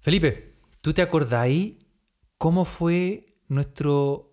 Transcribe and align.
Felipe, 0.00 0.52
¿tú 0.80 0.92
te 0.92 1.02
acordáis 1.02 1.74
cómo 2.38 2.64
fue 2.64 3.26
nuestro 3.48 4.32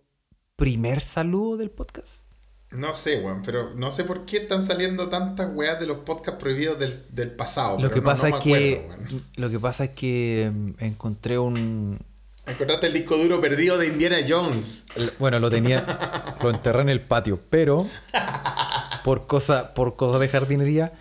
primer 0.55 1.01
saludo 1.01 1.58
del 1.58 1.70
podcast? 1.71 2.25
No 2.72 2.93
sé, 2.93 3.22
weón, 3.22 3.43
pero 3.45 3.74
no 3.75 3.92
sé 3.92 4.03
por 4.03 4.25
qué 4.25 4.38
están 4.38 4.61
saliendo 4.61 5.08
tantas 5.09 5.53
weas 5.53 5.80
de 5.80 5.88
los 5.88 6.00
podcasts 6.00 6.40
prohibidos 6.40 6.77
del, 6.80 6.98
del 7.11 7.32
pasado. 7.32 7.80
Lo 7.80 7.90
que, 7.90 8.00
no- 8.00 8.05
pasa 8.05 8.30
no 8.30 8.38
es 8.38 8.43
que, 8.43 8.89
acuerdo, 8.91 9.20
lo 9.38 9.50
que 9.50 9.59
pasa 9.59 9.84
es 9.86 9.89
que 9.91 10.52
mm, 10.54 10.71
encontré 10.80 11.39
un... 11.39 11.99
Encontraste 12.45 12.88
el 12.88 12.93
disco 12.93 13.18
duro 13.18 13.41
perdido 13.41 13.77
de 13.77 13.88
Indiana 13.88 14.18
Jones. 14.27 14.86
Bueno, 15.20 15.39
lo 15.39 15.49
tenía, 15.49 15.86
lo 16.41 16.49
enterré 16.49 16.81
en 16.81 16.89
el 16.89 17.02
patio, 17.02 17.38
pero 17.49 17.86
por 19.04 19.27
cosa, 19.27 19.73
por 19.73 19.97
cosa 19.97 20.18
de 20.18 20.29
jardinería 20.29 20.93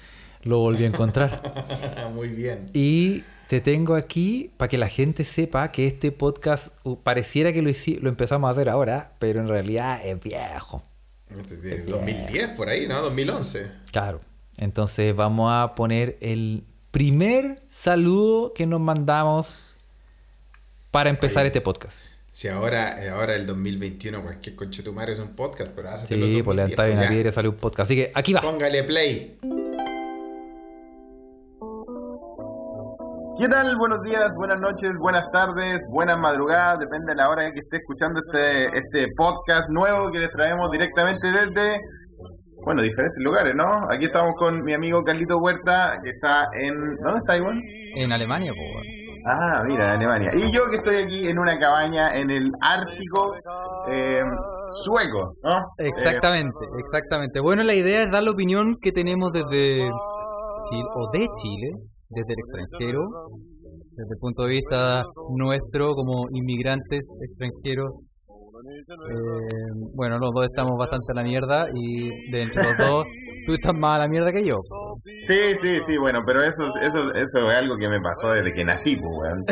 lo 0.43 0.59
volví 0.59 0.85
a 0.85 0.89
encontrar. 0.89 2.11
Muy 2.15 2.29
bien. 2.31 2.67
Y 2.75 3.23
te 3.49 3.61
tengo 3.61 3.95
aquí 3.95 4.51
para 4.57 4.69
que 4.69 4.79
la 4.79 4.89
gente 4.89 5.23
sepa 5.25 5.71
que 5.71 5.87
este 5.87 6.11
podcast 6.13 6.75
uh, 6.85 6.97
pareciera 6.97 7.53
que 7.53 7.63
lo, 7.63 7.71
hici- 7.71 7.99
lo 8.01 8.09
empezamos 8.09 8.49
a 8.49 8.51
hacer 8.51 8.69
ahora, 8.69 9.13
pero 9.19 9.41
en 9.41 9.49
realidad 9.49 10.01
es 10.05 10.21
viejo. 10.21 10.83
De 11.63 11.83
2010 11.83 12.49
por 12.51 12.69
ahí, 12.69 12.87
¿no? 12.87 13.01
2011. 13.03 13.71
Claro. 13.93 14.21
Entonces 14.59 15.15
vamos 15.15 15.51
a 15.53 15.75
poner 15.75 16.17
el 16.21 16.65
primer 16.91 17.63
saludo 17.69 18.53
que 18.55 18.67
nos 18.67 18.81
mandamos 18.81 19.75
para 20.91 21.11
empezar 21.11 21.43
Oye, 21.43 21.49
este 21.49 21.61
podcast. 21.61 22.07
Si 22.33 22.49
ahora, 22.49 23.03
eh, 23.05 23.11
ahora 23.11 23.35
el 23.35 23.47
2021 23.47 24.23
cualquier 24.23 24.57
conchetumare 24.57 25.13
es 25.13 25.19
un 25.19 25.35
podcast, 25.35 25.73
pero 25.75 25.91
hácetelo 25.91 26.27
Sí, 26.27 26.43
pues 26.43 26.57
2010, 26.57 26.57
levantar 26.71 26.87
bien 26.99 27.09
piedra 27.13 27.33
salió 27.33 27.51
un 27.51 27.57
podcast. 27.57 27.89
Así 27.91 27.97
que 27.97 28.13
aquí 28.15 28.33
va. 28.33 28.41
Póngale 28.41 28.83
play. 28.85 29.39
¿Qué 33.39 33.49
tal? 33.49 33.77
Buenos 33.77 34.01
días, 34.01 34.33
buenas 34.35 34.59
noches, 34.63 34.97
buenas 34.99 35.25
tardes, 35.31 35.85
buenas 35.91 36.17
madrugadas, 36.17 36.79
depende 36.79 37.13
de 37.13 37.17
la 37.17 37.29
hora 37.29 37.45
en 37.45 37.53
que 37.53 37.61
esté 37.61 37.77
escuchando 37.77 38.19
este, 38.25 38.65
este 38.73 39.13
podcast 39.15 39.69
nuevo 39.71 40.11
que 40.11 40.21
les 40.21 40.31
traemos 40.33 40.71
directamente 40.71 41.29
desde, 41.29 41.77
bueno, 42.65 42.83
diferentes 42.83 43.23
lugares, 43.23 43.53
¿no? 43.55 43.69
Aquí 43.93 44.07
estamos 44.07 44.35
con 44.37 44.65
mi 44.65 44.73
amigo 44.73 45.05
Carlito 45.05 45.37
Huerta, 45.37 45.99
que 46.03 46.11
está 46.17 46.49
en... 46.59 46.73
¿Dónde 47.05 47.19
está, 47.19 47.37
Iván? 47.37 47.61
En 47.97 48.11
Alemania, 48.11 48.53
pues. 48.57 49.07
Ah, 49.27 49.63
mira, 49.69 49.85
en 49.85 50.01
Alemania. 50.01 50.31
Y 50.33 50.51
yo 50.51 50.71
que 50.71 50.77
estoy 50.77 50.97
aquí 50.97 51.29
en 51.29 51.39
una 51.39 51.59
cabaña 51.59 52.17
en 52.17 52.31
el 52.31 52.51
Ártico 52.63 53.35
eh, 53.91 54.23
sueco, 54.67 55.35
¿no? 55.43 55.75
Exactamente, 55.77 56.65
exactamente. 56.79 57.41
Bueno, 57.41 57.65
la 57.65 57.75
idea 57.75 58.03
es 58.03 58.11
dar 58.11 58.23
la 58.23 58.31
opinión 58.31 58.73
que 58.81 58.93
tenemos 58.93 59.31
desde 59.31 59.91
Chile, 60.71 60.89
o 60.95 61.11
de 61.13 61.29
Chile, 61.35 61.71
desde 62.09 62.33
el 62.33 62.39
extranjero, 62.39 63.09
desde 63.97 64.13
el 64.15 64.19
punto 64.21 64.43
de 64.45 64.49
vista 64.49 65.05
nuestro 65.35 65.95
como 65.95 66.27
inmigrantes 66.33 67.19
extranjeros. 67.23 68.07
Eh, 68.67 69.69
bueno, 69.95 70.19
los 70.19 70.33
dos 70.35 70.47
estamos 70.47 70.77
bastante 70.79 71.13
a 71.13 71.15
la 71.15 71.23
mierda 71.23 71.67
y 71.75 72.09
de 72.31 72.43
entre 72.43 72.63
los 72.65 72.77
dos, 72.79 73.05
tú 73.47 73.53
estás 73.53 73.75
más 73.75 73.97
a 73.97 73.99
la 74.01 74.09
mierda 74.09 74.33
que 74.33 74.45
yo. 74.45 74.57
Sí, 75.23 75.55
sí, 75.55 75.79
sí, 75.79 75.97
bueno, 75.99 76.21
pero 76.27 76.41
eso, 76.41 76.65
es- 76.65 76.89
eso, 76.89 77.01
eso 77.15 77.39
es 77.49 77.55
algo 77.55 77.77
que 77.79 77.87
me 77.89 78.01
pasó 78.01 78.33
desde 78.33 78.53
que 78.55 78.65
nací, 78.65 78.97
pues, 78.97 79.13
weón. 79.13 79.43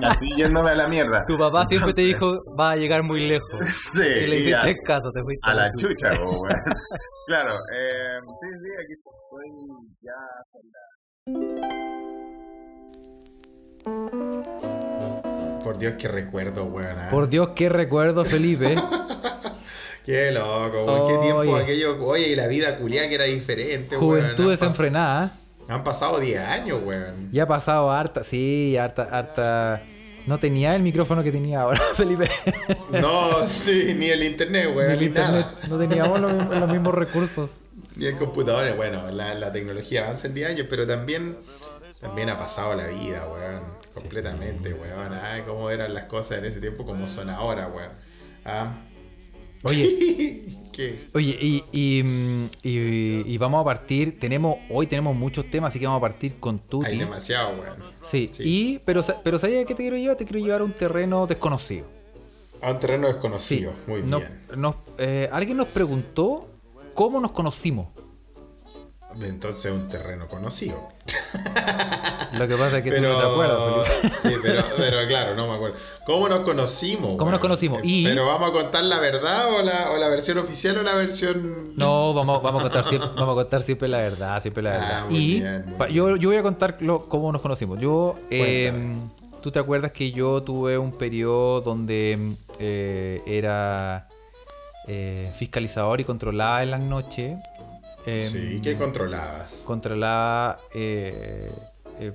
Nací, 0.00 0.26
yéndome 0.38 0.70
a 0.70 0.74
la 0.74 0.88
mierda. 0.88 1.22
Tu 1.26 1.36
papá 1.36 1.66
siempre 1.66 1.92
te 1.92 2.02
dijo, 2.02 2.26
va 2.58 2.70
a 2.72 2.76
llegar 2.76 3.02
muy 3.04 3.28
lejos. 3.28 3.60
Sí, 3.62 4.02
Y 4.08 4.26
le 4.26 4.36
y 4.40 4.52
a, 4.52 4.58
hiciste 4.60 4.80
caso, 4.84 5.10
te 5.12 5.22
fuiste 5.22 5.40
a 5.50 5.54
la 5.54 5.68
chucha, 5.76 6.10
po, 6.16 6.24
weón. 6.40 6.64
Claro, 7.26 7.52
eh, 7.54 8.18
sí, 8.40 8.48
sí, 8.58 8.68
aquí 8.82 8.92
estoy 8.94 9.48
ya. 10.02 10.12
Por 15.62 15.78
Dios, 15.78 15.94
qué 15.98 16.08
recuerdo, 16.08 16.64
weón. 16.64 16.96
ah. 16.98 17.08
Por 17.10 17.28
Dios, 17.28 17.50
qué 17.54 17.68
recuerdo, 17.68 18.24
Felipe. 18.24 18.74
Qué 20.06 20.32
loco, 20.32 20.84
weón. 20.86 21.06
Qué 21.08 21.16
tiempo 21.18 21.38
Oye. 21.40 21.62
aquello. 21.62 22.04
Oye, 22.04 22.28
y 22.30 22.34
la 22.34 22.46
vida 22.48 22.78
culiada 22.78 23.08
que 23.08 23.14
era 23.16 23.24
diferente, 23.24 23.96
weón. 23.96 24.20
Juventud 24.22 24.50
desenfrenada. 24.50 25.26
¿eh? 25.26 25.62
Han 25.68 25.84
pasado 25.84 26.18
10 26.18 26.40
años, 26.40 26.80
weón. 26.84 27.28
Ya 27.30 27.42
ha 27.44 27.46
pasado 27.46 27.90
harta, 27.92 28.24
sí, 28.24 28.76
harta, 28.78 29.04
harta. 29.04 29.82
No 30.26 30.38
tenía 30.38 30.74
el 30.74 30.82
micrófono 30.82 31.22
que 31.22 31.30
tenía 31.30 31.60
ahora, 31.60 31.80
Felipe. 31.96 32.28
No, 32.90 33.30
sí, 33.46 33.94
ni 33.98 34.06
el 34.06 34.24
internet, 34.24 34.68
Ni 34.70 34.76
weón, 34.76 34.90
el 34.92 34.98
ni, 35.00 35.06
internet, 35.06 35.46
nada. 35.46 35.68
no 35.68 35.78
teníamos 35.78 36.20
los 36.20 36.70
mismos 36.70 36.94
recursos. 36.94 37.50
Ni 37.96 38.06
el 38.06 38.16
computador. 38.16 38.74
Bueno, 38.76 39.10
la, 39.10 39.34
la 39.34 39.52
tecnología 39.52 40.04
avanza 40.04 40.26
en 40.28 40.34
10 40.34 40.50
años, 40.50 40.66
pero 40.70 40.86
también, 40.86 41.36
también 42.00 42.28
ha 42.30 42.38
pasado 42.38 42.74
la 42.74 42.86
vida, 42.86 43.26
weón. 43.30 43.62
Completamente, 43.94 44.72
weón. 44.72 45.12
Ah, 45.12 45.42
cómo 45.46 45.70
eran 45.70 45.92
las 45.94 46.04
cosas 46.06 46.38
en 46.38 46.44
ese 46.46 46.60
tiempo, 46.60 46.84
como 46.84 47.08
son 47.08 47.28
ahora, 47.30 47.68
weón. 47.68 47.90
Ah. 48.44 48.78
Oye, 49.64 50.44
¿Qué? 50.72 50.98
oye, 51.14 51.36
y, 51.40 51.64
y, 51.72 52.50
y- 52.62 53.22
y 53.26 53.38
vamos 53.38 53.60
a 53.60 53.64
partir, 53.64 54.18
tenemos, 54.18 54.56
hoy 54.70 54.86
tenemos 54.86 55.14
muchos 55.14 55.50
temas, 55.50 55.72
así 55.72 55.78
que 55.80 55.86
vamos 55.86 55.98
a 55.98 56.00
partir 56.00 56.36
con 56.40 56.54
Hay 56.56 56.62
Tuti. 56.68 56.96
demasiado, 56.98 57.50
weón. 57.60 57.76
Sí, 58.02 58.30
Sí. 58.32 58.42
y, 58.46 58.78
pero, 58.86 59.02
pero 59.22 59.38
¿sabes 59.38 59.62
a 59.62 59.66
qué 59.66 59.74
te 59.74 59.82
quiero 59.82 59.96
llevar? 59.96 60.16
Te 60.16 60.24
quiero 60.24 60.44
llevar 60.44 60.60
a 60.62 60.64
un 60.64 60.72
terreno 60.72 61.26
desconocido. 61.26 61.86
A 62.62 62.72
un 62.72 62.78
terreno 62.78 63.06
Sí, 63.08 63.12
desconocido. 63.12 63.74
Muy 63.86 64.02
no- 64.02 64.18
bien. 64.18 64.40
nos- 64.56 64.76
eh, 64.98 65.28
alguien 65.32 65.56
nos 65.58 65.68
preguntó 65.68 66.48
cómo 66.94 67.20
nos 67.20 67.30
conocimos. 67.32 67.88
Entonces, 69.22 69.72
un 69.72 69.88
terreno 69.88 70.28
conocido. 70.28 70.88
Lo 72.38 72.46
que 72.46 72.54
pasa 72.56 72.78
es 72.78 72.84
que 72.84 72.90
pero, 72.92 73.10
tú 73.10 73.18
no 73.18 73.20
te 73.20 73.26
acuerdas, 73.26 73.88
Felipe. 73.88 74.16
Sí, 74.22 74.34
pero, 74.40 74.64
pero 74.76 75.08
claro, 75.08 75.34
no 75.34 75.48
me 75.48 75.54
acuerdo. 75.54 75.76
¿Cómo 76.06 76.28
nos 76.28 76.40
conocimos? 76.40 77.16
¿Cómo 77.18 77.30
nos 77.32 77.40
conocimos? 77.40 77.80
Y- 77.82 78.04
¿Pero 78.04 78.24
vamos 78.26 78.50
a 78.50 78.52
contar 78.52 78.84
la 78.84 79.00
verdad 79.00 79.52
o 79.58 79.62
la, 79.62 79.90
o 79.90 79.96
la 79.96 80.08
versión 80.08 80.38
oficial 80.38 80.78
o 80.78 80.82
la 80.84 80.94
versión... 80.94 81.72
No, 81.76 82.14
vamos, 82.14 82.40
vamos, 82.40 82.60
a 82.60 82.64
contar 82.64 82.84
siempre, 82.84 83.10
vamos 83.16 83.32
a 83.32 83.42
contar 83.42 83.62
siempre 83.62 83.88
la 83.88 83.98
verdad, 83.98 84.40
siempre 84.40 84.62
la 84.62 84.70
Ah, 84.70 84.78
verdad. 84.78 85.04
muy 85.10 85.18
y 85.18 85.40
bien, 85.40 85.64
muy 85.66 85.74
pa- 85.74 85.86
bien. 85.86 85.96
yo, 85.96 86.16
yo 86.16 86.28
voy 86.28 86.38
a 86.38 86.42
contar 86.42 86.76
lo- 86.80 87.08
cómo 87.08 87.32
nos 87.32 87.42
conocimos. 87.42 87.80
Yo, 87.80 88.14
eh, 88.30 88.72
tú 89.42 89.50
te 89.50 89.58
acuerdas 89.58 89.90
que 89.90 90.12
yo 90.12 90.40
tuve 90.44 90.78
un 90.78 90.92
periodo 90.92 91.60
donde 91.62 92.16
eh, 92.60 93.20
era 93.26 94.08
eh, 94.88 95.30
fiscalizador 95.36 96.00
y 96.00 96.04
controlaba 96.04 96.62
en 96.62 96.70
las 96.70 96.84
noches. 96.84 97.36
eh, 98.06 98.26
Sí, 98.26 98.60
¿qué 98.62 98.76
controlabas? 98.76 99.62
controlaba 99.66 100.56
eh, 100.74 101.50
eh, 102.00 102.06
em, 102.06 102.14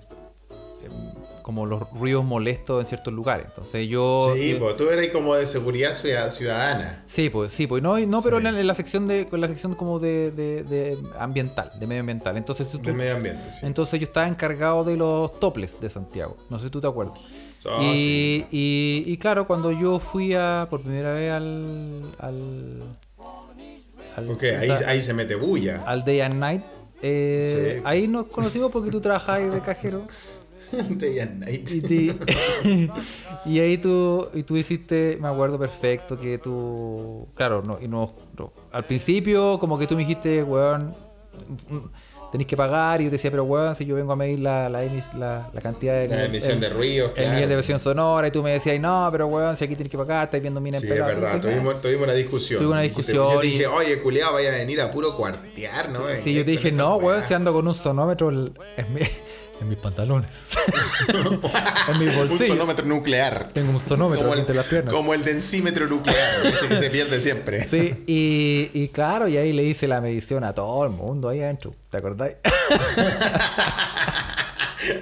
como 1.42 1.66
los 1.66 1.90
ruidos 1.92 2.26
molestos 2.26 2.80
en 2.82 2.86
ciertos 2.88 3.14
lugares. 3.14 3.46
Entonces 3.50 3.88
yo... 3.88 4.34
Sí, 4.36 4.52
eh, 4.52 4.56
pues 4.60 4.76
tú 4.78 4.90
eras 4.90 5.08
como 5.10 5.36
de 5.36 5.46
seguridad 5.46 5.94
ciudad- 5.94 6.32
ciudadana. 6.32 7.04
Sí, 7.06 7.30
pues, 7.30 7.54
sí, 7.54 7.68
pues, 7.68 7.84
no, 7.84 8.00
no 8.00 8.22
pero 8.22 8.40
Sí. 8.40 8.46
en 8.48 8.54
la, 8.54 8.60
en 8.62 8.68
la 8.68 8.74
sección 8.74 9.08
de, 9.08 9.26
con 9.28 9.40
la 9.42 9.48
sección 9.48 9.74
como 9.76 10.00
de, 10.00 10.32
de- 10.32 10.64
de 10.64 10.98
ambiental, 11.20 11.70
de 11.80 11.86
medio 11.88 12.00
ambiental. 12.02 12.36
Entonces, 12.38 12.70
tú- 12.72 12.80
De 12.82 12.94
medio 12.94 13.16
ambiente, 13.16 13.52
sí. 13.52 13.66
entonces 13.66 14.00
yo 14.00 14.06
estaba 14.06 14.28
encargado 14.28 14.84
de 14.84 14.98
los 14.98 15.40
toples 15.40 15.80
de 15.80 15.90
Santiago. 15.90 16.36
No 16.50 16.58
sé 16.58 16.66
si 16.66 16.70
tú 16.72 16.82
te 16.82 16.88
acuerdas. 16.88 17.22
Ah, 17.68 17.80
y, 17.82 17.86
sí. 17.94 18.48
y, 18.52 19.04
y 19.14 19.18
claro, 19.18 19.48
cuando 19.48 19.72
yo 19.72 19.98
fui 20.00 20.34
a 20.36 20.68
por 20.70 20.82
primera 20.82 21.14
vez 21.14 21.32
al 21.32 22.04
al 22.20 22.84
al, 24.16 24.30
ahí, 24.60 24.70
ahí 24.88 25.02
se 25.02 25.14
mete 25.14 25.36
bulla. 25.36 25.84
al 25.86 26.06
Day 26.06 26.22
and 26.22 26.36
Night, 26.36 26.62
eh, 27.02 27.76
Sí. 27.78 27.82
ahí 27.86 28.08
nos 28.08 28.28
conocimos 28.28 28.72
porque 28.72 28.90
tú 28.92 29.02
trabajabas 29.02 29.54
de 29.54 29.62
cajero. 29.62 30.08
Y, 31.72 31.82
te- 31.82 32.16
y 33.46 33.60
ahí 33.60 33.78
tú, 33.78 34.28
y 34.34 34.44
tú 34.44 34.58
hiciste, 34.58 35.18
me 35.22 35.28
acuerdo 35.28 35.58
perfecto 35.60 36.18
que 36.20 36.38
tú, 36.38 37.28
claro, 37.36 37.62
no, 37.62 37.78
y 37.82 37.88
no, 37.88 38.14
no, 38.38 38.52
al 38.72 38.86
principio 38.86 39.58
como 39.60 39.78
que 39.78 39.88
tú 39.88 39.96
me 39.96 40.02
dijiste, 40.02 40.44
weón, 40.44 40.94
tenéis 42.32 42.48
que 42.48 42.58
pagar 42.58 43.00
y 43.02 43.06
yo 43.06 43.10
te 43.10 43.16
decía, 43.16 43.32
pero 43.32 43.44
weón, 43.46 43.76
si 43.76 43.86
yo 43.86 43.96
vengo 43.96 44.12
a 44.12 44.16
medir 44.16 44.40
la, 44.40 44.68
la, 44.68 44.82
la, 44.84 45.50
la 45.54 45.62
cantidad 45.62 45.94
de... 46.02 46.08
La 46.10 46.26
emisión 46.26 46.60
de 46.60 46.70
ruidos, 46.70 47.10
El 47.10 47.14
claro. 47.16 47.32
nivel 47.34 47.50
de 47.50 47.56
versión 47.56 47.80
sonora 47.80 48.28
y 48.28 48.32
tú 48.32 48.44
me 48.44 48.52
decías, 48.52 48.78
no, 48.80 49.08
pero 49.12 49.28
weón, 49.28 49.56
si 49.56 49.64
aquí 49.66 49.76
tienes 49.76 49.92
que 49.92 49.98
pagar, 49.98 50.26
estás 50.26 50.42
viendo 50.42 50.60
mina 50.60 50.80
Sí, 50.80 50.86
es 50.88 50.92
pegada". 50.92 51.14
verdad, 51.14 51.40
tuvimos, 51.42 51.80
tuvimos 51.82 52.04
una 52.04 52.14
discusión. 52.14 52.58
Tuvimos 52.60 52.74
una 52.74 52.82
discusión 52.82 53.32
Yo 53.32 53.40
te 53.40 53.48
dije, 53.48 53.68
oye, 53.68 54.00
culiado, 54.02 54.34
vaya 54.34 54.50
a 54.50 54.56
venir 54.58 54.82
a 54.82 54.92
puro 54.92 55.16
cuartear, 55.16 55.90
¿no? 55.92 56.00
Sí, 56.16 56.34
yo 56.34 56.44
te 56.44 56.52
dije, 56.52 56.72
no, 56.72 56.98
weón, 56.98 57.22
si 57.24 57.34
ando 57.34 57.54
con 57.54 57.68
un 57.68 57.74
sonómetro 57.76 58.30
en 58.32 58.94
mi- 58.94 59.02
en 59.62 59.70
mis 59.70 59.78
pantalones. 59.78 60.52
en 61.08 62.00
mi 62.00 62.06
Un 62.08 62.16
bolsillo. 62.16 62.48
sonómetro 62.54 62.86
nuclear. 62.86 63.50
Tengo 63.54 63.72
un 63.72 63.80
sonómetro 63.80 64.24
Como 64.26 64.34
el, 64.34 64.40
entre 64.42 64.56
las 64.56 64.66
piernas. 64.68 64.94
como 64.94 65.14
el 65.14 65.24
densímetro 65.24 65.88
nuclear, 65.88 66.30
ese 66.46 66.68
que 66.68 66.78
se 66.78 66.90
pierde 66.90 67.20
siempre. 67.20 67.64
Sí, 67.64 68.04
y, 68.08 68.70
y 68.74 68.88
claro, 68.90 69.28
y 69.28 69.38
ahí 69.38 69.54
le 69.54 69.64
hice 69.64 69.88
la 69.88 70.02
medición 70.02 70.44
a 70.44 70.54
todo 70.54 70.84
el 70.86 70.92
mundo 70.92 71.30
ahí 71.30 71.42
adentro. 71.42 71.74
¿Te 71.90 71.98
acordáis? 71.98 72.36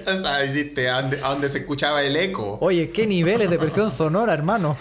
O 0.06 0.18
sea, 0.18 0.42
hiciste 0.42 0.88
a 0.88 1.02
donde, 1.02 1.18
a 1.22 1.28
donde 1.28 1.48
se 1.50 1.58
escuchaba 1.58 2.02
el 2.02 2.16
eco. 2.16 2.56
Oye, 2.62 2.88
qué 2.90 3.06
niveles 3.06 3.50
de 3.50 3.58
presión 3.58 3.90
sonora, 3.90 4.32
hermano. 4.32 4.78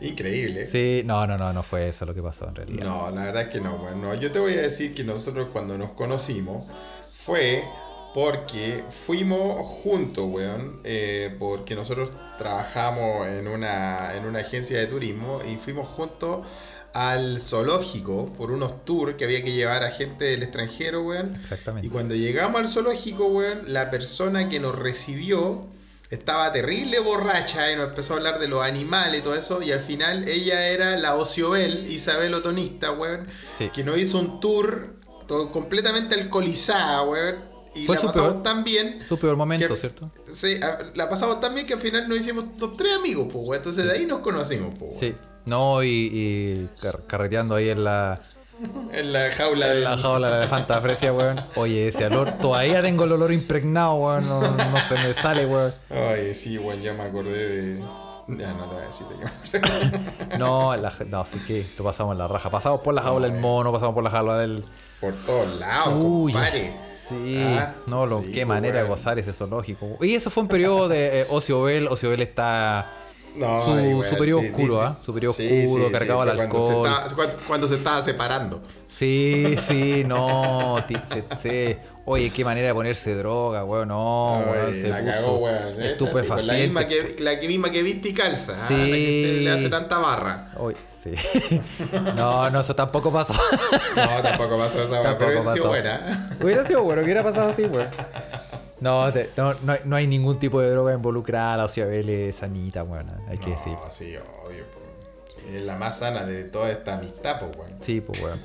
Increíble. 0.00 0.66
Sí, 0.66 1.02
no, 1.04 1.24
no, 1.26 1.36
no, 1.36 1.52
no 1.52 1.62
fue 1.62 1.88
eso 1.88 2.04
lo 2.06 2.14
que 2.14 2.22
pasó 2.22 2.48
en 2.48 2.54
realidad. 2.56 2.84
No, 2.84 3.10
la 3.10 3.26
verdad 3.26 3.42
es 3.42 3.48
que 3.50 3.60
no. 3.60 3.76
Bueno, 3.76 4.12
yo 4.14 4.32
te 4.32 4.38
voy 4.40 4.54
a 4.54 4.62
decir 4.62 4.92
que 4.94 5.04
nosotros 5.04 5.48
cuando 5.52 5.76
nos 5.78 5.90
conocimos 5.92 6.66
fue 7.30 7.64
Porque 8.12 8.82
fuimos 8.90 9.64
juntos, 9.64 10.24
weón. 10.28 10.80
eh, 10.84 11.34
porque 11.38 11.76
nosotros 11.76 12.10
trabajamos 12.38 13.28
en 13.28 13.46
una, 13.46 14.16
en 14.16 14.24
una 14.24 14.40
agencia 14.40 14.78
de 14.78 14.86
turismo 14.86 15.40
y 15.48 15.56
fuimos 15.56 15.86
juntos 15.86 16.44
al 16.92 17.40
zoológico 17.40 18.26
por 18.32 18.50
unos 18.50 18.84
tours 18.84 19.14
que 19.14 19.24
había 19.24 19.44
que 19.44 19.52
llevar 19.52 19.84
a 19.84 19.92
gente 19.92 20.24
del 20.24 20.42
extranjero, 20.42 21.02
weón. 21.04 21.36
Exactamente. 21.40 21.86
Y 21.86 21.90
cuando 21.90 22.16
llegamos 22.16 22.60
al 22.60 22.66
zoológico, 22.66 23.26
weón, 23.28 23.60
la 23.72 23.92
persona 23.92 24.48
que 24.48 24.58
nos 24.58 24.74
recibió 24.76 25.68
estaba 26.10 26.50
terrible 26.50 26.98
borracha 26.98 27.70
y 27.70 27.76
nos 27.76 27.90
empezó 27.90 28.14
a 28.14 28.16
hablar 28.16 28.40
de 28.40 28.48
los 28.48 28.60
animales 28.62 29.20
y 29.20 29.22
todo 29.22 29.36
eso. 29.36 29.62
Y 29.62 29.70
al 29.70 29.78
final 29.78 30.26
ella 30.26 30.66
era 30.66 30.96
la 30.96 31.14
Ociobel, 31.14 31.86
Isabel 31.86 32.34
Otonista, 32.34 32.90
weón, 32.90 33.28
Sí. 33.56 33.70
que 33.72 33.84
nos 33.84 33.96
hizo 34.00 34.18
un 34.18 34.40
tour 34.40 34.96
todo 35.30 35.52
completamente 35.52 36.16
alcoholizada, 36.16 37.02
weón. 37.02 37.36
Y 37.72 37.86
Fue 37.86 37.94
la 37.94 38.02
pasamos 38.02 38.32
peor- 38.32 38.42
tan 38.42 38.64
bien. 38.64 39.00
Su 39.08 39.16
peor 39.16 39.36
momento, 39.36 39.68
que- 39.68 39.76
¿cierto? 39.76 40.10
Sí, 40.32 40.58
la 40.94 41.08
pasamos 41.08 41.38
tan 41.40 41.54
bien 41.54 41.64
que 41.68 41.74
al 41.74 41.78
final 41.78 42.08
nos 42.08 42.18
hicimos 42.18 42.44
los 42.58 42.76
tres 42.76 42.96
amigos, 42.96 43.28
pues, 43.32 43.46
weón. 43.46 43.56
Entonces 43.58 43.84
de 43.86 43.92
ahí 43.92 44.06
nos 44.06 44.18
conocimos, 44.20 44.74
pues, 44.76 44.98
Sí. 44.98 45.14
No, 45.46 45.82
y, 45.84 45.88
y 45.88 46.68
car- 46.82 47.02
carreteando 47.06 47.54
ahí 47.54 47.68
en 47.70 47.84
la, 47.84 48.20
En 48.92 49.12
la 49.12 49.30
jaula 49.30 49.68
de 49.68 49.78
en 49.78 49.84
la 49.84 49.96
jaula 49.96 50.26
de 50.26 50.32
la 50.34 50.38
elefanta 50.40 50.80
fresia, 50.80 51.12
weón. 51.12 51.40
Oye, 51.54 51.86
ese 51.88 52.06
olor, 52.06 52.32
todavía 52.32 52.82
tengo 52.82 53.04
el 53.04 53.12
olor 53.12 53.32
impregnado, 53.32 53.94
weón. 53.94 54.26
No, 54.28 54.40
no 54.40 54.76
se 54.88 54.94
me 55.06 55.14
sale, 55.14 55.46
weón. 55.46 55.72
Ay, 55.90 56.34
sí, 56.34 56.58
weón, 56.58 56.82
ya 56.82 56.92
me 56.92 57.04
acordé 57.04 57.48
de. 57.76 57.78
Ya 58.36 58.52
no 58.52 58.64
te 58.64 58.74
voy 58.74 58.82
a 58.82 58.86
decir 58.86 59.06
de 59.06 59.14
qué 59.16 59.24
me 59.24 59.76
acordé. 59.88 60.38
No, 60.38 60.76
la, 60.76 60.92
no, 61.06 61.24
sí 61.24 61.38
que 61.46 61.64
lo 61.78 61.84
pasamos 61.84 62.12
en 62.14 62.18
la 62.18 62.26
raja. 62.28 62.50
Pasamos 62.50 62.80
por 62.80 62.94
la 62.94 63.02
jaula 63.02 63.28
del 63.28 63.38
mono, 63.40 63.72
pasamos 63.72 63.94
por 63.94 64.02
la 64.04 64.10
jaula 64.10 64.38
del. 64.38 64.64
Por 65.00 65.14
todos 65.14 65.58
lados, 65.58 65.94
Uy, 65.96 66.32
compadre. 66.32 66.72
Sí, 67.08 67.42
Ah, 67.58 67.74
no, 67.86 68.06
lo, 68.06 68.20
sí, 68.22 68.30
qué 68.32 68.44
manera 68.44 68.82
de 68.82 68.88
gozar 68.88 69.18
ese 69.18 69.32
zoológico. 69.32 69.96
Y 70.00 70.14
eso 70.14 70.30
fue 70.30 70.42
un 70.44 70.48
periodo 70.48 70.88
de 70.88 71.22
eh, 71.22 71.26
Ocio 71.30 71.62
Bell. 71.62 71.88
Ocio 71.88 72.10
Bell 72.10 72.20
está. 72.20 72.86
No, 73.36 73.64
Su- 73.64 73.72
ay, 73.72 73.86
weón, 73.94 74.04
su 74.04 74.16
periodo 74.16 74.40
sí, 74.40 74.46
oscuro, 74.48 74.74
sí, 74.80 74.80
¿ah? 74.86 74.96
Su 75.04 75.14
periodo 75.14 75.32
sí, 75.34 75.64
oscuro, 75.66 75.92
cargado 75.92 76.20
al 76.22 76.28
fue 76.28 76.36
cuando 76.36 76.60
se 76.60 76.66
alcohol. 76.68 76.86
estaba- 76.88 77.14
cuando, 77.14 77.36
cuando 77.46 77.68
se 77.68 77.74
estaba 77.76 78.02
separando. 78.02 78.62
Sí, 78.88 79.56
sí, 79.58 80.04
no. 80.06 80.76
se- 81.40 81.78
Oye, 82.06 82.30
qué 82.30 82.44
manera 82.44 82.66
de 82.68 82.74
ponerse 82.74 83.14
droga, 83.14 83.64
weón. 83.64 83.88
No, 83.88 84.42
weón. 84.50 84.74
Se 84.74 84.88
la 84.88 84.98
puso 85.00 85.10
cagó, 85.12 85.38
weón. 85.38 85.58
Pues, 86.12 86.44
la, 86.46 86.54
misma 86.54 86.88
que, 86.88 87.16
la 87.20 87.36
misma 87.36 87.70
que 87.70 87.82
viste 87.84 88.08
y 88.08 88.14
calza. 88.14 88.54
ah, 88.60 88.64
Sí. 88.68 88.74
La 88.74 88.84
que 88.84 89.22
te- 89.36 89.40
le 89.42 89.50
hace 89.50 89.68
tanta 89.68 89.98
barra. 89.98 90.48
Oye, 90.56 90.76
sí. 91.02 91.10
No, 92.16 92.50
no, 92.50 92.60
eso 92.60 92.74
tampoco 92.74 93.12
pasó. 93.12 93.32
No, 93.96 94.22
tampoco 94.22 94.58
pasó 94.58 94.82
esa 94.82 95.02
Tampoco 95.02 95.18
pero 95.18 95.40
hubiese 95.40 95.52
sido 95.52 95.68
buena. 95.68 96.30
Hubiera 96.42 96.66
sido 96.66 96.82
bueno 96.82 97.00
que 97.02 97.04
hubiera 97.06 97.22
pasado 97.22 97.50
así, 97.50 97.62
weón. 97.62 97.86
No, 98.80 99.12
te- 99.12 99.28
no, 99.36 99.52
no, 99.64 99.72
hay- 99.72 99.80
no 99.84 99.96
hay 99.96 100.06
ningún 100.06 100.38
tipo 100.38 100.60
de 100.60 100.70
droga 100.70 100.94
involucrada. 100.94 101.56
LaOciabel 101.58 102.08
es 102.08 102.36
sanita, 102.36 102.82
weón. 102.82 103.10
Hay 103.28 103.38
que 103.38 103.50
decir. 103.50 103.72
Sí, 103.90 104.14
obvio. 104.44 104.64
po. 104.70 104.78
Es 105.52 105.62
la 105.62 105.76
más 105.76 105.98
sana 105.98 106.24
de 106.24 106.44
toda 106.44 106.70
esta 106.70 106.94
amistad, 106.96 107.40
pues, 107.40 107.56
weón. 107.56 107.72
Sí, 107.80 108.00
pues, 108.00 108.22
weón. 108.22 108.38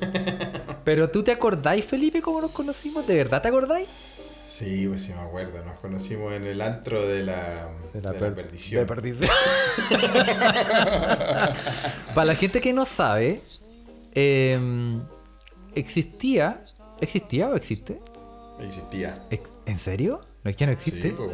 Pero 0.84 1.10
tú 1.10 1.24
te 1.24 1.32
acordáis, 1.32 1.86
Felipe, 1.86 2.22
cómo 2.22 2.42
nos 2.42 2.52
conocimos? 2.52 3.06
¿De 3.08 3.16
verdad 3.16 3.42
te 3.42 3.48
acordáis? 3.48 3.88
Sí, 4.50 4.88
pues 4.88 5.02
sí 5.04 5.14
me 5.14 5.20
acuerdo. 5.22 5.64
Nos 5.66 5.78
conocimos 5.80 6.32
en 6.34 6.46
el 6.48 6.62
antro 6.62 7.06
de 7.06 7.24
la, 7.24 7.70
de 7.94 8.02
la, 8.02 8.12
per- 8.14 8.34
perdición. 8.36 8.82
de 8.82 8.86
perdición. 8.88 9.32
Para 12.16 12.26
la 12.26 12.36
gente 12.36 12.62
que 12.62 12.72
no 12.74 12.86
sabe, 12.86 13.42
em, 14.14 15.02
existía. 15.74 16.64
¿Existía 17.02 17.50
o 17.50 17.56
existe? 17.58 18.00
Existía. 18.60 19.24
Ex- 19.30 19.52
¿En 19.66 19.78
serio? 19.80 20.22
¿No 20.44 20.50
es 20.52 20.56
que 20.58 20.66
no 20.68 20.72
Sí, 20.74 20.90
existe? 20.90 21.10
pues. 21.12 21.32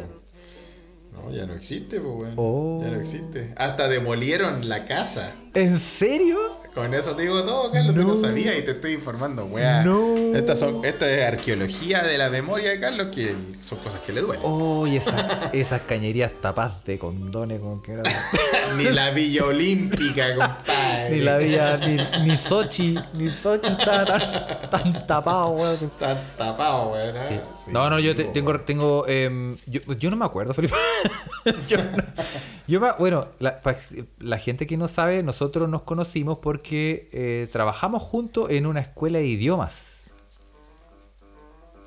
No, 1.12 1.30
ya 1.30 1.44
no 1.46 1.54
existe, 1.54 2.00
pues, 2.00 2.14
weón. 2.14 2.34
Oh. 2.36 2.80
Ya 2.82 2.90
no 2.90 2.98
existe. 3.00 3.52
Hasta 3.56 3.88
demolieron 3.88 4.68
la 4.68 4.86
casa. 4.86 5.34
¿En 5.54 5.78
serio? 5.78 6.38
Con 6.74 6.94
eso 6.94 7.14
te 7.14 7.22
digo 7.22 7.42
todo, 7.44 7.70
Carlos. 7.70 7.94
Tú 7.94 8.00
No. 8.00 8.08
no 8.08 8.16
sabías 8.16 8.56
y 8.58 8.62
te 8.62 8.70
estoy 8.70 8.92
informando, 8.94 9.44
weá. 9.44 9.82
No. 9.82 10.16
Estas 10.34 10.58
son, 10.58 10.82
esto 10.86 11.04
es 11.04 11.22
arqueología 11.22 12.02
de 12.02 12.16
la 12.16 12.30
memoria 12.30 12.70
de 12.70 12.80
Carlos, 12.80 13.08
que 13.14 13.34
son 13.60 13.78
cosas 13.80 14.00
que 14.00 14.12
le 14.14 14.22
duelen. 14.22 14.40
Oh, 14.42 14.86
y 14.86 14.96
esas, 14.96 15.22
esas 15.52 15.82
cañerías 15.82 16.30
tapadas 16.40 16.82
de 16.86 16.98
condones, 16.98 17.60
como 17.60 17.82
que 17.82 17.92
no. 17.92 18.02
Ni 18.78 18.84
la 18.84 19.10
Villa 19.10 19.44
Olímpica, 19.44 20.34
compadre. 20.34 21.10
Ni 21.10 21.20
la 21.20 21.36
vía, 21.36 21.78
ni, 21.86 22.26
ni 22.30 22.36
Sochi, 22.38 22.96
ni 23.14 23.28
Sochi 23.28 23.70
estaba 23.70 24.04
tan, 24.06 24.22
tan 24.70 25.06
tapado, 25.06 25.48
weón. 25.50 25.74
Están 25.74 26.16
tapados, 26.38 26.92
weón. 26.92 27.14
Sí, 27.28 27.70
no, 27.70 27.90
no, 27.90 27.98
yo 27.98 28.16
te- 28.16 28.24
tengo, 28.24 28.58
tengo 28.60 29.06
em, 29.08 29.58
yo, 29.66 29.80
yo 29.98 30.10
no 30.10 30.16
me 30.16 30.24
acuerdo, 30.24 30.54
Felipe. 30.54 30.74
yo, 31.68 31.76
no- 31.76 32.02
yo 32.66 32.80
me- 32.80 32.92
bueno, 32.98 33.28
la, 33.40 33.60
la 34.20 34.38
gente 34.38 34.66
que 34.66 34.78
no 34.78 34.88
sabe, 34.88 35.22
nosotros 35.22 35.68
nos 35.68 35.82
conocimos 35.82 36.38
porque 36.38 36.61
eh, 36.70 37.48
trabajamos 37.52 38.02
juntos 38.02 38.50
en 38.50 38.66
una 38.66 38.80
escuela 38.80 39.18
de 39.18 39.26
idiomas. 39.26 39.98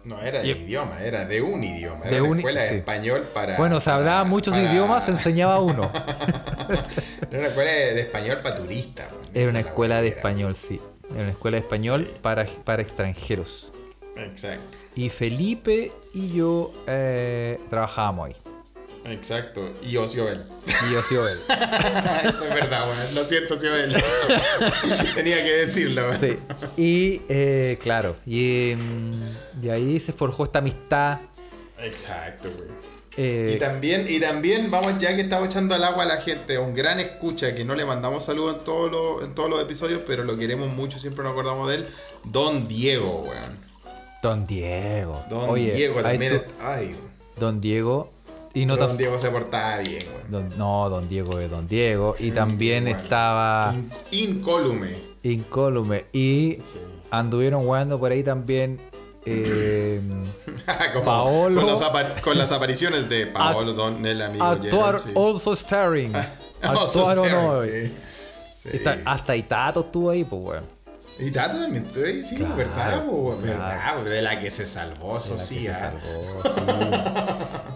No, 0.04 0.22
era 0.22 0.42
de 0.42 0.50
Y- 0.50 0.52
idioma, 0.52 1.02
era 1.02 1.26
de 1.26 1.42
un 1.42 1.64
idioma. 1.64 2.06
Era 2.06 2.16
De 2.18 2.22
una 2.22 2.32
un- 2.32 2.38
escuela 2.38 2.62
de 2.62 2.70
sí. 2.70 2.76
español 2.76 3.28
para. 3.34 3.58
Bueno, 3.58 3.80
se 3.80 3.90
hablaba 3.90 4.20
para- 4.20 4.30
muchos 4.30 4.54
para- 4.56 4.72
idiomas, 4.72 5.06
se 5.06 5.12
enseñaba 5.12 5.60
uno. 5.60 5.92
Era 7.32 7.40
una 7.40 7.48
escuela 7.48 7.72
de, 7.72 7.94
de 7.96 8.02
español 8.02 8.40
para 8.44 8.56
turistas. 8.56 9.08
Era 9.34 9.50
una 9.50 9.60
es 9.60 9.66
la 9.66 9.70
escuela 9.72 10.02
de 10.02 10.08
español, 10.10 10.56
sí. 10.56 10.80
Era 11.12 11.22
una 11.22 11.32
escuela 11.32 11.56
de 11.58 11.62
español 11.62 12.12
para, 12.22 12.46
para 12.64 12.82
extranjeros. 12.84 13.72
Exacto, 14.16 14.78
Y 14.96 15.10
Felipe 15.10 15.92
y 16.14 16.34
yo 16.34 16.72
eh, 16.88 17.60
trabajábamos 17.70 18.28
ahí. 18.30 18.36
Exacto. 19.08 19.74
Y 19.82 19.98
Ociobel. 19.98 20.44
Y 20.90 20.94
él. 20.94 21.00
Eso 22.30 22.44
es 22.44 22.50
verdad, 22.54 22.88
weón. 22.88 23.16
Lo 23.16 23.28
siento, 23.28 23.54
Ociobel. 23.56 23.96
Tenía 25.16 25.44
que 25.44 25.52
decirlo, 25.52 26.02
weón. 26.04 26.20
Sí. 26.20 26.38
Y 26.78 27.22
eh, 27.30 27.78
claro, 27.82 28.16
y, 28.26 28.72
em, 28.72 29.14
y 29.62 29.70
ahí 29.70 30.00
se 30.00 30.14
forjó 30.14 30.46
esta 30.46 30.60
amistad. 30.60 31.20
Exacto, 31.80 32.50
güey. 32.56 32.70
eh, 33.18 33.54
Y 33.56 33.60
también, 33.60 34.06
y 34.10 34.20
también 34.20 34.72
vamos 34.72 34.98
ya 34.98 35.16
que 35.16 35.22
estamos 35.22 35.48
echando 35.48 35.76
al 35.76 35.84
agua 35.84 36.04
a 36.04 36.08
la 36.08 36.18
gente, 36.18 36.58
un 36.58 36.74
gran 36.74 37.00
escucha 37.00 37.54
que 37.54 37.64
no 37.66 37.76
le 37.76 37.86
mandamos 37.86 38.26
saludos 38.26 38.58
en 38.58 38.64
todos 38.64 38.92
los, 38.92 39.24
en 39.24 39.36
todos 39.36 39.50
los 39.50 39.62
episodios, 39.62 40.02
pero 40.06 40.24
lo 40.24 40.38
queremos 40.38 40.70
mucho, 40.70 41.00
siempre 41.00 41.24
nos 41.24 41.34
acordamos 41.34 41.68
de 41.70 41.76
él. 41.76 41.88
Don 42.26 42.68
Diego, 42.68 43.26
weón. 43.30 43.66
Don 44.22 44.48
Diego. 44.48 45.24
Don 45.30 45.50
Oye, 45.50 45.74
Diego 45.76 46.02
también. 46.02 46.32
tú- 46.34 46.38
es- 46.38 46.44
ay, 46.60 46.96
Don 47.38 47.62
Diego. 47.62 48.12
Y 48.56 48.66
no 48.66 48.78
Don 48.78 48.96
Diego 48.98 49.18
se 49.20 49.30
portaba 49.30 49.78
bien, 49.80 50.04
weón. 50.08 50.32
Don- 50.50 50.58
no, 50.58 50.90
Don 50.90 51.08
Diego 51.10 51.40
es 51.40 51.52
Don 51.52 51.68
Diego. 51.68 52.16
Y 52.18 52.32
también 52.32 52.86
Bueno, 52.86 52.98
estaba 53.00 53.74
in- 53.76 53.92
incólume. 54.38 54.98
Incólume. 55.24 56.06
Y 56.14 56.58
Sí. 56.64 56.80
anduvieron 57.12 57.64
jugando 57.64 58.00
por 58.00 58.12
ahí 58.12 58.24
también. 58.24 58.80
eh, 59.26 60.00
Como 60.94 61.06
Paolo. 61.06 61.62
Con 61.62 61.68
las, 61.70 62.22
con 62.22 62.38
las 62.38 62.52
apariciones 62.52 63.10
de 63.10 63.28
Paolo, 63.28 63.74
Don, 63.74 64.06
el 64.06 64.22
amigo 64.22 64.46
actuar 64.46 65.00
Gerald, 65.00 65.00
sí. 65.00 65.14
also 65.16 65.56
starring. 65.56 66.14
Actuaron 66.62 67.34
hoy. 67.34 67.92
sí. 68.64 68.72
Sí. 68.72 68.80
Hasta 69.06 69.36
Itato 69.36 69.82
estuvo 69.82 70.10
ahí, 70.12 70.24
pues, 70.24 70.42
weón. 70.42 70.64
Y 71.20 71.32
Tato 71.32 71.58
también 71.60 71.86
estoy, 71.86 72.24
sí, 72.24 72.36
Claro, 72.36 72.56
verdad, 72.56 73.06
po, 73.06 73.38
claro. 73.42 73.60
verdad, 73.60 74.04
de 74.04 74.22
la 74.22 74.38
que 74.40 74.52
se 74.52 74.66
salvó, 74.66 75.18
eso 75.18 75.38
sí, 75.40 75.66
se 75.66 75.72
salvó, 75.72 76.00
sí. 76.44 76.62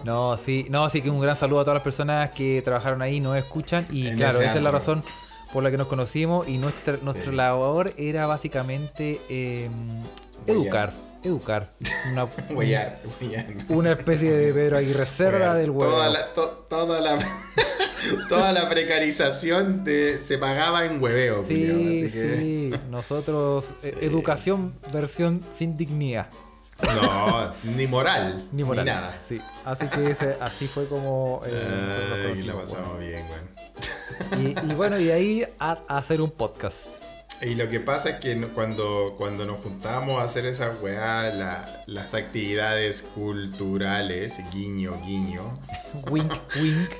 No, 0.09 0.37
sí, 0.37 0.65
no, 0.69 0.89
sí 0.89 1.01
que 1.03 1.09
un 1.11 1.19
gran 1.21 1.35
saludo 1.35 1.59
a 1.59 1.63
todas 1.63 1.75
las 1.75 1.83
personas 1.83 2.31
que 2.31 2.61
trabajaron 2.63 3.01
ahí, 3.03 3.19
nos 3.19 3.37
escuchan 3.37 3.85
y 3.91 4.07
En 4.07 4.17
claro, 4.17 4.41
esa 4.41 4.55
es 4.57 4.63
la 4.63 4.71
razón 4.71 5.03
por 5.53 5.61
la 5.63 5.69
que 5.69 5.77
nos 5.77 5.85
conocimos 5.87 6.47
y 6.49 6.57
nuestra 6.57 6.95
nuestra 7.03 7.29
Sí. 7.29 7.35
labor 7.37 7.93
era 7.97 8.25
básicamente 8.25 9.19
eh, 9.29 9.69
educar, 10.47 10.93
educar, 11.23 11.71
una, 12.11 12.25
Huellar, 12.49 12.99
huellar. 13.21 13.45
una 13.69 13.91
especie 13.91 14.31
de 14.31 14.51
Pedro 14.53 14.77
Aguirre 14.77 15.05
Cerda 15.05 15.53
del 15.53 15.69
huevo. 15.69 15.91
Toda 15.91 16.09
la, 16.09 16.33
to- 16.33 16.65
toda 16.67 17.01
la, 17.01 17.17
toda 18.29 18.51
la 18.51 18.67
precarización 18.67 19.83
de- 19.83 20.21
se 20.23 20.37
pagaba 20.39 20.85
en 20.85 21.01
hueveo, 21.01 21.43
culiao, 21.43 21.77
Sí, 21.77 22.03
así 22.05 22.13
que. 22.13 22.37
sí, 22.37 22.71
nosotros 22.89 23.73
eh, 23.83 23.95
educación 24.01 24.73
versión 24.91 25.43
sin 25.55 25.77
dignidad. 25.77 26.29
No, 26.81 27.51
ni 27.75 27.87
moral, 27.87 28.47
Ni 28.51 28.63
moral. 28.63 28.85
nada. 28.85 29.13
Sí, 29.25 29.39
así 29.65 29.87
que 29.87 30.11
ese- 30.11 30.37
así 30.41 30.67
fue 30.67 30.87
como 30.87 31.41
eh, 31.45 32.31
Ay, 32.33 32.43
la 32.43 32.53
pasamos 32.53 32.99
bien, 32.99 33.21
weón. 33.29 33.49
Y, 34.41 34.49
y 34.71 34.75
bueno, 34.75 34.97
y 34.99 35.05
de 35.05 35.13
ahí 35.13 35.43
a, 35.59 35.77
a 35.87 35.97
hacer 35.97 36.21
un 36.21 36.31
podcast. 36.31 37.03
Y 37.41 37.55
lo 37.55 37.69
que 37.69 37.79
pasa 37.79 38.09
es 38.09 38.15
que 38.19 38.35
cuando, 38.53 39.15
cuando 39.17 39.45
nos 39.45 39.61
juntamos 39.61 40.19
a 40.21 40.25
hacer 40.25 40.45
esa 40.45 40.71
weá, 40.81 41.29
la- 41.33 41.83
las 41.87 42.13
actividades 42.13 43.01
culturales, 43.15 44.39
guiño, 44.51 44.99
guiño, 45.05 45.57
Wink, 46.09 46.31
wink. 46.61 46.91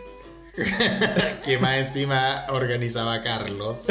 que 1.46 1.58
más 1.60 1.78
encima 1.78 2.46
organizaba 2.50 3.22
Carlos. 3.22 3.86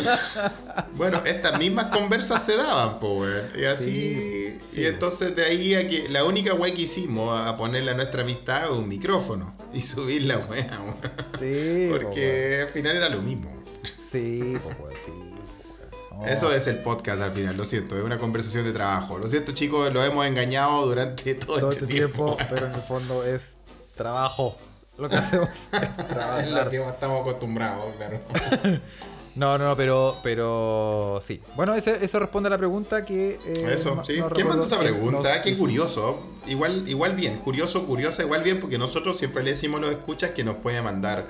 bueno, 0.94 1.22
estas 1.24 1.58
mismas 1.58 1.86
conversas 1.86 2.44
se 2.44 2.56
daban, 2.56 2.98
pues, 2.98 3.42
Y 3.58 3.64
así. 3.64 4.58
y 4.72 4.84
entonces 4.84 5.34
de 5.36 5.44
ahí 5.44 5.74
a 5.74 5.88
que 5.88 6.08
la 6.08 6.24
única 6.24 6.54
weá 6.54 6.72
que 6.74 6.82
hicimos 6.82 7.38
a 7.38 7.56
ponerle 7.56 7.90
a 7.92 7.94
nuestra 7.94 8.22
amistad 8.22 8.70
un 8.72 8.88
micrófono 8.88 9.54
y 9.72 9.80
subir 9.82 10.22
la 10.22 10.38
weá, 10.38 10.68
Sí, 11.38 11.88
Porque 11.92 12.60
al 12.62 12.68
final 12.68 12.96
era 12.96 13.08
lo 13.08 13.20
mismo. 13.22 13.50
Sí, 14.10 14.54
pues, 14.62 14.98
sí. 15.04 15.12
No. 16.10 16.26
Eso 16.26 16.52
es 16.52 16.66
el 16.66 16.80
podcast 16.82 17.22
al 17.22 17.32
final, 17.32 17.56
lo 17.56 17.64
siento, 17.64 17.96
es 17.96 18.04
una 18.04 18.18
conversación 18.18 18.64
de 18.64 18.72
trabajo. 18.72 19.16
Lo 19.16 19.26
siento 19.26 19.52
chicos, 19.52 19.90
lo 19.92 20.04
hemos 20.04 20.26
engañado 20.26 20.84
durante 20.86 21.34
todo, 21.34 21.58
todo 21.58 21.70
este 21.70 21.84
este 21.84 21.94
tiempo. 21.94 22.36
tiempo, 22.36 22.54
pero 22.54 22.66
en 22.66 22.74
el 22.74 22.80
fondo 22.82 23.24
es 23.24 23.54
trabajo. 23.96 24.58
Lo 25.00 25.08
que 25.08 25.16
hacemos 25.16 25.48
es 25.72 25.72
es 25.72 25.98
lo 25.98 26.04
trabajar. 26.06 26.70
que 26.70 26.76
estamos 26.86 27.20
acostumbrados, 27.22 27.84
claro. 27.96 28.18
No, 29.36 29.56
no, 29.56 29.68
no, 29.68 29.76
pero, 29.76 30.16
pero 30.24 31.20
sí. 31.22 31.40
Bueno, 31.54 31.74
ese- 31.76 32.04
eso 32.04 32.18
responde 32.18 32.48
a 32.48 32.50
la 32.50 32.58
pregunta 32.58 33.04
que. 33.04 33.38
eh, 33.46 33.68
Eso, 33.72 33.94
no- 33.94 34.04
sí. 34.04 34.18
no 34.18 34.28
¿Quién 34.28 34.48
mandó 34.48 34.64
esa 34.64 34.78
pregunta? 34.80 35.34
nos 35.36 35.44
Qué 35.44 35.56
curioso. 35.56 36.18
Igual, 36.48 36.88
igual 36.88 37.14
bien, 37.14 37.38
curioso, 37.38 37.86
curiosa, 37.86 38.24
igual 38.24 38.42
bien, 38.42 38.58
porque 38.58 38.76
nosotros 38.76 39.16
siempre 39.16 39.44
le 39.44 39.50
decimos 39.50 39.78
a 39.78 39.82
los 39.82 39.92
escuchas 39.92 40.30
que 40.30 40.42
nos 40.42 40.56
puede 40.56 40.82
mandar 40.82 41.28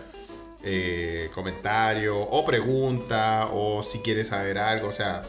eh, 0.64 1.30
comentarios 1.34 2.16
o 2.30 2.44
preguntas 2.44 3.48
o 3.52 3.82
si 3.82 3.98
quiere 3.98 4.24
saber 4.24 4.58
algo. 4.58 4.88
O 4.88 4.92
sea, 4.92 5.24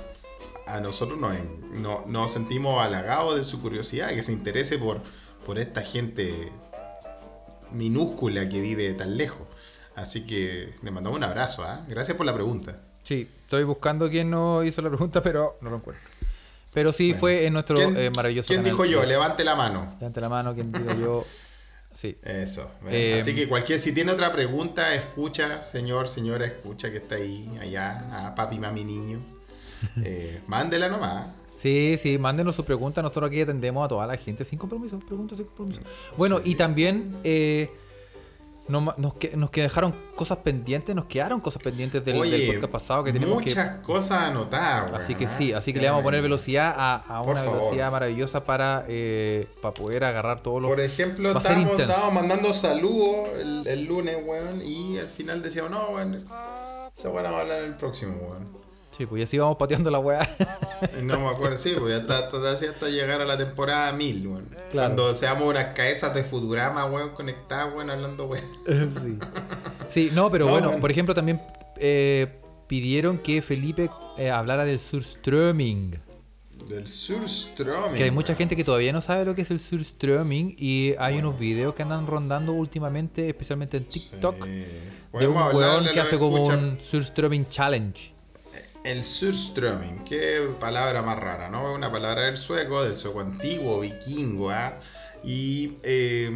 a 0.65 0.79
nosotros 0.79 1.19
nos, 1.19 1.35
en- 1.35 1.81
no- 1.81 2.03
nos 2.07 2.31
sentimos 2.31 2.81
halagados 2.81 3.35
de 3.35 3.43
su 3.43 3.61
curiosidad, 3.61 4.11
que 4.11 4.23
se 4.23 4.31
interese 4.31 4.77
por, 4.77 5.01
por 5.45 5.59
esta 5.59 5.81
gente 5.81 6.49
minúscula 7.71 8.47
que 8.49 8.59
vive 8.59 8.93
tan 8.93 9.17
lejos. 9.17 9.47
Así 9.95 10.25
que 10.25 10.73
le 10.81 10.91
mandamos 10.91 11.17
un 11.17 11.23
abrazo, 11.23 11.63
¿ah? 11.63 11.85
Gracias 11.87 12.15
por 12.17 12.25
la 12.25 12.33
pregunta. 12.33 12.81
Sí, 13.03 13.21
estoy 13.43 13.63
buscando 13.63 14.09
quién 14.09 14.29
nos 14.29 14.65
hizo 14.65 14.81
la 14.81 14.89
pregunta, 14.89 15.21
pero 15.23 15.57
no 15.61 15.69
lo 15.69 15.77
encuentro. 15.77 16.03
Pero 16.73 16.93
sí 16.93 17.13
fue 17.13 17.45
en 17.45 17.53
nuestro 17.53 17.75
¿Quién, 17.75 17.97
eh, 17.97 18.09
maravilloso. 18.11 18.47
¿quién 18.47 18.61
canal. 18.61 18.71
dijo 18.71 18.85
yo? 18.85 19.05
Levante 19.05 19.43
la 19.43 19.55
mano. 19.55 19.93
Levante 19.99 20.21
la 20.21 20.29
mano, 20.29 20.53
quien 20.53 20.71
diga 20.71 20.95
yo. 20.95 21.25
Sí. 21.93 22.17
Eso. 22.23 22.71
Eh, 22.87 23.17
Así 23.19 23.35
que 23.35 23.49
cualquier, 23.49 23.77
si 23.77 23.93
tiene 23.93 24.13
otra 24.13 24.31
pregunta, 24.31 24.95
escucha, 24.95 25.61
señor, 25.61 26.07
señora, 26.07 26.45
escucha 26.45 26.89
que 26.89 26.97
está 26.97 27.15
ahí, 27.15 27.51
allá, 27.59 28.27
a 28.29 28.33
papi, 28.33 28.59
mami, 28.59 28.85
niño. 28.85 29.19
Eh, 30.03 30.39
mándela 30.47 30.87
nomás. 30.87 31.27
Sí, 31.61 31.95
sí, 31.97 32.17
mándenos 32.17 32.55
su 32.55 32.65
pregunta. 32.65 33.01
Nosotros 33.01 33.27
aquí 33.27 33.41
atendemos 33.41 33.85
a 33.85 33.87
toda 33.87 34.07
la 34.07 34.17
gente 34.17 34.43
sin 34.43 34.57
compromiso. 34.57 34.97
Preguntas 34.99 35.37
sin 35.37 35.45
compromiso. 35.47 35.81
Bueno, 36.17 36.39
y 36.43 36.55
también 36.55 37.15
eh, 37.23 37.69
nos, 38.67 38.97
nos, 38.97 39.13
que- 39.15 39.35
nos 39.37 39.51
dejaron 39.51 39.93
cosas 40.15 40.39
pendientes, 40.39 40.95
nos 40.95 41.05
quedaron 41.05 41.39
cosas 41.39 41.61
pendientes 41.61 42.03
del, 42.03 42.19
del 42.29 42.47
podcast 42.55 42.71
pasado 42.71 43.03
que 43.03 43.13
tenemos 43.13 43.37
que. 43.43 43.49
muchas 43.49 43.79
cosas 43.81 44.29
anotadas. 44.29 44.91
Así 44.93 45.13
que 45.13 45.25
weón, 45.25 45.37
sí, 45.37 45.51
¿eh? 45.51 45.55
así 45.55 45.71
que 45.73 45.79
le 45.79 45.87
vamos 45.87 46.01
a 46.01 46.03
poner 46.03 46.21
velocidad 46.23 46.73
a, 46.75 46.95
a 46.95 47.21
una 47.21 47.41
favor. 47.41 47.59
velocidad 47.59 47.91
maravillosa 47.91 48.43
para, 48.43 48.85
eh, 48.87 49.47
para 49.61 49.73
poder 49.73 50.03
agarrar 50.03 50.41
todos 50.41 50.61
los. 50.63 50.69
Por 50.71 50.79
ejemplo, 50.79 51.31
estábamos, 51.37 51.79
estábamos 51.79 52.13
mandando 52.13 52.53
saludos 52.53 53.29
el, 53.39 53.67
el 53.67 53.85
lunes, 53.85 54.17
weón, 54.25 54.61
y 54.63 54.97
al 54.97 55.07
final 55.07 55.41
decíamos, 55.43 55.69
no, 55.71 55.89
weón, 55.89 56.13
la 56.13 56.89
vamos 57.03 57.25
a 57.25 57.39
hablar 57.41 57.59
en 57.59 57.65
el 57.65 57.75
próximo, 57.75 58.13
weón. 58.15 58.60
Sí, 58.97 59.05
pues 59.05 59.21
y 59.21 59.23
así 59.23 59.37
vamos 59.37 59.57
pateando 59.57 59.89
la 59.89 59.99
weá. 59.99 60.27
No 61.03 61.19
me 61.19 61.27
acuerdo, 61.29 61.57
sí, 61.57 61.73
pues 61.79 61.93
ya 61.93 61.99
está, 62.01 62.25
está 62.25 62.51
así 62.51 62.65
hasta 62.65 62.89
llegar 62.89 63.21
a 63.21 63.25
la 63.25 63.37
temporada 63.37 63.91
1000, 63.93 64.27
weón. 64.27 64.45
Claro. 64.71 64.95
Cuando 64.95 65.13
seamos 65.13 65.47
unas 65.47 65.65
cabezas 65.75 66.13
de 66.13 66.23
Futurama, 66.23 66.85
weón, 66.85 67.11
conectadas, 67.11 67.73
weón, 67.73 67.89
hablando, 67.89 68.25
weón. 68.25 68.43
sí. 68.89 69.17
Sí, 69.87 70.11
no, 70.13 70.29
pero 70.31 70.45
No, 70.45 70.51
bueno, 70.51 70.79
por 70.79 70.89
ejemplo, 70.91 71.13
también 71.13 71.41
eh, 71.77 72.39
pidieron 72.67 73.17
que 73.19 73.41
Felipe 73.41 73.89
eh, 74.17 74.29
hablara 74.31 74.65
del 74.65 74.79
surströmming. 74.79 75.99
Del 76.67 76.87
Surströmming. 76.87 77.95
Que 77.95 78.03
hay 78.03 78.11
mucha 78.11 78.35
gente 78.35 78.55
que 78.55 78.63
todavía 78.63 78.93
no 78.93 79.01
sabe 79.01 79.25
lo 79.25 79.35
que 79.35 79.41
es 79.41 79.51
el 79.51 79.59
surströmming 79.59 80.55
y 80.57 80.93
hay 80.99 81.17
unos 81.17 81.37
videos 81.37 81.73
que 81.73 81.83
andan 81.83 82.07
rondando 82.07 82.53
últimamente, 82.53 83.29
especialmente 83.29 83.77
en 83.77 83.85
TikTok, 83.85 84.45
Sí. 84.45 84.65
de 85.19 85.27
un 85.27 85.35
weón 85.35 85.85
que 85.93 85.99
hace 85.99 86.17
como 86.17 86.41
un 86.43 86.77
surströmming 86.81 87.47
challenge. 87.49 88.13
El 88.83 89.03
Surströmming, 89.03 90.03
qué 90.05 90.49
palabra 90.59 91.03
más 91.03 91.19
rara, 91.19 91.49
¿no? 91.49 91.73
Una 91.73 91.91
palabra 91.91 92.23
del 92.23 92.37
sueco, 92.37 92.83
del 92.83 92.95
sueco 92.95 93.19
antiguo, 93.21 93.79
vikingo, 93.79 94.49
¿ah? 94.49 94.75
Y 95.23 95.73
eh, 95.83 96.31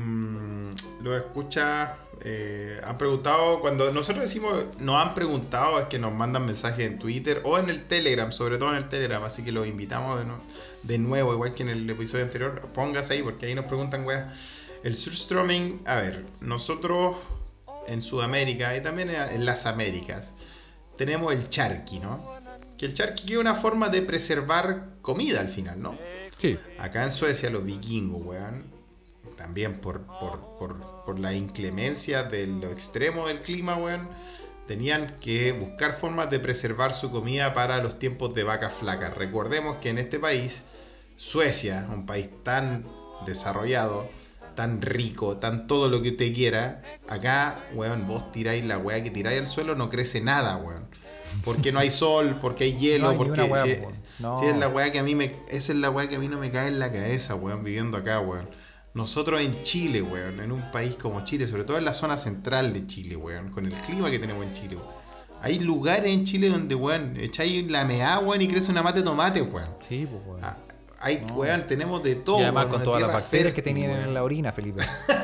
lo 1.02 1.18
escucha, 1.18 1.96
eh, 2.22 2.80
han 2.86 2.98
preguntado, 2.98 3.62
cuando 3.62 3.92
nosotros 3.92 4.26
decimos 4.26 4.64
nos 4.80 5.04
han 5.04 5.16
preguntado, 5.16 5.80
es 5.80 5.86
que 5.86 5.98
nos 5.98 6.14
mandan 6.14 6.46
mensajes 6.46 6.86
en 6.86 7.00
Twitter 7.00 7.42
o 7.46 7.58
en 7.58 7.68
el 7.72 7.88
Telegram, 7.88 8.32
sobre 8.32 8.60
todo 8.60 8.70
en 8.70 8.76
el 8.76 8.90
Telegram, 8.90 9.24
así 9.24 9.44
que 9.44 9.52
los 9.52 9.66
invitamos 9.66 10.20
de, 10.20 10.26
nu- 10.26 10.40
de 10.84 11.00
nuevo, 11.00 11.34
igual 11.34 11.56
que 11.56 11.64
en 11.64 11.70
el 11.70 11.90
episodio 11.90 12.26
anterior, 12.26 12.62
póngase 12.76 13.16
ahí 13.16 13.24
porque 13.24 13.48
ahí 13.48 13.56
nos 13.56 13.66
preguntan, 13.66 14.06
weá. 14.06 14.32
El 14.84 14.96
Surströmming, 14.96 15.82
a 15.88 15.96
ver, 15.96 16.24
nosotros 16.42 17.16
en 17.88 18.02
Sudamérica 18.02 18.78
y 18.78 18.84
también 18.84 19.10
en 19.10 19.46
las 19.48 19.66
Américas, 19.66 20.34
tenemos 20.98 21.34
el 21.34 21.50
charqui, 21.50 22.00
¿no? 22.00 22.24
Que 22.78 22.86
el 22.86 22.94
charqui 22.94 23.34
es 23.34 23.40
una 23.40 23.56
forma 23.56 23.90
de 23.90 24.02
preservar 24.02 24.90
comida 25.02 25.40
al 25.40 25.50
final, 25.50 25.82
¿no? 25.82 25.98
Sí. 26.38 26.58
Acá 26.80 27.04
en 27.04 27.12
Suecia 27.12 27.50
los 27.50 27.64
vikingos, 27.64 28.22
weón, 28.26 28.66
también 29.38 29.80
por, 29.80 30.02
por, 30.02 30.40
por, 30.60 31.04
por 31.06 31.20
la 31.20 31.34
inclemencia 31.34 32.24
de 32.24 32.48
lo 32.48 32.70
extremo 32.72 33.28
del 33.28 33.42
clima, 33.42 33.78
weón, 33.78 34.10
tenían 34.68 35.16
que 35.22 35.52
buscar 35.52 35.94
formas 35.94 36.30
de 36.30 36.40
preservar 36.40 36.94
su 36.94 37.12
comida 37.12 37.54
para 37.54 37.82
los 37.82 38.00
tiempos 38.00 38.34
de 38.34 38.44
vacas 38.44 38.74
flacas. 38.74 39.16
Recordemos 39.16 39.78
que 39.78 39.90
en 39.90 40.00
este 40.00 40.20
país, 40.20 40.64
Suecia, 41.16 41.88
un 41.92 42.06
país 42.06 42.30
tan 42.44 42.86
desarrollado, 43.26 44.10
tan 44.56 44.82
rico, 44.82 45.38
tan 45.38 45.68
todo 45.68 45.90
lo 45.90 46.02
que 46.02 46.10
usted 46.10 46.34
quiera, 46.34 46.82
acá, 47.08 47.60
weón, 47.74 48.08
vos 48.08 48.32
tiráis 48.32 48.66
la 48.66 48.78
weá 48.78 49.04
que 49.04 49.12
tiráis 49.12 49.40
al 49.40 49.48
suelo, 49.48 49.76
no 49.76 49.90
crece 49.90 50.22
nada, 50.22 50.58
weón. 50.58 50.88
Porque 51.44 51.72
no 51.72 51.80
hay 51.80 51.90
sol, 51.92 52.38
porque 52.42 52.66
hay 52.66 52.78
hielo, 52.78 53.06
No 53.06 53.10
hay 53.12 53.18
ni 53.18 53.26
porque 53.26 53.42
weá. 53.44 53.66
No. 54.20 54.40
si 54.40 54.46
es 54.46 54.58
la 54.58 54.70
weá 54.70 54.92
que 54.92 55.00
a 55.00 55.04
mí 55.04 55.16
me. 55.16 55.26
Esa 55.50 55.74
es 55.74 55.78
la 55.78 55.90
weá 55.90 56.08
que 56.08 56.16
a 56.16 56.20
mí 56.20 56.28
no 56.28 56.38
me 56.38 56.50
cae 56.52 56.70
en 56.70 56.80
la 56.80 56.92
cabeza, 56.92 57.36
weón, 57.36 57.64
viviendo 57.64 57.98
acá, 57.98 58.20
weón. 58.20 58.50
Nosotros 58.94 59.42
en 59.42 59.62
Chile, 59.62 60.02
weón, 60.02 60.40
en 60.40 60.54
un 60.54 60.72
país 60.72 60.96
como 60.96 61.24
Chile, 61.26 61.48
sobre 61.48 61.66
todo 61.66 61.78
en 61.78 61.84
la 61.84 61.94
zona 61.94 62.16
central 62.16 62.72
de 62.72 62.88
Chile, 62.88 63.18
weón, 63.18 63.50
con 63.52 63.66
el 63.66 63.74
clima 63.74 64.10
que 64.10 64.20
tenemos 64.20 64.46
en 64.46 64.54
Chile, 64.54 64.78
weón. 64.78 64.96
Hay 65.42 65.60
lugares 65.60 66.10
en 66.10 66.24
Chile 66.24 66.50
donde, 66.50 66.76
weón, 66.76 67.18
echáis 67.18 67.70
la 67.70 67.84
mea, 67.84 68.20
weón, 68.20 68.42
y 68.42 68.48
crece 68.48 68.72
una 68.72 68.82
mate 68.82 69.00
de 69.00 69.06
tomate, 69.06 69.42
weón. 69.42 69.68
Sí, 69.88 70.08
pues, 70.10 70.24
weón. 70.26 70.40
Ah, 70.44 70.58
Hay, 71.06 71.24
weón, 71.36 71.68
tenemos 71.68 72.02
de 72.02 72.16
todo. 72.16 72.40
y 72.40 72.44
además 72.44 72.66
con 72.66 72.82
todas 72.82 73.00
las 73.00 73.14
bacterias 73.14 73.54
que 73.54 73.62
tenían 73.62 73.92
en 73.92 74.12
la 74.12 74.24
orina, 74.24 74.52
Felipe. 74.52 74.84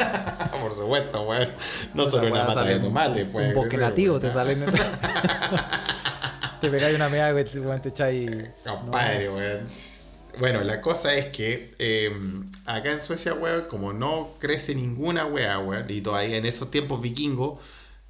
Por 0.61 0.71
supuesto, 0.75 1.23
weón. 1.23 1.49
No 1.95 2.07
solo 2.07 2.31
una 2.31 2.43
mata 2.43 2.63
de 2.63 2.77
tomate, 2.77 3.25
puede 3.25 3.47
un 3.47 3.55
bosque 3.55 3.77
nativo 3.77 4.19
te 4.19 4.29
salen. 4.29 4.63
te 6.61 6.69
pegáis 6.69 6.95
una 6.95 7.09
meada 7.09 7.33
weón, 7.33 7.81
te 7.81 7.89
echáis. 7.89 8.29
Compadre, 8.63 9.27
weón. 9.31 9.65
Bueno, 10.37 10.63
la 10.63 10.81
cosa 10.81 11.15
es 11.15 11.25
que 11.35 11.73
eh, 11.79 12.11
acá 12.65 12.91
en 12.91 13.01
Suecia, 13.01 13.33
weón, 13.33 13.63
como 13.63 13.91
no 13.91 14.35
crece 14.37 14.75
ninguna 14.75 15.25
weá, 15.25 15.57
weón, 15.57 15.87
y 15.89 16.01
todavía 16.01 16.37
en 16.37 16.45
esos 16.45 16.69
tiempos 16.69 17.01
vikingos, 17.01 17.59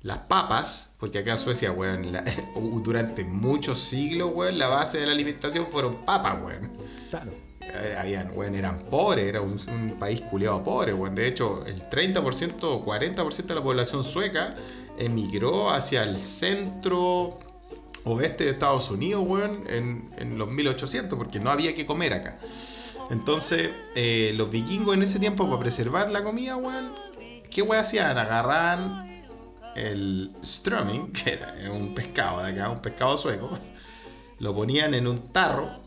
las 0.02 0.18
papas, 0.18 0.90
porque 0.98 1.20
acá 1.20 1.32
en 1.32 1.38
Suecia, 1.38 1.72
weón, 1.72 2.12
la- 2.12 2.26
durante 2.84 3.24
muchos 3.24 3.80
siglos, 3.80 4.32
weón, 4.34 4.60
la 4.60 4.68
base 4.68 5.00
de 5.00 5.06
la 5.06 5.14
alimentación 5.14 5.68
fueron 5.68 6.04
papas, 6.04 6.36
weón. 6.44 6.70
Claro. 7.10 7.32
Eh, 7.62 7.96
Habían, 7.98 8.32
weón, 8.36 8.56
eran 8.56 8.80
pobres, 8.80 9.28
era 9.28 9.42
un, 9.42 9.96
país 10.00 10.22
culeado 10.22 10.64
pobre, 10.64 10.94
weón. 10.94 11.16
De 11.16 11.28
hecho, 11.28 11.66
el 11.66 11.90
30% 11.90 12.64
o 12.64 12.86
40% 12.86 13.46
de 13.46 13.56
la 13.56 13.64
población 13.64 14.04
sueca 14.04 14.56
emigró 14.98 15.70
hacia 15.70 16.04
el 16.04 16.18
centro 16.18 17.40
oeste 18.04 18.46
de 18.46 18.52
Estados 18.52 18.90
Unidos, 18.90 19.24
weón, 19.26 19.64
en, 19.68 20.10
en 20.18 20.38
los 20.38 20.50
1800, 20.50 21.18
porque 21.18 21.40
no 21.40 21.50
había 21.52 21.76
que 21.76 21.86
comer 21.86 22.14
acá. 22.14 22.38
Entonces, 23.12 23.72
eh, 23.94 24.32
los 24.36 24.50
vikingos 24.50 24.96
en 24.96 25.04
ese 25.04 25.20
tiempo, 25.20 25.46
para 25.46 25.60
preservar 25.60 26.10
la 26.10 26.24
comida, 26.24 26.56
weón, 26.56 26.94
¿qué 27.50 27.62
weón 27.62 27.84
hacían? 27.84 28.18
Agarraban 28.18 29.26
el 29.76 30.32
strömming, 30.42 31.12
que 31.14 31.34
era 31.34 31.54
un 31.72 31.94
pescado 31.94 32.42
de 32.42 32.52
acá, 32.52 32.70
un 32.70 32.80
pescado 32.80 33.18
sueco, 33.18 33.50
lo 34.40 34.56
ponían 34.56 34.94
en 34.94 35.08
un 35.08 35.32
tarro, 35.34 35.81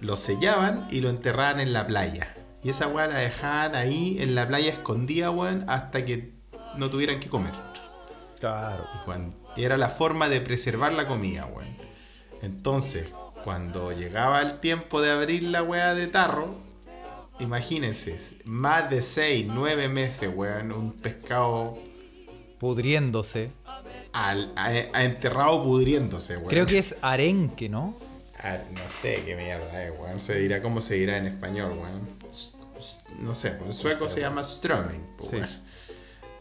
lo 0.00 0.16
sellaban 0.16 0.86
y 0.90 1.00
lo 1.00 1.10
enterraban 1.10 1.60
en 1.60 1.72
la 1.72 1.86
playa. 1.86 2.34
Y 2.62 2.70
esa 2.70 2.88
weá 2.88 3.06
la 3.06 3.18
dejaban 3.18 3.74
ahí 3.74 4.16
en 4.20 4.34
la 4.34 4.48
playa 4.48 4.70
escondida, 4.70 5.30
weón, 5.30 5.64
hasta 5.68 6.04
que 6.04 6.32
no 6.76 6.90
tuvieran 6.90 7.20
que 7.20 7.28
comer. 7.28 7.52
Claro. 8.40 8.84
Y, 9.56 9.62
era 9.62 9.76
la 9.76 9.88
forma 9.88 10.28
de 10.28 10.40
preservar 10.40 10.92
la 10.92 11.06
comida, 11.06 11.46
weón. 11.46 11.68
Entonces, 12.42 13.12
cuando 13.44 13.92
llegaba 13.92 14.42
el 14.42 14.60
tiempo 14.60 15.00
de 15.00 15.10
abrir 15.10 15.44
la 15.44 15.62
weá 15.62 15.94
de 15.94 16.08
tarro, 16.08 16.56
imagínense, 17.38 18.18
más 18.44 18.90
de 18.90 19.00
6, 19.00 19.46
9 19.48 19.88
meses, 19.88 20.30
weón, 20.34 20.72
un 20.72 20.92
pescado 20.92 21.78
Pudriéndose. 22.58 23.52
al, 24.12 24.52
a, 24.56 24.66
a 24.66 25.04
enterrado 25.04 25.62
pudriéndose, 25.62 26.36
weón. 26.36 26.48
Creo 26.48 26.66
que 26.66 26.78
es 26.78 26.96
arenque, 27.00 27.68
¿no? 27.68 27.94
Ah, 28.42 28.58
no 28.72 28.88
sé 28.88 29.22
qué 29.24 29.34
mierda 29.34 29.84
es, 29.84 29.92
weón. 29.98 30.20
Se 30.20 30.38
dirá 30.38 30.60
cómo 30.60 30.80
se 30.80 30.94
dirá 30.94 31.16
en 31.16 31.26
español, 31.26 31.78
weón. 31.78 32.08
No 33.20 33.34
sé, 33.34 33.50
pues 33.50 33.62
en 33.68 33.74
sueco 33.74 34.08
se 34.08 34.20
llama 34.20 34.44
Strömming, 34.44 35.06
pues, 35.16 35.50
Sí. 35.50 35.56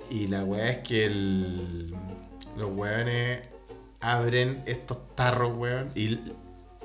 Y 0.10 0.28
la 0.28 0.44
weá 0.44 0.70
es 0.70 0.78
que 0.80 1.06
el, 1.06 1.96
los 2.58 2.72
weones 2.72 3.48
abren 4.02 4.62
estos 4.66 5.10
tarros, 5.16 5.58
weón. 5.58 5.92
¿Y 5.96 6.20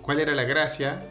cuál 0.01 0.21
era 0.21 0.35
la 0.35 0.45
gracia? 0.45 1.05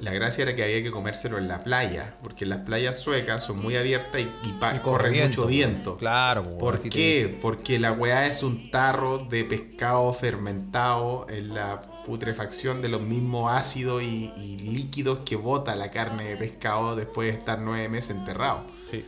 La 0.00 0.12
gracia 0.12 0.42
era 0.42 0.54
que 0.54 0.62
había 0.64 0.82
que 0.82 0.90
comérselo 0.90 1.38
en 1.38 1.48
la 1.48 1.60
playa, 1.62 2.14
porque 2.22 2.44
las 2.44 2.58
playas 2.58 2.98
suecas 2.98 3.42
son 3.44 3.62
muy 3.62 3.76
abiertas 3.76 4.20
y, 4.20 4.24
y 4.24 4.48
Y 4.76 4.78
corre 4.80 5.24
mucho 5.24 5.46
viento. 5.46 5.96
Claro, 5.96 6.42
po, 6.42 6.58
¿Por 6.58 6.78
te 6.80 6.88
qué? 6.90 7.38
Porque 7.40 7.78
la 7.78 7.92
weá 7.92 8.26
es 8.26 8.42
un 8.42 8.70
tarro 8.70 9.18
de 9.18 9.44
pescado 9.44 10.12
fermentado 10.12 11.26
en 11.30 11.54
la 11.54 11.80
putrefacción 12.04 12.82
de 12.82 12.88
los 12.88 13.00
mismos 13.00 13.50
ácidos 13.52 14.02
y, 14.02 14.32
y 14.36 14.58
líquidos 14.58 15.20
que 15.20 15.36
bota 15.36 15.74
la 15.76 15.90
carne 15.90 16.24
de 16.24 16.36
pescado 16.36 16.96
después 16.96 17.32
de 17.32 17.38
estar 17.38 17.60
nueve 17.60 17.88
meses 17.88 18.10
enterrado. 18.10 18.64
Sí. 18.90 19.04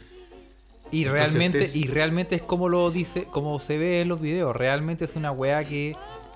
Y 0.93 1.03
Entonces, 1.03 1.31
realmente, 1.33 1.59
te- 1.67 1.79
y 1.79 1.83
realmente 1.89 2.35
es 2.37 2.43
como 2.43 2.69
lo 2.69 2.91
dice, 2.93 3.25
como 3.25 3.59
se 3.59 3.77
ve 3.77 4.01
en 4.03 4.09
los 4.09 4.21
videos. 4.21 4.55
Realmente 4.55 5.05
es 5.05 5.17
una 5.17 5.33
weá 5.33 5.65
que 5.65 5.93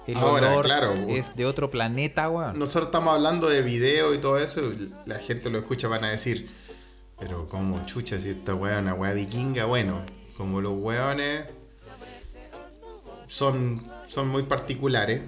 el 0.06 0.16
Ahora, 0.16 0.50
olor 0.52 0.64
claro, 0.64 0.92
es 1.08 1.34
de 1.36 1.46
otro 1.46 1.70
planeta, 1.70 2.28
weón. 2.30 2.58
Nosotros 2.58 2.86
estamos 2.86 3.14
hablando 3.14 3.48
de 3.48 3.62
video 3.62 4.14
y 4.14 4.18
todo 4.18 4.38
eso, 4.38 4.60
y 4.72 4.92
la 5.06 5.18
gente 5.18 5.50
lo 5.50 5.58
escucha, 5.58 5.88
van 5.88 6.04
a 6.04 6.10
decir, 6.10 6.50
pero 7.18 7.46
como 7.46 7.84
chucha, 7.86 8.18
si 8.18 8.30
esta 8.30 8.54
weá 8.54 8.76
es 8.76 8.80
una 8.80 8.94
weá 8.94 9.12
vikinga, 9.12 9.66
bueno, 9.66 10.00
como 10.36 10.60
los 10.60 10.72
weones 10.76 11.44
son, 13.26 13.82
son 14.08 14.28
muy 14.28 14.44
particulares, 14.44 15.22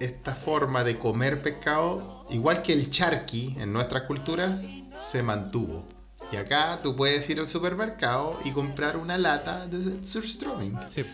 esta 0.00 0.34
forma 0.34 0.84
de 0.84 0.98
comer 0.98 1.42
pescado, 1.42 2.26
igual 2.30 2.62
que 2.62 2.72
el 2.72 2.90
charqui 2.90 3.56
en 3.58 3.72
nuestra 3.72 4.06
cultura, 4.06 4.60
se 4.96 5.22
mantuvo. 5.22 5.86
Y 6.32 6.36
acá 6.36 6.80
tú 6.82 6.96
puedes 6.96 7.28
ir 7.28 7.38
al 7.40 7.46
supermercado 7.46 8.38
y 8.44 8.52
comprar 8.52 8.96
una 8.96 9.18
lata 9.18 9.66
de 9.66 10.04
surströmming. 10.04 10.78
Sí, 10.88 11.04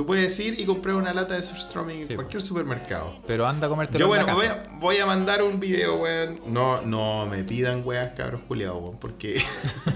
Tú 0.00 0.06
puedes 0.06 0.40
ir 0.40 0.58
y 0.58 0.64
comprar 0.64 0.94
una 0.94 1.12
lata 1.12 1.34
de 1.34 1.42
surströmming 1.42 2.06
Sí. 2.06 2.12
en 2.12 2.16
cualquier 2.16 2.40
supermercado. 2.40 3.20
pero 3.26 3.46
anda 3.46 3.66
a 3.66 3.68
comértelo 3.68 3.98
Yo 3.98 4.04
en 4.06 4.08
bueno, 4.08 4.26
la 4.28 4.32
voy 4.32 4.46
a, 4.46 4.78
voy 4.78 4.96
a 4.96 5.04
mandar 5.04 5.42
un 5.42 5.60
video, 5.60 5.96
weón. 5.96 6.40
No, 6.46 6.80
no 6.80 7.26
me 7.26 7.44
pidan 7.44 7.82
weas, 7.84 8.12
cabros 8.16 8.40
culiados, 8.48 8.80
weón. 8.82 8.96
Porque, 8.98 9.38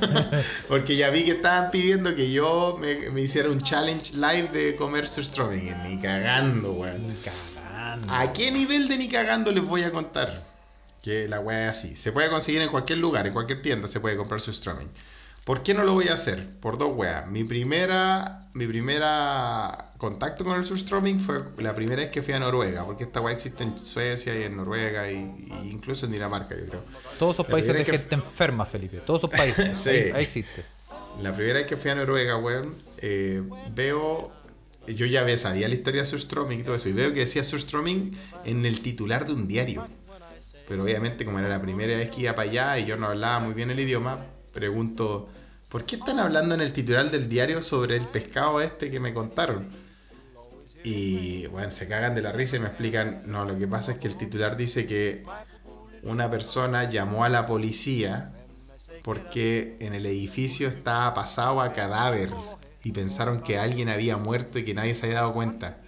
porque 0.69 0.95
ya 0.95 1.09
vi 1.09 1.25
que 1.25 1.31
estaban 1.31 1.71
pidiendo 1.71 2.15
que 2.15 2.31
yo 2.31 2.77
me, 2.79 3.09
me 3.13 3.23
hiciera 3.23 3.49
un 3.49 3.63
challenge 3.63 4.13
live 4.17 4.49
de 4.53 4.77
comer 4.77 5.09
surströmming. 5.09 5.75
Ni 5.85 5.99
cagando, 5.99 6.73
weón. 6.73 7.17
Cagando. 7.25 8.13
¿A 8.13 8.31
qué 8.35 8.51
nivel 8.51 8.87
de 8.89 8.99
ni 8.99 9.09
cagando 9.09 9.53
les 9.53 9.65
voy 9.65 9.85
a 9.85 9.91
contar? 9.91 10.43
Que 11.03 11.29
la 11.29 11.41
wea 11.41 11.71
es 11.71 11.79
así. 11.79 11.97
Se 11.97 12.13
puede 12.13 12.29
conseguir 12.29 12.61
en 12.61 12.69
cualquier 12.69 12.99
lugar, 12.99 13.27
en 13.27 13.33
cualquier 13.33 13.63
tienda 13.63 13.89
se 13.89 14.01
puede 14.01 14.19
comprar 14.19 14.39
surströmming. 14.43 14.91
¿Por 15.45 15.63
qué 15.63 15.73
no 15.73 15.83
lo 15.83 15.95
voy 15.95 16.09
a 16.09 16.13
hacer? 16.13 16.47
Por 16.61 16.77
dos 16.77 16.95
weas. 16.95 17.27
Mi 17.27 17.45
primera, 17.45 18.44
mi 18.55 18.67
primera 18.69 19.93
contacto 19.99 20.45
con 20.45 20.57
el 20.57 20.65
surströmming 20.65 21.19
fue 21.19 21.43
la 21.59 21.75
primera 21.75 22.03
vez 22.03 22.11
que 22.11 22.23
fui 22.23 22.35
a 22.35 22.39
Noruega, 22.39 22.85
porque 22.85 23.05
esta 23.05 23.21
wea 23.21 23.35
existe 23.35 23.65
en 23.65 23.79
Suecia 23.79 24.39
y 24.39 24.45
en 24.45 24.57
Noruega 24.57 25.11
y, 25.11 25.17
y 25.17 25.71
incluso 25.71 26.07
en 26.07 26.13
Dinamarca, 26.13 26.55
yo 26.57 26.65
creo. 26.67 26.81
Todos 27.19 27.37
esos 27.37 27.47
países 27.47 27.75
de 27.75 27.85
gente 27.85 28.15
enferma, 28.15 28.65
Felipe. 28.65 28.99
Todos 28.99 29.21
esos 29.21 29.31
países. 29.31 29.77
Sí. 29.85 29.91
ahí, 29.91 30.11
ahí 30.15 30.23
existe. 30.23 30.65
La 31.23 31.35
primera 31.35 31.59
vez 31.59 31.67
que 31.67 31.77
fui 31.77 31.91
a 31.91 31.95
Noruega, 31.97 32.37
weón, 32.37 32.75
eh, 32.99 33.43
veo. 33.75 34.33
Yo 34.87 35.07
ya 35.07 35.37
sabía 35.37 35.67
la 35.67 35.75
historia 35.75 36.03
de 36.03 36.07
Surströmming 36.07 36.61
y 36.61 36.63
todo 36.63 36.75
eso, 36.75 36.91
y 36.91 36.93
veo 36.93 37.13
que 37.15 37.21
decía 37.21 37.43
Surströmming 37.43 38.17
en 38.45 38.67
el 38.67 38.81
titular 38.81 39.27
de 39.27 39.33
un 39.33 39.49
diario. 39.49 39.87
Pero 40.69 40.83
obviamente, 40.83 41.25
como 41.25 41.39
era 41.39 41.49
la 41.49 41.61
primera 41.61 41.97
vez 41.97 42.11
que 42.11 42.23
iba 42.23 42.35
para 42.35 42.51
allá 42.51 42.79
y 42.79 42.87
yo 42.87 42.97
no 42.97 43.07
hablaba 43.07 43.41
muy 43.41 43.55
bien 43.55 43.71
el 43.71 43.81
idioma, 43.81 44.27
pregunto: 44.53 45.29
¿por 45.75 45.85
qué 45.87 45.97
están 45.97 46.21
hablando 46.21 46.55
en 46.55 46.61
el 46.61 46.73
titular 46.73 47.11
del 47.11 47.29
diario 47.29 47.61
sobre 47.61 47.97
el 47.97 48.07
pescado 48.07 48.61
este 48.61 48.93
que 48.93 49.01
me 49.01 49.13
contaron? 49.13 49.69
Y 50.85 51.49
bueno, 51.49 51.73
se 51.73 51.89
cagan 51.89 52.15
de 52.15 52.23
la 52.23 52.31
risa 52.31 52.55
y 52.55 52.61
me 52.61 52.69
explican: 52.69 53.25
no, 53.27 53.45
lo 53.45 53.59
que 53.59 53.67
pasa 53.67 53.91
es 53.91 53.99
que 53.99 54.07
el 54.07 54.17
titular 54.17 54.57
dice 54.57 54.87
que 54.87 55.25
una 56.05 56.31
persona 56.31 56.89
llamó 56.89 57.25
a 57.25 57.29
la 57.29 57.49
policía 57.49 58.33
porque 59.03 59.77
en 59.81 59.95
el 59.95 60.07
edificio 60.07 60.69
estaba 60.69 61.13
pasado 61.13 61.61
a 61.61 61.73
cadáver 61.73 62.31
y 62.85 62.93
pensaron 62.93 63.41
que 63.41 63.59
alguien 63.59 63.89
había 63.89 64.17
muerto 64.17 64.61
y 64.61 64.65
que 64.65 64.75
nadie 64.75 64.95
se 64.95 65.07
había 65.07 65.23
dado 65.23 65.33
cuenta. 65.33 65.79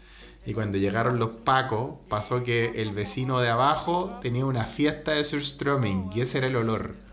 Y 0.45 0.53
cuando 0.53 0.79
llegaron 0.79 1.21
los 1.21 1.31
pacos, 1.31 2.01
pasó 2.09 2.43
que 2.43 2.83
el 2.83 2.91
vecino 2.91 3.39
de 3.39 3.51
abajo 3.51 4.19
tenía 4.21 4.47
una 4.47 4.65
fiesta 4.65 5.13
de 5.13 5.23
surströmming 5.23 6.11
y 6.13 6.23
ese 6.23 6.39
era 6.39 6.49
el 6.49 6.57
olor. 6.57 7.06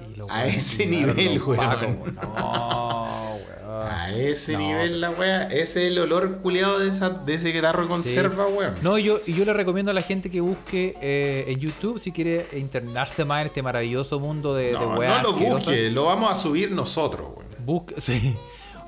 Y 0.00 0.20
A 0.28 0.44
ese 0.46 0.86
nivel, 0.86 1.40
weón. 1.42 2.14
No, 2.22 3.34
weón. 3.34 3.88
A 3.90 4.10
ese 4.12 4.52
No. 4.54 4.58
nivel 4.58 5.00
la 5.00 5.10
wea, 5.10 5.42
ese 5.44 5.60
es 5.62 5.76
el 5.92 5.98
olor 5.98 6.38
culiado 6.38 6.78
de, 6.78 6.88
esa, 6.88 7.10
de 7.10 7.34
ese 7.34 7.52
guitarro 7.52 7.82
de 7.82 7.88
conserva, 7.88 8.46
weón. 8.46 8.74
No, 8.82 8.98
yo, 8.98 9.20
y 9.26 9.34
yo 9.34 9.44
le 9.44 9.52
recomiendo 9.52 9.90
a 9.90 9.94
la 9.94 10.00
gente 10.00 10.30
que 10.30 10.40
busque 10.40 10.94
eh, 11.02 11.44
en 11.48 11.58
YouTube 11.60 11.98
si 11.98 12.10
quiere 12.12 12.46
internarse 12.56 13.24
más 13.24 13.42
en 13.42 13.46
este 13.48 13.62
maravilloso 13.62 14.18
mundo 14.20 14.54
de, 14.54 14.64
de 14.66 14.72
No, 14.72 14.96
no 14.96 15.22
lo 15.22 15.32
busque, 15.34 15.90
lo 15.90 16.06
vamos 16.06 16.30
a 16.32 16.36
subir 16.36 16.70
nosotros, 16.72 17.28
weón. 17.36 17.48
Busque, 17.64 17.94
sí. 18.00 18.34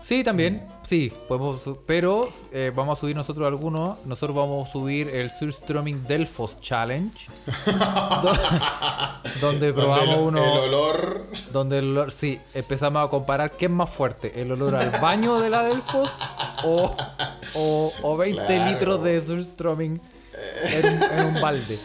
Sí, 0.02 0.24
también, 0.24 0.66
sí, 0.82 1.12
podemos, 1.28 1.60
pero 1.86 2.26
eh, 2.52 2.72
vamos 2.74 2.98
a 2.98 3.00
subir 3.00 3.14
nosotros 3.14 3.46
algunos. 3.46 4.04
Nosotros 4.06 4.34
vamos 4.36 4.68
a 4.68 4.72
subir 4.72 5.08
el 5.08 5.30
Surströmming 5.30 6.06
Delfos 6.08 6.58
Challenge, 6.60 7.26
do- 8.22 8.32
donde 9.40 9.72
probamos 9.74 10.08
el, 10.16 10.20
uno, 10.20 10.42
el 10.44 10.58
olor 10.74 11.26
donde 11.52 11.78
el 11.78 11.90
olor, 11.90 12.10
sí, 12.10 12.40
empezamos 12.54 13.04
a 13.04 13.08
comparar 13.08 13.52
qué 13.52 13.66
es 13.66 13.70
más 13.70 13.90
fuerte, 13.90 14.40
el 14.40 14.50
olor 14.52 14.74
al 14.74 14.90
baño 15.00 15.38
de 15.38 15.50
la 15.50 15.62
Delfos 15.64 16.10
o, 16.64 16.96
o, 17.54 17.92
o 18.02 18.16
20 18.16 18.44
Claro. 18.46 18.70
litros 18.70 19.02
de 19.04 19.20
Surströmming 19.20 20.00
en, 20.72 21.02
en 21.18 21.26
un 21.26 21.40
balde. 21.42 21.78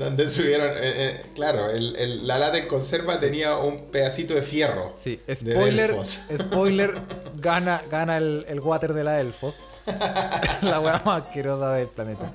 Donde 0.00 0.26
subieron, 0.28 0.66
eh, 0.68 0.80
eh, 0.82 1.22
claro, 1.34 1.70
el- 1.70 1.94
el- 1.96 2.26
la 2.26 2.38
lata 2.38 2.58
en 2.58 2.66
conserva 2.66 3.20
tenía 3.20 3.56
un 3.58 3.90
pedacito 3.90 4.34
de 4.34 4.42
fierro. 4.42 4.94
Sí, 4.98 5.20
spoiler, 5.32 5.94
spoiler, 6.40 7.00
gana, 7.36 7.82
gana 7.90 8.16
el, 8.16 8.44
el 8.48 8.60
water 8.60 8.94
de 8.94 9.04
la 9.04 9.20
Elfos. 9.20 9.54
la 10.62 10.80
weá 10.80 11.02
más 11.04 11.22
asquerosa 11.24 11.74
del 11.74 11.88
planeta. 11.88 12.32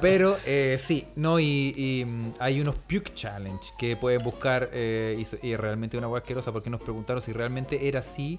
Pero 0.00 0.36
eh, 0.46 0.78
sí, 0.82 1.06
no, 1.16 1.40
y, 1.40 1.74
y, 1.76 2.04
mm, 2.04 2.34
hay 2.38 2.60
unos 2.60 2.76
Puke 2.76 3.12
Challenge 3.14 3.64
que 3.78 3.96
pueden 3.96 4.22
buscar 4.22 4.70
y, 4.72 5.56
realmente 5.56 5.96
una 5.98 6.08
weá 6.08 6.20
asquerosa 6.20 6.52
porque 6.52 6.70
nos 6.70 6.80
preguntaron 6.80 7.20
si 7.20 7.32
realmente 7.32 7.88
era 7.88 8.00
así. 8.00 8.38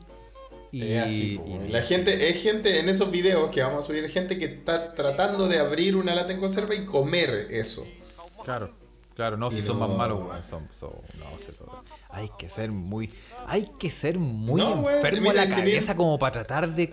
Y, 0.71 0.93
así, 0.95 1.41
y- 1.45 1.71
la 1.71 1.81
gente, 1.81 2.29
es 2.29 2.43
gente 2.43 2.79
en 2.79 2.89
esos 2.89 3.09
videos 3.11 3.49
que 3.49 3.61
vamos 3.61 3.85
a 3.85 3.87
subir, 3.87 4.07
gente 4.07 4.37
que 4.37 4.45
está 4.45 4.93
tratando 4.93 5.47
de 5.47 5.57
abrir 5.57 5.95
una 5.95 6.13
lata 6.13 6.31
en 6.31 6.39
conserva 6.39 6.75
y 6.75 6.85
comer 6.85 7.47
eso. 7.49 7.87
Claro, 8.49 8.73
claro, 9.15 9.37
no, 9.37 9.51
si 9.51 9.61
son 9.61 9.77
más 9.77 9.89
malos, 9.89 10.19
weón, 10.21 10.41
son, 10.49 10.67
son- 10.79 10.89
no, 11.19 11.37
se 11.37 11.51
lo- 11.59 11.83
hay 12.09 12.29
que 12.39 12.49
ser 12.49 12.71
muy, 12.71 13.13
hay 13.45 13.69
que 13.77 13.91
ser 13.91 14.17
muy 14.17 14.59
No, 14.59 14.89
enfermo 14.89 15.29
mira, 15.29 15.43
en 15.43 15.49
la 15.51 15.55
sin 15.55 15.65
ir- 15.67 15.73
cabeza 15.73 15.95
como 15.95 16.17
para 16.17 16.31
tratar 16.31 16.73
de... 16.73 16.91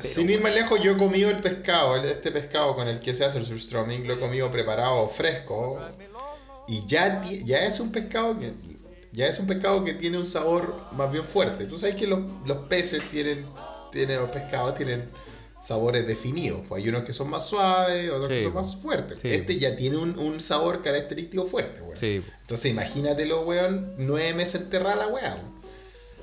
Sin 0.00 0.30
ir 0.30 0.40
más 0.40 0.54
lejos, 0.54 0.80
yo 0.82 0.92
he 0.92 0.96
comido 0.96 1.30
el 1.30 1.38
pescado, 1.38 1.96
este 1.96 2.30
pescado 2.30 2.76
con 2.76 2.86
el 2.86 3.00
que 3.00 3.12
se 3.12 3.24
hace 3.24 3.38
el 3.38 3.44
surströmming, 3.44 4.06
lo 4.06 4.14
he 4.14 4.20
comido 4.20 4.50
preparado 4.52 5.06
fresco. 5.08 5.80
Y 6.68 6.86
ya, 6.86 7.20
ya 7.44 7.64
es 7.64 7.80
un 7.80 7.90
pescado 7.90 8.38
que 8.38 8.52
ya 9.12 9.26
es 9.26 9.38
un 9.40 9.46
pescado 9.48 9.84
que 9.84 9.94
tiene 9.94 10.16
un 10.18 10.26
sabor 10.26 10.76
más 10.92 11.10
bien 11.10 11.24
fuerte. 11.24 11.66
Tú 11.66 11.76
sabes 11.78 11.94
que 11.96 12.06
los, 12.06 12.20
los 12.46 12.58
peces 12.68 13.02
tienen, 13.10 13.46
tienen, 13.92 14.18
los 14.20 14.30
pescados 14.30 14.74
tienen 14.76 15.08
sabores 15.66 16.06
definidos. 16.06 16.60
Pues 16.68 16.82
hay 16.82 16.88
unos 16.88 17.04
que 17.04 17.12
son 17.12 17.30
más 17.30 17.46
suaves, 17.46 18.10
otros 18.10 18.28
que 18.28 18.42
son 18.42 18.54
más 18.54 18.76
fuertes. 18.76 19.20
Sí, 19.20 19.28
este 19.28 19.58
ya 19.58 19.74
tiene 19.76 19.96
un, 19.96 20.18
un 20.18 20.40
sabor 20.40 20.82
característico 20.82 21.46
fuerte, 21.46 21.80
weón. 21.82 21.96
Sí, 21.96 22.22
Entonces 22.42 22.70
imagínatelo, 22.70 23.42
weón, 23.42 23.94
nueve 23.98 24.34
meses 24.34 24.60
enterrada 24.62 24.96
la 24.96 25.06
weá. 25.08 25.36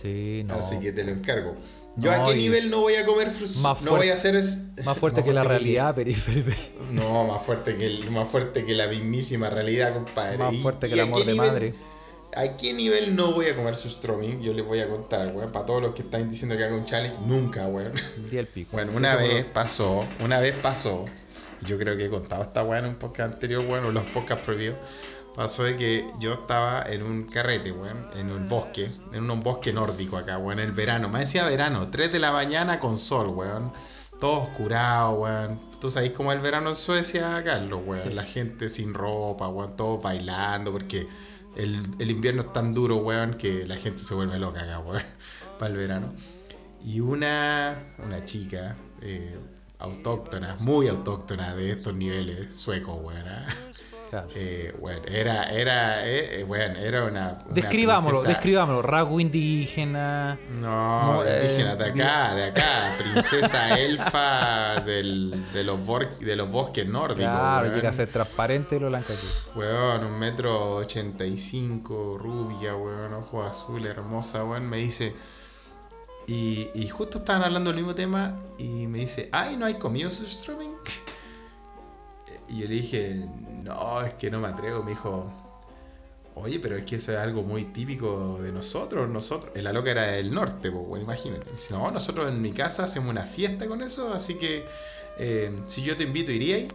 sí, 0.02 0.44
no. 0.46 0.54
Así 0.56 0.80
que 0.80 0.92
te 0.92 1.04
lo 1.04 1.12
encargo. 1.12 1.56
¿Yo 1.98 2.10
a 2.12 2.26
qué 2.26 2.36
nivel 2.36 2.70
no 2.70 2.80
voy 2.80 2.96
a 2.96 3.06
comer 3.06 3.30
frus? 3.32 3.58
Más 3.58 3.82
no 3.82 3.90
fuerte- 3.92 4.06
voy 4.06 4.10
a 4.12 4.14
hacer 4.14 4.36
es... 4.38 4.60
Más 4.86 4.98
fuerte 4.98 5.24
que 5.24 5.34
la 5.34 5.44
realidad, 5.44 5.94
Peri- 5.94 6.16
Felipe. 6.16 6.56
No, 6.92 7.26
más 7.26 7.44
fuerte 7.44 7.76
que 7.76 7.86
el- 7.86 8.10
más 8.12 8.28
fuerte 8.30 8.66
que 8.66 8.74
la 8.74 8.88
mismísima 8.88 9.50
realidad, 9.50 9.94
compadre. 9.94 10.38
Más 10.38 10.56
fuerte 10.58 10.88
que 10.88 10.94
el 10.94 11.00
amor 11.02 11.26
de 11.26 11.36
madre. 11.36 11.74
¿A 12.36 12.56
qué 12.56 12.74
nivel 12.74 13.16
no 13.16 13.34
voy 13.34 13.48
a 13.48 13.56
comer 13.56 13.76
surströmming? 13.76 14.42
Yo 14.42 14.54
les 14.54 14.66
voy 14.66 14.80
a 14.80 14.88
contar, 14.88 15.36
weón. 15.36 15.52
Para 15.52 15.66
todos 15.66 15.82
los 15.82 15.94
que 15.94 16.04
están 16.04 16.30
diciendo 16.30 16.56
que 16.56 16.64
haga 16.64 16.76
un 16.76 16.86
challenge, 16.86 17.18
nunca, 17.26 17.68
weón. 17.68 17.92
El 18.32 18.48
pico. 18.48 18.70
Bueno, 18.72 18.94
una 18.96 19.16
vez 19.16 19.46
pasó, 19.46 20.06
una 20.24 20.40
vez 20.40 20.56
pasó. 20.56 21.06
Yo 21.66 21.78
creo 21.78 21.98
que 21.98 22.06
he 22.06 22.10
contado 22.10 22.44
esta 22.44 22.64
weón 22.64 22.86
en 22.86 22.92
un 22.92 22.98
podcast 22.98 23.34
anterior, 23.34 23.64
weón, 23.68 23.86
o 23.86 23.92
los 23.92 24.04
podcasts 24.06 24.46
prohibidos. 24.46 24.78
Pasó 25.36 25.64
de 25.64 25.76
que 25.76 26.08
yo 26.20 26.34
estaba 26.34 26.84
en 26.84 27.04
un 27.04 27.24
carrete, 27.24 27.72
weón, 27.72 28.10
en 28.16 28.32
un 28.32 28.48
bosque, 28.48 28.90
en 29.14 29.30
un 29.30 29.44
bosque 29.44 29.72
nórdico 29.74 30.18
acá, 30.18 30.38
weón, 30.38 30.60
en 30.60 30.66
el 30.68 30.72
verano. 30.72 31.10
Me 31.10 31.20
decía 31.20 31.46
verano, 31.46 31.90
3 31.90 32.12
de 32.12 32.20
la 32.20 32.32
mañana 32.32 32.80
con 32.80 32.98
sol, 32.98 33.28
weón. 33.28 33.74
todos 34.20 34.50
curados, 34.50 35.20
weón. 35.20 35.60
Tú 35.80 35.92
sabes 35.92 36.12
cómo 36.12 36.32
es 36.32 36.38
el 36.38 36.44
verano 36.44 36.70
en 36.70 36.76
Suecia, 36.76 37.42
Carlos, 37.44 37.82
weón. 37.86 38.16
La 38.16 38.24
gente 38.24 38.70
sin 38.70 38.94
ropa, 38.94 39.50
weón, 39.50 39.76
todos 39.76 40.02
bailando, 40.02 40.72
porque 40.72 41.08
el, 41.56 41.82
el 42.00 42.12
invierno 42.12 42.42
es 42.42 42.54
tan 42.54 42.74
duro, 42.74 42.98
weón, 42.98 43.36
que 43.36 43.66
la 43.66 43.76
gente 43.76 44.04
se 44.04 44.14
vuelve 44.14 44.40
loca 44.40 44.62
acá, 44.62 44.80
weón, 44.80 45.02
para 45.60 45.72
el 45.72 45.78
verano. 45.78 46.14
Y 46.84 47.00
una, 47.00 47.94
una 48.04 48.26
chica 48.26 48.76
eh, 49.02 49.38
autóctona, 49.80 50.56
muy 50.60 50.88
autóctona 50.88 51.56
de 51.56 51.72
estos 51.72 51.94
niveles 51.96 52.56
suecos, 52.58 52.98
weón. 53.02 53.28
¿ah? 53.28 53.48
Claro. 54.12 54.28
Eh, 54.36 54.76
bueno, 54.78 55.02
era, 55.08 55.50
era, 55.54 56.06
eh, 56.06 56.42
eh, 56.42 56.44
bueno, 56.44 56.78
era 56.78 57.06
una. 57.06 57.30
una 57.46 57.54
Describámoslo, 57.54 58.10
princesa- 58.20 58.28
describámoslo. 58.28 58.82
Rasgo 58.82 59.20
indígena. 59.22 60.38
No, 60.60 61.14
No, 61.14 61.24
eh, 61.24 61.40
indígena 61.46 61.76
de 61.78 61.86
acá, 61.86 62.36
de 62.36 62.44
acá. 62.44 62.66
Princesa 63.00 63.80
elfa 63.80 64.82
del, 64.82 65.42
de, 65.54 65.64
los 65.64 65.80
de 66.20 66.36
los 66.36 66.50
bosques 66.50 66.86
nórdicos. 66.86 67.24
Claro, 67.24 67.64
weón. 67.68 67.76
llega 67.78 67.90
a 67.90 67.94
ser 67.94 68.12
transparente 68.12 68.82
lo 68.82 68.90
blanca 68.90 69.14
aquí. 69.14 69.28
Weón, 69.56 70.04
un 70.04 70.20
metro 70.20 70.76
ochenta 70.76 71.26
y 71.26 71.38
cinco, 71.38 72.18
rubia, 72.22 72.76
weón, 72.76 73.14
ojos 73.14 73.50
azules, 73.50 73.92
hermosa, 73.92 74.44
weón, 74.44 74.68
me 74.68 74.76
dice. 74.78 75.16
Y, 76.28 76.70
y 76.76 76.90
justo 76.90 77.20
estaban 77.20 77.44
hablando 77.44 77.70
del 77.72 77.78
mismo 77.78 77.96
tema 77.96 78.36
y 78.58 78.88
me 78.88 79.00
dice, 79.00 79.30
ay, 79.32 79.56
¿no 79.56 79.66
hay 79.66 79.76
comido 79.76 80.10
surströmming? 80.10 80.76
Y 82.52 82.60
yo 82.60 82.68
le 82.68 82.76
dije, 82.76 83.26
no, 83.64 84.02
es 84.02 84.14
que 84.16 84.30
no 84.30 84.40
me 84.40 84.50
atrevo. 84.50 84.84
Me 84.84 84.92
dijo, 84.92 85.32
oye, 86.36 86.60
pero 86.60 86.76
es 86.76 86.84
que 86.84 86.98
eso 86.98 87.14
es 87.14 87.18
algo 87.18 87.44
muy 87.44 87.66
típico 87.66 88.40
de 88.42 88.52
nosotros. 88.52 89.10
Nosotros, 89.10 89.52
la 89.62 89.72
loca 89.72 89.92
era 89.92 90.04
del 90.04 90.34
norte, 90.34 90.72
pues, 90.72 90.86
bueno, 90.86 91.06
imagínate. 91.06 91.46
Me 91.46 91.52
dice, 91.54 91.74
no, 91.74 91.90
nosotros 91.92 92.28
en 92.28 92.42
mi 92.42 92.52
casa 92.52 92.84
hacemos 92.84 93.10
una 93.10 93.24
fiesta 93.24 93.68
con 93.68 93.82
eso, 93.82 94.14
así 94.14 94.36
que 94.36 94.66
eh, 95.18 95.62
si 95.66 95.84
yo 95.84 95.96
te 95.96 96.04
invito, 96.04 96.32
¿iríais? 96.32 96.68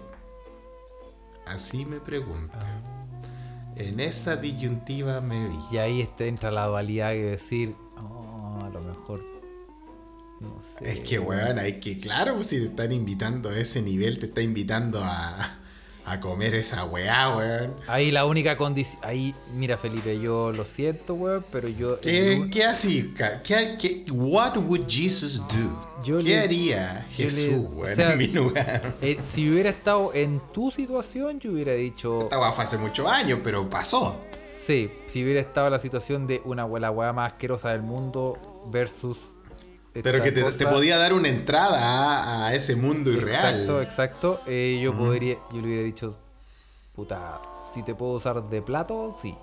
Así 1.47 1.85
me 1.85 2.01
pregunta. 2.01 2.59
En 3.77 4.01
esa 4.01 4.37
disyuntiva 4.37 5.21
me 5.21 5.49
vi. 5.49 5.57
Y 5.73 5.77
ahí 5.77 6.09
entra 6.19 6.51
la 6.51 6.67
dualidad 6.67 7.11
de 7.11 7.23
decir, 7.23 7.77
oh, 7.99 8.61
a 8.65 8.71
lo 8.71 8.81
mejor. 8.81 9.23
No 10.41 10.59
sé. 10.59 10.91
Es 10.91 11.01
que, 11.01 11.19
weón, 11.19 11.59
hay 11.59 11.81
que, 11.81 12.01
claro, 12.01 12.35
pues, 12.35 12.49
si 12.49 12.59
te 12.59 12.67
están 12.67 12.93
invitando 12.93 13.51
a 13.51 13.59
ese 13.59 13.83
nivel, 13.83 14.19
te 14.19 14.27
está 14.27 14.43
invitando 14.43 15.01
a, 15.03 15.59
a 16.09 16.21
comer 16.21 16.55
esa 16.55 16.85
weá, 16.85 17.37
weón. 17.37 17.75
Ahí 17.89 18.11
la 18.13 18.27
única 18.27 18.57
condición. 18.57 19.03
Ahí, 19.05 19.35
mira, 19.55 19.77
Felipe, 19.77 20.19
yo 20.21 20.53
lo 20.53 20.65
siento, 20.65 21.15
weón, 21.15 21.45
pero 21.51 21.69
yo. 21.69 22.01
¿Qué, 22.01 22.49
qué 22.51 22.65
así? 22.65 23.13
¿Qué, 23.45 23.77
qué, 23.79 24.05
what 24.13 24.57
would 24.57 24.87
Jesus 24.89 25.39
do? 25.49 25.87
Yo 26.05 26.19
¿Qué 26.19 26.25
le- 26.25 26.39
haría 26.39 27.05
le- 27.09 27.15
Jesús, 27.15 27.55
o 27.55 27.69
weón, 27.71 27.97
sea, 27.97 28.13
en 28.13 28.19
mi 28.19 28.27
lugar? 28.29 28.95
Eh, 29.03 29.19
si 29.29 29.51
hubiera 29.51 29.71
estado 29.71 30.13
en 30.15 30.41
tu 30.53 30.71
situación, 30.71 31.41
yo 31.41 31.51
hubiera 31.51 31.73
dicho. 31.73 32.21
Esta 32.21 32.39
weá 32.39 32.53
fue 32.53 32.65
hace 32.65 32.79
muchos 32.79 33.07
años, 33.11 33.41
pero 33.43 33.69
pasó. 33.69 34.21
Sí, 34.39 34.91
si 35.07 35.23
hubiera 35.25 35.41
estado 35.41 35.67
en 35.69 35.73
la 35.73 35.79
situación 35.79 36.27
de 36.27 36.41
una 36.45 36.67
la 36.79 36.91
weá 36.91 37.13
más 37.13 37.33
asquerosa 37.33 37.71
del 37.71 37.83
mundo 37.83 38.63
versus. 38.71 39.36
Pero 40.03 40.23
que 40.23 40.33
te, 40.33 40.43
te 40.43 40.67
podía 40.67 40.97
dar 40.97 41.13
una 41.13 41.29
entrada 41.29 41.79
a, 41.81 42.47
a 42.49 42.55
ese 42.55 42.77
mundo 42.77 43.11
irreal. 43.11 43.61
Exacto, 43.61 43.83
exacto. 43.83 44.41
Eh, 44.47 44.81
yo 44.83 44.97
podría, 44.97 45.35
yo 45.53 45.61
le 45.61 45.67
hubiera 45.69 45.83
dicho, 45.83 46.19
puta, 46.95 47.41
si 47.63 47.83
te 47.83 47.95
puedo 47.95 48.13
usar 48.13 48.43
de 48.49 48.63
plato, 48.63 49.17
sí. 49.23 49.35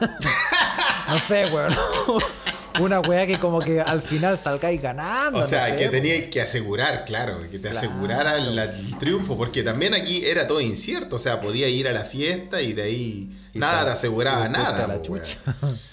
no 1.08 1.18
sé, 1.20 1.44
weón. 1.52 1.74
Una 2.80 3.00
weá 3.00 3.26
que 3.26 3.38
como 3.40 3.58
que 3.58 3.80
al 3.80 4.00
final 4.02 4.38
salgáis 4.38 4.80
ganando. 4.80 5.40
O 5.40 5.48
sea, 5.48 5.62
no 5.68 5.74
sé, 5.74 5.76
que 5.76 5.88
teníais 5.88 6.30
que 6.30 6.40
asegurar, 6.40 7.04
claro, 7.04 7.40
que 7.50 7.58
te 7.58 7.70
Claro. 7.70 7.76
asegurara 7.78 8.36
el, 8.36 8.56
el 8.56 8.98
triunfo, 8.98 9.36
porque 9.36 9.64
también 9.64 9.94
aquí 9.94 10.24
era 10.24 10.46
todo 10.46 10.60
incierto, 10.60 11.16
o 11.16 11.18
sea, 11.18 11.40
podía 11.40 11.66
ir 11.68 11.88
a 11.88 11.92
la 11.92 12.02
fiesta 12.04 12.62
y 12.62 12.74
de 12.74 12.82
ahí 12.82 13.36
Y 13.52 13.58
nada 13.58 13.86
te- 13.86 13.90
aseguraba 13.90 14.48
nada. 14.48 14.86
la 14.86 15.02
chucha. 15.02 15.38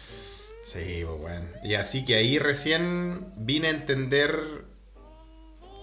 Sí, 0.76 1.04
pues 1.06 1.20
bueno. 1.20 1.46
Y 1.64 1.76
así 1.76 2.04
que 2.06 2.16
ahí 2.16 2.38
recién 2.38 3.32
vine 3.38 3.68
a 3.68 3.72
entender 3.72 4.38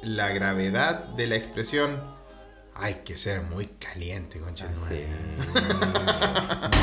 la 0.02 0.28
gravedad 0.30 1.04
de 1.16 1.26
la 1.26 1.36
expresión. 1.36 2.12
Hay 2.74 2.94
que 3.04 3.16
ser 3.16 3.42
muy 3.42 3.66
caliente, 3.66 4.40
concha 4.40 4.66
tu 4.68 4.78
Sí. 4.86 5.00
madre". 5.04 5.08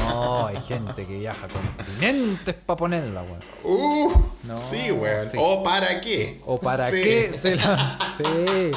No, 0.10 0.48
hay 0.48 0.60
gente 0.62 1.06
que 1.06 1.18
viaja 1.20 1.48
continentes 1.48 2.56
para 2.56 2.78
ponerla, 2.78 3.24
weón. 3.24 3.40
Uh, 3.64 4.12
No, 4.44 4.58
sí, 4.58 4.92
weón. 4.92 5.30
sí. 5.30 5.38
¿O 5.40 5.64
para 5.64 6.00
qué? 6.02 6.42
¿O 6.46 6.60
para 6.60 6.90
Sí. 6.90 7.02
qué 7.02 7.34
se 7.40 7.56
la.? 7.56 8.00
Sí. 8.18 8.72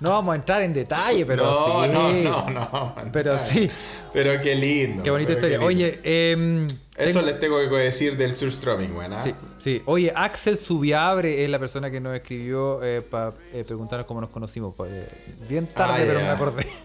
No 0.00 0.10
vamos 0.10 0.32
a 0.32 0.36
entrar 0.36 0.62
en 0.62 0.72
detalle, 0.72 1.24
pero 1.26 1.44
no, 1.44 1.82
sí. 1.84 2.22
no, 2.24 2.50
no, 2.50 2.50
no. 2.50 2.94
Pero 3.12 3.38
sí. 3.38 3.70
Pero 4.12 4.40
qué 4.42 4.54
lindo. 4.54 5.02
Qué 5.02 5.10
bonita 5.10 5.34
pero 5.34 5.46
historia. 5.46 5.58
lindo. 5.58 5.66
Oye, 5.66 6.00
eh, 6.04 6.66
Eso 6.96 7.20
tengo- 7.20 7.26
les 7.30 7.40
tengo 7.40 7.58
que 7.58 7.76
decir 7.76 8.16
del 8.16 8.32
surströmming, 8.32 8.94
weón. 8.96 9.12
¿ah? 9.12 9.20
Sí, 9.22 9.34
sí. 9.58 9.82
Oye, 9.86 10.12
Axel 10.14 10.56
Subiabre 10.58 11.44
es 11.44 11.50
la 11.50 11.58
persona 11.58 11.90
que 11.90 12.00
nos 12.00 12.14
escribió 12.14 12.80
para 13.10 13.32
preguntarnos 13.66 14.06
cómo 14.06 14.20
nos 14.20 14.30
conocimos. 14.30 14.74
pa- 14.74 14.86
eh, 14.88 15.08
bien 15.48 15.66
tarde, 15.66 15.94
Ah, 16.02 16.04
pero 16.06 16.18
ya. 16.20 16.24
me 16.26 16.30
acordé. 16.32 16.66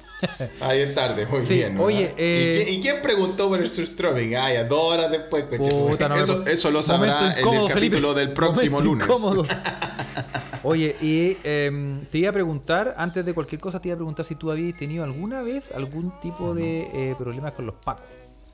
Ah, 0.61 0.73
bien 0.73 0.93
tarde, 0.93 1.25
muy 1.25 1.41
Sí, 1.43 1.55
bien. 1.55 1.73
¿no? 1.75 1.81
oye, 1.83 2.13
eh, 2.15 2.61
¿Y, 2.61 2.63
qué- 2.65 2.71
y 2.73 2.81
quién 2.81 3.01
preguntó 3.01 3.49
por 3.49 3.59
el 3.59 3.67
surströmming? 3.67 4.35
Ah, 4.35 4.53
ya, 4.53 4.65
dos 4.65 4.79
horas 4.93 5.09
después, 5.09 5.45
coche. 5.45 5.71
Puta, 5.71 6.07
no 6.07 6.15
eso, 6.15 6.45
eso 6.45 6.69
lo 6.69 6.83
sabrá 6.83 7.31
en 7.39 7.47
el 7.47 7.53
Felipe. 7.71 7.73
capítulo 7.73 8.13
del 8.13 8.31
próximo 8.31 8.79
lunes. 8.81 9.07
Oye, 10.63 10.95
y 11.01 11.37
em, 11.43 12.05
te 12.05 12.19
iba 12.19 12.29
a 12.29 12.33
preguntar, 12.33 12.93
antes 12.97 13.25
de 13.25 13.33
cualquier 13.33 13.59
cosa, 13.59 13.81
te 13.81 13.87
iba 13.89 13.95
a 13.95 13.97
preguntar 13.97 14.23
si 14.25 14.35
tú 14.35 14.51
habías 14.51 14.77
tenido 14.77 15.03
alguna 15.03 15.41
vez 15.41 15.71
algún 15.71 16.11
tipo 16.21 16.53
de 16.53 16.81
eh, 16.93 17.15
problemas 17.17 17.53
con 17.53 17.65
los 17.65 17.75
pacos. 17.83 18.05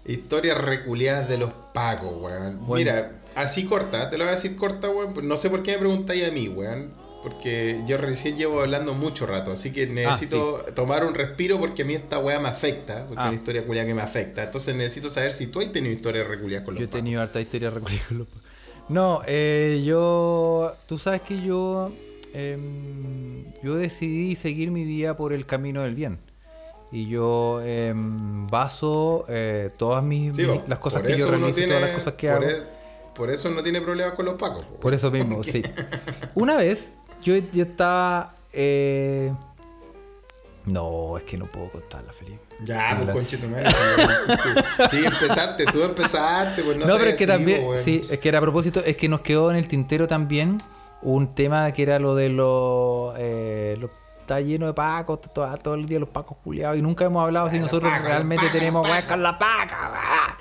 Historias 0.06 0.58
reculeadas 0.58 1.28
de 1.28 1.38
los 1.38 1.52
pacos, 1.74 2.14
weón. 2.22 2.66
Bueno. 2.66 2.76
Mira, 2.76 3.20
así 3.36 3.66
corta, 3.66 4.10
te 4.10 4.18
lo 4.18 4.24
voy 4.24 4.32
a 4.32 4.36
decir 4.36 4.56
corta, 4.56 4.90
weón. 4.90 5.14
pues 5.14 5.26
No 5.26 5.36
sé 5.36 5.50
por 5.50 5.64
qué 5.64 5.74
me 5.74 5.80
preguntáis 5.80 6.28
a 6.28 6.32
mí, 6.32 6.48
weón. 6.48 6.92
Porque 7.22 7.82
yo 7.86 7.98
recién 7.98 8.38
llevo 8.38 8.62
hablando 8.62 8.94
mucho 8.94 9.26
rato, 9.26 9.52
así 9.52 9.74
que 9.74 9.86
necesito 9.88 10.64
tomar 10.76 11.04
un 11.04 11.14
respiro 11.14 11.60
porque 11.60 11.82
a 11.82 11.86
mí 11.86 11.94
esta 11.96 12.20
weá 12.20 12.40
me 12.40 12.48
afecta, 12.48 13.06
porque 13.06 13.20
Ah. 13.22 13.26
es 13.26 13.30
una 13.32 13.38
historia 13.38 13.66
culiada 13.66 13.86
que 13.88 13.94
me 13.96 14.02
afecta. 14.04 14.44
Entonces 14.44 14.76
necesito 14.76 15.10
saber 15.10 15.34
si 15.34 15.48
tú 15.48 15.60
has 15.60 15.70
tenido 15.74 15.94
historias 15.94 16.26
reculeadas 16.28 16.64
con 16.64 16.76
los 16.76 16.80
Yo 16.80 16.86
he 16.86 16.88
pacos. 16.88 17.00
tenido 17.00 17.22
harta 17.22 17.42
historia 17.42 17.70
recuerda 17.70 18.00
con 18.08 18.18
los 18.20 18.28
pacos. 18.28 18.44
No, 18.90 19.22
eh, 19.28 19.82
yo. 19.86 20.74
Tú 20.88 20.98
sabes 20.98 21.22
que 21.22 21.42
yo. 21.42 21.92
em, 22.34 23.46
yo 23.64 23.76
decidí 23.76 24.36
seguir 24.36 24.70
mi 24.72 24.84
vida 24.84 25.16
por 25.18 25.34
el 25.34 25.46
camino 25.46 25.82
del 25.82 25.96
bien. 25.96 26.20
Y 26.92 27.08
yo 27.10 27.62
em, 27.64 28.48
baso 28.48 29.26
eh, 29.28 29.72
todas 29.78 30.04
mis, 30.04 30.36
Sí, 30.38 30.46
mis- 30.46 30.68
las 30.70 30.80
cosas 30.80 31.02
que 31.02 31.18
yo 31.18 31.30
realizo, 31.30 31.60
todas 31.68 31.82
las 31.82 31.92
cosas 31.92 32.14
que 32.14 32.28
por 32.28 32.36
hago. 32.38 32.46
e- 32.46 32.64
por 33.14 33.30
eso 33.32 33.50
no 33.50 33.64
tiene 33.64 33.82
problemas 33.82 34.14
con 34.14 34.26
los 34.26 34.36
pacos. 34.36 34.64
po. 34.64 34.76
Por 34.76 34.94
eso 34.94 35.10
mismo, 35.12 35.44
sí. 35.44 35.62
Una 36.36 36.56
vez, 36.58 37.02
yo, 37.24 37.36
yo 37.52 37.64
estaba. 37.64 38.36
eh, 38.54 39.34
No, 40.66 41.18
es 41.18 41.24
que 41.24 41.38
no 41.38 41.48
puedo 41.48 41.72
contarla, 41.72 42.14
Felipe. 42.14 42.47
Ya, 42.60 42.90
Sí, 42.90 42.96
pues 43.04 43.16
conche 43.16 43.38
tu 43.38 43.48
madre. 43.48 43.70
Sí, 44.90 45.06
empezaste, 45.06 45.66
tú 45.66 45.84
empezaste, 45.84 46.64
pues 46.64 46.78
no 46.78 46.86
No, 46.88 46.96
pero 46.98 47.10
es 47.12 47.16
que 47.16 47.24
así, 47.26 47.32
también, 47.34 47.66
sí, 47.84 48.06
es 48.10 48.20
que 48.20 48.30
era 48.30 48.40
a 48.40 48.42
propósito, 48.42 48.82
es 48.84 48.98
que 48.98 49.08
nos 49.10 49.22
quedó 49.22 49.52
en 49.52 49.58
el 49.58 49.68
tintero 49.68 50.08
también 50.08 50.58
un 51.04 51.36
tema 51.36 51.72
que 51.72 51.84
era 51.84 52.00
lo 52.00 52.16
de 52.16 52.30
los. 52.30 53.14
Eh, 53.18 53.78
lo- 53.80 53.90
está 54.22 54.42
lleno 54.42 54.66
de 54.66 54.74
pacos, 54.74 55.22
todo, 55.34 55.48
todo 55.60 55.76
el 55.76 55.86
día 55.86 56.00
los 56.00 56.10
pacos 56.10 56.38
culiados, 56.44 56.78
y 56.78 56.82
nunca 56.82 57.06
hemos 57.06 57.24
hablado 57.24 57.50
si 57.50 57.60
nosotros 57.60 57.90
realmente 58.02 58.50
tenemos 58.52 58.86
weas 58.90 59.06
con 59.06 59.24
la 59.24 59.38
paca. 59.38 60.36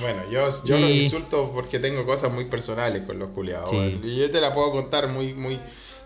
Bueno, 0.00 0.20
yo, 0.30 0.46
yo 0.66 0.76
Y- 0.76 0.80
los 0.82 0.90
insulto 0.90 1.50
porque 1.54 1.78
tengo 1.78 2.04
cosas 2.04 2.30
muy 2.30 2.44
personales 2.44 3.02
con 3.06 3.18
los 3.18 3.30
culiados, 3.30 3.70
Sí. 3.70 4.00
Y 4.04 4.18
yo 4.20 4.30
te 4.30 4.40
la 4.40 4.52
puedo 4.52 4.70
contar 4.70 5.08
muy, 5.08 5.32
muy. 5.34 5.58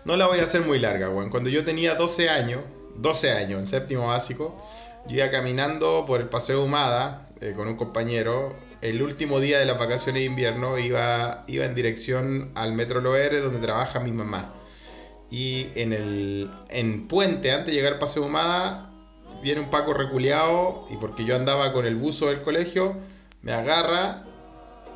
No 0.05 0.15
la 0.15 0.25
voy 0.27 0.39
a 0.39 0.43
hacer 0.43 0.61
muy 0.61 0.79
larga, 0.79 1.09
weón. 1.09 1.29
Cuando 1.29 1.49
yo 1.49 1.63
tenía 1.63 1.95
12 1.95 2.29
años, 2.29 2.61
12 2.95 3.31
años, 3.31 3.59
en 3.59 3.67
séptimo 3.67 4.07
básico, 4.07 4.57
yo 5.07 5.17
iba 5.17 5.29
caminando 5.29 6.05
por 6.05 6.21
el 6.21 6.29
Paseo 6.29 6.63
Humada 6.63 7.27
eh, 7.41 7.53
con 7.55 7.67
un 7.67 7.75
compañero. 7.75 8.55
El 8.81 9.01
último 9.01 9.39
día 9.39 9.59
de 9.59 9.65
las 9.65 9.77
vacaciones 9.77 10.21
de 10.21 10.25
invierno 10.25 10.77
iba, 10.77 11.43
iba 11.47 11.65
en 11.65 11.75
dirección 11.75 12.51
al 12.55 12.73
Metro 12.73 13.01
Loeres, 13.01 13.43
donde 13.43 13.59
trabaja 13.59 13.99
mi 13.99 14.11
mamá. 14.11 14.53
Y 15.29 15.67
en 15.75 15.93
el 15.93 16.51
en 16.69 17.07
Puente, 17.07 17.51
antes 17.51 17.67
de 17.67 17.73
llegar 17.73 17.93
al 17.93 17.99
Paseo 17.99 18.23
Humada, 18.23 18.91
viene 19.41 19.61
un 19.61 19.69
Paco 19.69 19.93
reculeado 19.93 20.87
y 20.89 20.97
porque 20.97 21.25
yo 21.25 21.35
andaba 21.35 21.73
con 21.73 21.85
el 21.85 21.95
buzo 21.95 22.27
del 22.27 22.41
colegio, 22.41 22.95
me 23.41 23.51
agarra 23.51 24.25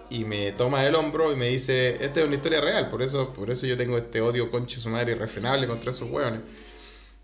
y 0.09 0.23
me 0.23 0.51
toma 0.53 0.83
del 0.83 0.95
hombro 0.95 1.33
y 1.33 1.35
me 1.35 1.47
dice, 1.47 1.97
esta 2.03 2.21
es 2.21 2.25
una 2.25 2.35
historia 2.35 2.61
real, 2.61 2.89
por 2.89 3.01
eso, 3.01 3.33
por 3.33 3.51
eso 3.51 3.67
yo 3.67 3.75
tengo 3.75 3.97
este 3.97 4.21
odio 4.21 4.49
conche 4.49 4.79
su 4.79 4.89
madre 4.89 5.11
irrefrenable 5.11 5.67
contra 5.67 5.91
esos 5.91 6.09
hueones. 6.09 6.41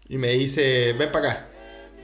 Y 0.10 0.18
me 0.18 0.34
dice, 0.34 0.94
ven 0.94 1.12
para 1.12 1.30
acá. 1.30 1.48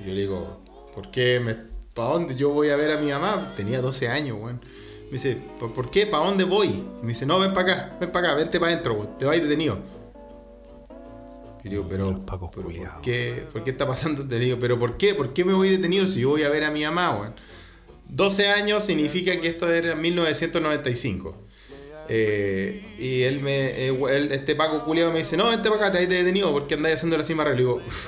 Yo 0.05 0.13
le 0.13 0.21
digo, 0.21 0.61
¿por 1.01 1.11
qué? 1.11 1.39
Me, 1.39 1.55
¿Para 1.93 2.09
dónde? 2.09 2.35
Yo 2.35 2.49
voy 2.49 2.69
a 2.69 2.75
ver 2.75 2.91
a 2.91 2.97
mi 2.97 3.09
mamá, 3.09 3.53
tenía 3.55 3.81
12 3.81 4.09
años, 4.09 4.37
weón. 4.39 4.59
Me 5.05 5.13
dice, 5.13 5.37
¿por, 5.59 5.73
por 5.73 5.89
qué? 5.89 6.05
¿Para 6.05 6.25
dónde 6.25 6.43
voy? 6.43 6.67
Y 6.67 7.01
me 7.01 7.09
dice, 7.09 7.25
no, 7.25 7.39
ven 7.39 7.53
para 7.53 7.71
acá, 7.73 7.97
ven 7.99 8.11
para 8.11 8.27
acá, 8.29 8.37
vente 8.37 8.59
para 8.59 8.73
adentro, 8.73 8.93
weón, 8.95 9.17
te 9.17 9.25
vas 9.25 9.41
detenido. 9.41 9.77
Y 11.63 11.69
digo, 11.69 11.85
pero, 11.89 12.21
pero. 12.25 12.39
¿por, 12.51 13.01
qué, 13.01 13.43
¿por 13.51 13.63
qué 13.63 13.71
está 13.71 13.87
pasando? 13.87 14.27
Te 14.27 14.39
digo, 14.39 14.57
pero 14.59 14.77
¿por 14.77 14.97
qué? 14.97 15.13
¿Por 15.15 15.33
qué 15.33 15.45
me 15.45 15.53
voy 15.53 15.69
detenido 15.69 16.05
si 16.05 16.19
yo 16.21 16.29
voy 16.29 16.43
a 16.43 16.49
ver 16.49 16.63
a 16.65 16.71
mi 16.71 16.83
mamá, 16.83 17.17
weón? 17.17 17.33
12 18.09 18.49
años 18.49 18.83
significa 18.83 19.39
que 19.39 19.47
esto 19.47 19.71
era 19.71 19.95
1995. 19.95 21.35
Eh, 22.11 22.95
y 22.97 23.21
él 23.23 23.39
me, 23.39 23.87
eh, 23.87 23.87
él- 24.09 24.31
este 24.31 24.55
Paco 24.55 24.83
culiado 24.83 25.11
me 25.11 25.19
dice, 25.19 25.37
no, 25.37 25.49
vente 25.49 25.69
para 25.69 25.87
acá, 25.87 25.91
te 25.97 26.03
has 26.03 26.09
detenido 26.09 26.51
porque 26.51 26.73
andáis 26.75 26.95
haciendo 26.95 27.17
la 27.17 27.23
cima 27.23 27.45
Le 27.45 27.55
digo, 27.55 27.75
"Uf, 27.85 28.07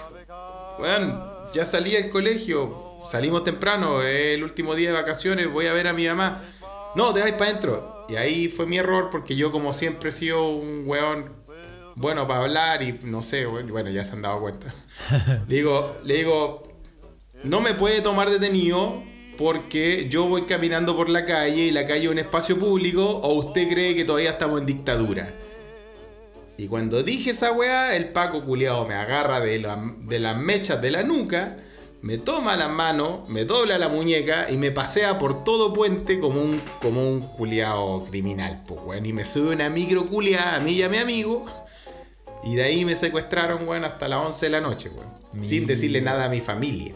weón, 0.80 1.31
ya 1.54 1.66
salí 1.66 1.92
del 1.92 2.10
colegio, 2.10 3.00
salimos 3.10 3.44
temprano, 3.44 4.02
es 4.02 4.36
el 4.36 4.44
último 4.44 4.76
día 4.76 4.90
de 4.92 5.00
vacaciones, 5.00 5.52
voy 5.52 5.68
a 5.68 5.74
ver 5.74 5.88
a 5.88 5.94
mi 5.94 6.08
mamá. 6.08 6.42
No, 6.96 7.14
te 7.14 7.22
vais 7.22 7.34
para 7.34 7.52
adentro. 7.52 8.06
Y 8.10 8.16
ahí 8.16 8.48
fue 8.50 8.66
mi 8.66 8.78
error 8.78 9.10
porque 9.10 9.36
yo 9.36 9.52
como 9.52 9.72
siempre 9.74 10.10
he 10.10 10.12
sido 10.12 10.50
un 10.50 10.84
weón 10.86 11.32
bueno 11.96 12.28
para 12.28 12.42
hablar 12.42 12.84
y 12.84 13.00
no 13.04 13.22
sé, 13.22 13.46
bueno, 13.46 13.90
ya 13.90 14.04
se 14.04 14.14
han 14.14 14.22
dado 14.22 14.42
cuenta. 14.42 14.74
le 15.48 15.56
digo, 15.56 15.96
le 16.04 16.16
digo, 16.16 16.64
no 17.44 17.62
me 17.62 17.74
puede 17.74 18.02
tomar 18.02 18.30
detenido 18.30 19.02
porque 19.38 20.08
yo 20.10 20.26
voy 20.28 20.44
caminando 20.44 20.96
por 20.96 21.10
la 21.10 21.26
calle 21.26 21.64
y 21.64 21.72
la 21.72 21.86
calle 21.86 22.04
es 22.04 22.10
un 22.10 22.20
espacio 22.20 22.60
público 22.60 23.04
o 23.04 23.34
usted 23.34 23.70
cree 23.70 23.96
que 23.96 24.04
todavía 24.04 24.32
estamos 24.32 24.60
en 24.60 24.66
dictadura. 24.66 25.34
Y 26.62 26.68
cuando 26.68 27.02
dije 27.02 27.32
esa 27.32 27.52
weá, 27.54 27.96
el 27.96 28.10
Paco 28.10 28.44
culiado 28.46 28.86
me 28.88 28.94
agarra 28.94 29.40
de, 29.40 29.58
la- 29.60 29.82
de 30.04 30.20
las 30.20 30.38
mechas 30.38 30.80
de 30.80 30.92
la 30.92 31.02
nuca, 31.02 31.58
me 32.04 32.20
toma 32.20 32.56
la 32.56 32.68
mano, 32.68 33.24
me 33.30 33.46
dobla 33.46 33.80
la 33.80 33.90
muñeca 33.90 34.46
y 34.52 34.58
me 34.58 34.70
pasea 34.72 35.18
por 35.18 35.44
todo 35.44 35.74
puente 35.74 36.20
como 36.20 36.40
un, 36.40 36.62
como 36.80 37.02
un 37.08 37.22
culiado 37.22 38.06
criminal, 38.10 38.64
pues 38.68 38.80
weón. 38.86 39.06
Y 39.08 39.12
me 39.14 39.26
sube 39.26 39.56
una 39.56 39.70
micro 39.70 40.06
culiada 40.06 40.58
a 40.58 40.60
mí 40.60 40.74
y 40.74 40.84
a 40.84 40.90
mi 40.90 40.98
amigo. 40.98 41.46
Y 42.44 42.56
de 42.56 42.64
ahí 42.64 42.86
me 42.86 42.96
secuestraron, 42.96 43.68
weón, 43.68 43.84
hasta 43.84 44.08
las 44.08 44.24
11 44.24 44.46
de 44.46 44.50
la 44.52 44.62
noche, 44.62 44.90
weón. 44.90 45.44
Sin 45.44 45.66
decirle 45.66 46.02
nada 46.02 46.26
a 46.26 46.30
mi 46.30 46.42
familia. 46.42 46.94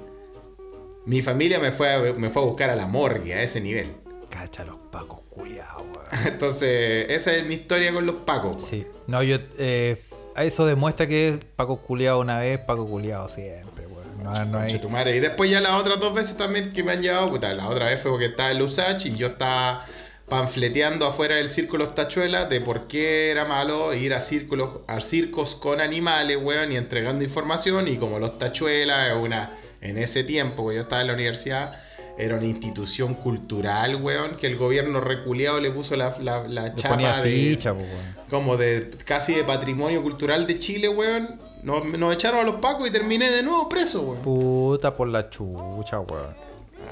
Mi 1.08 1.22
familia 1.24 1.60
me 1.60 1.72
fue, 1.72 1.92
a, 1.92 2.14
me 2.14 2.30
fue 2.30 2.42
a 2.44 2.46
buscar 2.46 2.70
a 2.70 2.76
la 2.76 2.86
morgue, 2.86 3.34
a 3.34 3.42
ese 3.42 3.62
nivel. 3.62 3.94
Cacha 4.30 4.64
los 4.66 4.78
pacos 4.92 5.22
culiados, 5.30 5.82
weón. 5.82 6.06
Entonces, 6.28 7.08
esa 7.10 7.34
es 7.34 7.46
mi 7.48 7.56
historia 7.56 7.92
con 7.94 8.06
los 8.06 8.16
pacos. 8.26 8.58
weón. 8.58 8.70
Sí. 8.70 8.86
No, 9.08 9.24
yo. 9.24 9.38
Eh, 9.58 10.02
eso 10.38 10.66
demuestra 10.66 11.08
que 11.08 11.30
es 11.30 11.40
Paco 11.56 11.78
culiado 11.78 12.20
una 12.20 12.40
vez, 12.40 12.60
Paco 12.60 12.86
culiado 12.86 13.30
siempre, 13.30 13.88
weón. 13.88 14.24
No, 14.24 14.46
no 14.46 14.60
hay. 14.60 14.74
Y 14.74 15.20
después 15.20 15.50
ya 15.50 15.62
las 15.62 15.80
otras 15.80 16.00
dos 16.00 16.14
veces 16.14 16.36
también 16.36 16.74
que 16.74 16.84
me 16.84 16.92
han 16.92 17.02
llevado, 17.02 17.30
puta, 17.30 17.54
la 17.54 17.70
otra 17.70 17.86
vez 17.86 18.02
fue 18.02 18.12
porque 18.12 18.26
estaba 18.26 18.52
en 18.52 18.60
Lusach 18.60 19.06
y 19.06 19.16
yo 19.16 19.28
estaba 19.28 19.86
panfleteando 20.28 21.06
afuera 21.06 21.36
del 21.36 21.50
círculo 21.50 21.90
Tachuelas 21.90 22.50
de 22.50 22.60
por 22.60 22.88
qué 22.88 23.30
era 23.30 23.46
malo 23.46 23.94
ir 23.94 24.14
a 24.14 24.20
círculos, 24.20 24.80
a 24.88 25.00
circos 25.00 25.56
con 25.56 25.80
animales, 25.80 26.38
weón, 26.42 26.72
y 26.72 26.76
entregando 26.76 27.24
información. 27.24 27.88
Y 27.88 27.98
como 27.98 28.20
los 28.20 28.38
Tachuelas 28.38 29.12
es 29.12 29.16
una, 29.16 29.52
en 29.82 29.98
ese 29.98 30.24
tiempo 30.24 30.68
que 30.68 30.76
yo 30.76 30.82
estaba 30.82 31.02
en 31.02 31.08
la 31.08 31.14
universidad, 31.14 31.80
era 32.18 32.36
una 32.38 32.46
institución 32.46 33.14
cultural, 33.16 33.96
weón, 34.02 34.38
que 34.38 34.48
el 34.48 34.56
gobierno 34.58 35.02
reculeado 35.02 35.60
le 35.60 35.72
puso 35.72 35.96
la, 35.96 36.16
la, 36.22 36.48
la 36.48 36.76
chapa 36.76 37.22
de 37.22 37.30
ficha, 37.32 37.74
weón. 37.74 37.88
como 38.30 38.56
de 38.58 38.90
casi 39.06 39.34
de 39.34 39.44
patrimonio 39.44 40.02
cultural 40.02 40.48
de 40.48 40.58
Chile, 40.60 40.88
weón. 40.90 41.40
Nos, 41.64 41.84
nos 41.98 42.14
echaron 42.14 42.42
a 42.42 42.44
los 42.44 42.56
pacos 42.62 42.88
y 42.88 42.92
terminé 42.92 43.30
de 43.32 43.42
nuevo 43.44 43.68
preso, 43.68 44.02
weón. 44.04 44.22
Puta 44.22 44.96
por 44.96 45.08
la 45.08 45.30
chucha, 45.30 46.00
weón. 46.00 46.34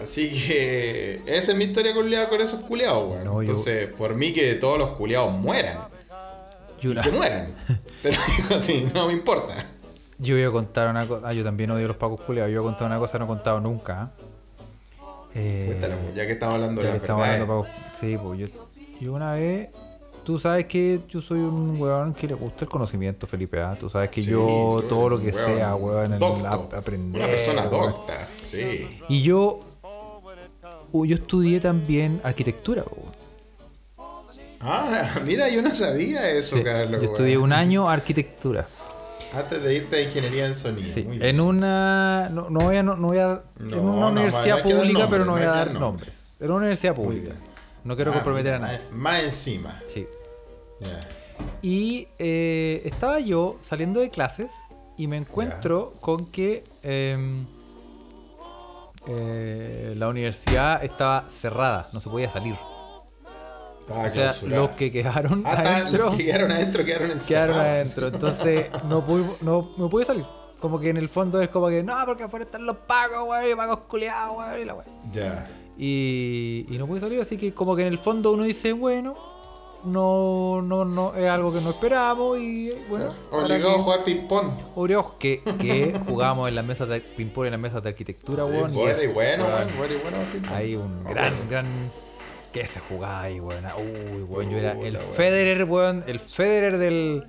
Así 0.02 0.30
que 0.48 1.22
esa 1.28 1.52
es 1.52 1.58
mi 1.58 1.66
historia 1.66 1.94
con, 1.94 2.10
con 2.30 2.42
esos 2.42 2.62
culiados, 2.62 3.10
weón. 3.12 3.24
No, 3.24 3.34
yo- 3.36 3.42
Entonces, 3.42 3.88
por 3.88 4.16
mí 4.16 4.34
que 4.34 4.56
todos 4.56 4.78
los 4.80 4.90
culiados 4.92 5.32
mueran. 5.40 5.78
Y 6.82 6.88
una- 6.88 7.02
que 7.02 7.12
mueran. 7.12 7.54
Te 8.02 8.12
lo 8.12 8.18
digo 8.38 8.56
así, 8.56 8.88
no 8.94 9.08
me 9.08 9.14
importa. 9.14 9.54
Yo 10.20 10.36
voy 10.36 10.44
a 10.44 10.52
contar 10.52 10.90
una 10.90 11.08
cosa. 11.08 11.28
Ah, 11.28 11.34
yo 11.34 11.44
también 11.44 11.72
odio 11.72 11.88
los 11.88 11.96
pacos 11.98 12.20
culiados. 12.22 12.52
Yo 12.52 12.62
voy 12.62 12.70
a 12.70 12.72
contar 12.72 12.88
una 12.88 13.00
cosa 13.00 13.14
que 13.14 13.20
no 13.20 13.26
he 13.26 13.28
contado 13.28 13.60
nunca. 13.62 14.12
Eh, 14.20 14.33
Cuéntala, 15.34 15.98
pues, 15.98 16.15
ya 16.15 16.26
que 16.26 16.34
estamos 16.34 16.56
hablando 16.56 16.82
de 16.82 16.88
la 16.89 16.96
estamos 16.96 17.22
verdad. 17.28 17.41
hablando. 17.41 17.67
Sí, 17.93 18.17
pues 18.22 18.39
yo, 18.39 18.48
yo 19.02 19.13
una 19.13 19.34
vez. 19.34 19.69
Tú 20.24 20.39
sabes 20.39 20.65
que 20.67 21.02
yo 21.10 21.19
soy 21.19 21.39
un 21.39 21.76
weón 21.82 22.13
que 22.13 22.28
le 22.28 22.34
gusta 22.34 22.63
el 22.63 22.72
conocimiento, 22.72 23.28
Felipe. 23.28 23.62
¿ah? 23.62 23.76
Tú 23.78 23.89
sabes 23.89 24.10
que 24.10 24.22
yo 24.22 24.82
todo 24.88 25.10
lo 25.10 25.19
que 25.19 25.34
sea, 25.34 25.76
weón, 25.76 26.13
el 26.13 26.19
docto, 26.19 26.48
ap- 26.48 26.74
aprender. 26.74 27.22
Una 27.22 27.30
persona 27.30 27.63
weón. 27.67 27.91
docta, 27.91 28.28
sí. 28.41 29.00
Y 29.10 29.22
yo. 29.22 29.60
Yo 30.93 31.15
estudié 31.15 31.60
también 31.60 32.22
arquitectura, 32.24 32.84
weón. 32.89 33.12
Ah, 34.62 35.15
mira, 35.26 35.50
yo 35.50 35.62
no 35.62 35.72
sabía 35.76 36.30
eso, 36.30 36.56
Sí, 36.58 36.63
Carlos. 36.63 37.02
yo 37.02 37.08
estudié 37.08 37.38
un 37.38 37.52
año 37.52 37.89
arquitectura. 37.89 38.65
Antes 39.36 39.63
de 39.63 39.76
irte 39.76 39.96
a 39.98 40.02
ingeniería 40.02 40.46
en 40.46 40.54
sonido. 40.56 40.88
Sí, 40.93 41.04
muy 41.04 41.17
bien. 41.17 41.30
en 41.30 41.39
una. 41.41 42.30
No, 42.30 42.50
no 42.50 42.60
voy 42.62 42.78
a. 42.78 42.84
No, 42.84 42.96
no 42.96 43.08
voy 43.08 43.17
a 43.17 43.41
en 43.60 43.80
una 43.80 44.08
universidad 44.08 44.62
pública, 44.62 45.08
pero 45.10 45.26
no 45.26 45.34
voy 45.34 45.41
a 45.43 45.50
dar 45.50 45.74
nombres. 45.74 46.36
Era 46.39 46.50
una 46.50 46.58
universidad 46.58 46.93
pública. 46.96 47.34
No 47.84 47.96
quiero 47.96 48.12
Ah, 48.12 48.15
comprometer 48.15 48.54
a 48.54 48.60
nadie. 48.60 48.80
Más, 48.91 49.24
encima. 49.24 49.82
Sí. 49.88 50.08
Ya. 50.80 51.00
Y 51.62 52.08
eh, 52.19 52.82
estaba 52.86 53.19
yo 53.19 53.58
saliendo 53.62 54.00
de 54.00 54.10
clases 54.10 54.52
y 54.98 55.08
me 55.08 55.17
encuentro 55.17 55.93
con 56.00 56.28
que 56.28 56.63
em, 56.84 57.46
eh, 59.08 59.93
la 59.98 60.08
universidad 60.08 60.84
estaba 60.84 61.28
cerrada, 61.30 61.89
no 61.93 62.00
se 62.00 62.10
podía 62.10 62.30
salir. 62.30 62.56
Estaba 63.86 64.08
O 64.08 64.10
sea, 64.10 64.34
los 64.48 64.69
que 64.72 64.91
quedaron 64.91 65.43
Ah, 65.46 65.52
adentro 65.58 66.06
los 66.06 66.15
que 66.15 66.26
quedaron 66.26 66.52
adentro 66.52 66.84
quedaron 66.86 67.12
encerrados. 67.12 67.28
quedaron 67.56 67.60
adentro. 67.60 68.08
Entonces 68.08 68.67
no 68.89 69.06
pude, 69.06 69.26
no, 69.41 69.72
no 69.78 69.89
pude 69.89 70.06
salir. 70.06 70.26
Como 70.60 70.80
que 70.80 70.89
en 70.89 70.98
el 70.98 71.10
fondo 71.10 71.41
es 71.41 71.50
como 71.50 71.67
que 71.67 71.84
no, 71.84 71.93
porque 72.06 72.24
afuera 72.24 72.46
están 72.46 72.65
los 72.65 72.78
pagos, 72.88 73.26
güey, 73.26 73.54
pagos 73.56 73.80
culiados, 73.89 74.36
güey, 74.36 74.62
y 74.62 74.65
la 74.65 74.74
güey. 74.74 74.88
Ya. 75.12 75.50
Y, 75.78 76.65
y 76.69 76.78
no 76.78 76.88
pude 76.88 77.02
salir, 77.02 77.19
así 77.19 77.36
que 77.36 77.54
como 77.54 77.76
que 77.76 77.82
en 77.82 77.89
el 77.89 77.98
fondo 77.98 78.32
uno 78.32 78.43
dice, 78.46 78.72
bueno, 78.72 79.15
no, 79.84 80.62
no, 80.62 80.86
no, 80.86 81.13
es 81.15 81.30
algo 81.30 81.52
que 81.52 81.60
no 81.60 81.72
esperamos 81.72 82.38
y 82.39 82.72
bueno. 82.88 83.13
ahora 83.32 83.46
Obligado 83.48 83.76
a 83.76 83.80
jugar 83.80 84.04
ping-pong. 84.06 84.48
Que, 85.19 85.41
que 85.60 86.00
jugábamos 86.08 86.48
en 86.48 86.56
las 86.56 86.65
mesas 86.65 86.88
de 86.88 87.02
ping-pong 87.02 87.48
en 87.48 87.52
las 87.52 87.60
mesas 87.60 87.84
de 87.84 87.89
arquitectura, 87.89 88.46
weón. 88.46 88.72
y 88.74 88.78
Bueno, 88.78 88.91
es- 88.98 89.04
y 89.04 89.08
bueno, 89.08 89.43
bueno, 89.78 89.93
bueno. 90.02 90.17
Hay 90.56 90.76
un 90.78 91.04
Ah, 91.06 91.10
gran, 91.10 91.34
gran. 91.50 91.65
¿Qué 92.54 92.68
se 92.68 92.80
jugaba 92.80 93.24
ahí, 93.24 93.39
weón? 93.39 93.66
Uy, 93.78 94.22
weón, 94.24 94.50
yo 94.52 94.58
era 94.58 94.72
el. 94.80 94.96
Federer, 94.98 95.63
weón. 95.66 96.04
El 96.08 96.20
Federer 96.20 96.78
del. 96.78 97.26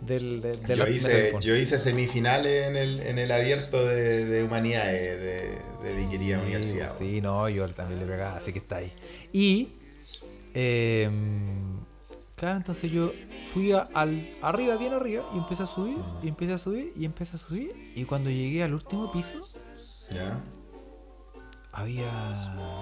del, 0.00 0.40
Yo 0.68 0.86
hice, 0.86 1.34
yo 1.40 1.56
hice 1.56 1.78
semifinales 1.78 2.68
en 2.68 2.76
el, 2.76 3.00
en 3.00 3.18
el 3.18 3.32
abierto 3.32 3.84
de, 3.84 4.24
de 4.24 4.44
humanidades 4.44 5.20
de, 5.20 5.88
de 5.88 5.96
mi 5.96 6.08
querida 6.10 6.36
Sí, 6.38 6.42
universidad. 6.44 6.96
Sí, 6.96 7.20
no, 7.20 7.48
yo 7.48 7.66
también 7.68 7.98
le 8.00 8.06
pegaba, 8.06 8.36
así 8.36 8.52
que 8.52 8.60
está 8.60 8.76
ahí. 8.76 8.92
Y. 9.32 9.68
eh, 10.54 11.10
claro, 12.36 12.58
entonces 12.58 12.90
yo 12.92 13.10
fui 13.52 13.72
a- 13.72 13.88
al, 13.94 14.28
arriba, 14.42 14.76
bien 14.76 14.92
arriba, 14.92 15.24
y 15.34 15.38
empecé 15.38 15.64
a 15.64 15.66
subir, 15.66 15.98
y 16.22 16.28
empecé 16.28 16.52
a 16.52 16.58
subir, 16.58 16.92
y 16.94 17.04
empecé 17.04 17.36
a 17.36 17.38
subir. 17.40 17.92
Y 17.96 18.04
cuando 18.04 18.30
llegué 18.30 18.62
al 18.62 18.74
último 18.74 19.10
piso, 19.10 19.40
¿Ya? 20.12 20.40
había 21.72 22.06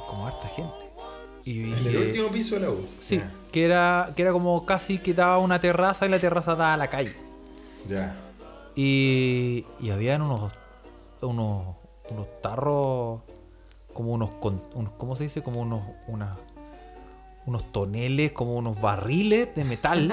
como 0.08 0.26
harta 0.26 0.48
gente. 0.48 0.93
Y 1.44 1.70
yo 1.70 1.76
En 1.76 1.86
el 1.88 1.96
último 2.08 2.28
piso 2.30 2.54
de 2.54 2.62
la 2.62 2.70
U. 2.70 2.86
Sí, 3.00 3.20
que 3.52 3.64
era, 3.64 4.12
que 4.16 4.22
era 4.22 4.32
como 4.32 4.64
casi 4.64 4.98
que 4.98 5.12
daba 5.14 5.38
una 5.38 5.60
terraza 5.60 6.06
y 6.06 6.08
la 6.08 6.18
terraza 6.18 6.52
daba 6.52 6.74
a 6.74 6.76
la 6.76 6.88
calle. 6.88 7.14
Ya. 7.86 8.16
Y, 8.74 9.66
y 9.80 9.90
habían 9.90 10.22
unos, 10.22 10.52
unos, 11.22 11.76
unos 12.10 12.26
tarros, 12.42 13.20
como 13.92 14.12
unos, 14.12 14.30
con- 14.36 14.62
unos- 14.74 14.92
¿cómo 14.96 15.14
se 15.16 15.24
dice? 15.24 15.42
Como 15.42 15.60
unos, 15.60 15.82
unas- 16.08 16.38
unos 17.46 17.70
toneles, 17.72 18.32
como 18.32 18.54
unos 18.54 18.80
barriles 18.80 19.54
de 19.54 19.64
metal 19.64 20.08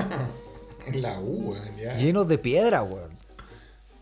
En 0.86 1.02
la 1.02 1.20
U, 1.20 1.52
weón, 1.52 1.78
ya. 1.78 1.94
llenos 1.96 2.28
de 2.28 2.38
piedra, 2.38 2.84
weón. 2.84 3.12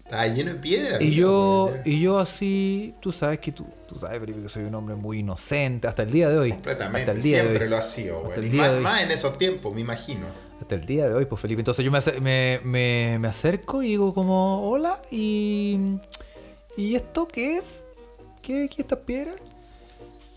Estaba 0.09 0.25
lleno 0.27 0.53
de 0.53 0.59
piedra. 0.59 1.03
Y 1.03 1.13
yo, 1.13 1.71
y 1.85 2.01
yo 2.01 2.17
así, 2.17 2.95
tú 2.99 3.11
sabes 3.11 3.37
que 3.37 3.51
tú, 3.51 3.67
tú 3.87 3.95
sabes, 3.95 4.19
Felipe, 4.19 4.41
que 4.41 4.49
soy 4.49 4.63
un 4.63 4.73
hombre 4.73 4.95
muy 4.95 5.19
inocente 5.19 5.87
hasta 5.87 6.01
el 6.01 6.09
día 6.11 6.29
de 6.29 6.39
hoy. 6.39 6.49
Completamente, 6.51 7.01
hasta 7.01 7.11
el 7.11 7.21
día 7.21 7.37
de 7.37 7.41
siempre 7.43 7.65
hoy. 7.65 7.69
lo 7.69 7.77
ha 7.77 7.81
sido, 7.83 8.15
Hasta 8.15 8.27
weón. 8.29 8.39
el 8.39 8.45
Y 8.45 8.49
día 8.49 8.61
más, 8.63 8.71
de 8.71 8.77
hoy. 8.77 8.83
más 8.83 9.01
en 9.03 9.11
esos 9.11 9.37
tiempos, 9.37 9.75
me 9.75 9.81
imagino. 9.81 10.25
Hasta 10.59 10.73
el 10.73 10.85
día 10.87 11.07
de 11.07 11.13
hoy, 11.13 11.25
pues 11.25 11.39
Felipe. 11.39 11.61
Entonces 11.61 11.85
yo 11.85 11.91
me, 11.91 11.99
me, 12.21 12.59
me, 12.63 13.19
me 13.19 13.27
acerco 13.27 13.83
y 13.83 13.89
digo 13.89 14.11
como, 14.15 14.67
hola, 14.67 14.99
y, 15.11 15.77
¿y 16.75 16.95
esto 16.95 17.27
qué 17.27 17.57
es? 17.57 17.85
¿Qué, 18.41 18.67
qué 18.75 18.81
estas 18.81 18.97
piedras? 18.99 19.35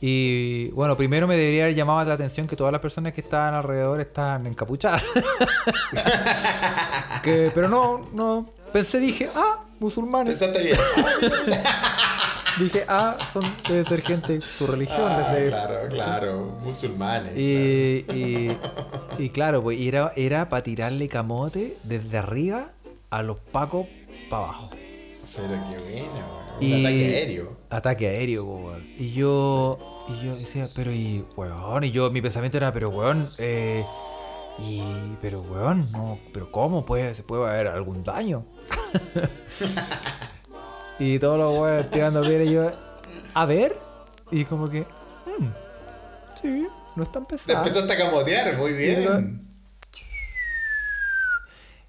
Y 0.02 0.68
bueno, 0.72 0.98
primero 0.98 1.26
me 1.26 1.36
debería 1.36 1.64
haber 1.64 1.76
llamado 1.76 2.04
la 2.06 2.12
atención 2.14 2.46
que 2.46 2.56
todas 2.56 2.72
las 2.72 2.82
personas 2.82 3.14
que 3.14 3.22
estaban 3.22 3.54
alrededor 3.54 4.02
estaban 4.02 4.46
encapuchadas. 4.46 5.06
Que- 7.22 7.50
pero 7.54 7.68
no, 7.68 8.08
no. 8.12 8.50
Pensé, 8.72 8.98
dije, 9.00 9.28
ah, 9.34 9.64
musulmanes. 9.80 10.38
Pensaste 10.38 10.62
bien. 10.64 10.76
Dije, 12.58 12.84
ah, 12.86 13.16
son, 13.32 13.44
debe 13.66 13.82
ser 13.84 14.02
gente, 14.02 14.40
su 14.42 14.66
religión. 14.66 15.00
Ah, 15.10 15.32
desde- 15.32 15.48
claro, 15.48 15.88
claro. 15.88 16.58
Musulmanes. 16.62 17.32
Y, 17.36 18.04
y, 18.12 18.56
y 19.18 19.28
claro, 19.30 19.62
pues 19.62 19.80
era, 19.80 20.12
era 20.16 20.48
para 20.50 20.62
tirarle 20.62 21.08
camote 21.08 21.78
desde 21.84 22.18
arriba 22.18 22.72
a 23.08 23.22
los 23.22 23.38
pacos 23.40 23.86
para 24.28 24.44
abajo. 24.44 24.68
Pero 25.34 25.48
qué 25.48 25.94
weón. 25.94 26.08
Un 26.60 26.62
Y- 26.66 26.84
ataque 26.84 27.16
aéreo. 27.16 27.56
Ataque 27.70 28.06
aéreo, 28.08 28.44
po, 28.44 28.54
weón. 28.66 28.86
Y 28.98 29.12
yo, 29.12 30.04
y 30.08 30.26
yo 30.26 30.36
decía, 30.36 30.68
pero 30.76 30.92
y, 30.92 31.24
weón, 31.36 31.84
y 31.84 31.90
yo, 31.90 32.10
mi 32.10 32.20
pensamiento 32.20 32.58
era, 32.58 32.70
pero 32.70 32.90
weón, 32.90 33.30
eh, 33.38 33.82
y, 34.58 34.82
pero 35.22 35.40
weón, 35.40 35.90
no, 35.92 36.18
pero 36.34 36.52
¿cómo 36.52 36.84
puede, 36.84 37.14
se 37.14 37.22
puede 37.22 37.48
haber 37.48 37.68
algún 37.68 38.04
daño? 38.04 38.44
Y 40.98 41.18
todos 41.18 41.38
los 41.38 41.58
weones 41.58 41.90
tirando 41.90 42.20
piedra 42.22 42.44
y 42.44 42.52
yo, 42.52 42.70
a 43.34 43.46
ver, 43.46 43.76
y 44.30 44.44
como 44.44 44.68
que, 44.68 44.80
"Mm, 44.80 45.46
sí, 46.40 46.68
no 46.96 47.02
es 47.02 47.12
tan 47.12 47.24
Te 47.26 47.36
pesado. 47.36 47.58
empezaste 47.58 47.92
a 47.92 47.96
camotear, 47.98 48.56
muy 48.56 48.72
bien. 48.72 49.48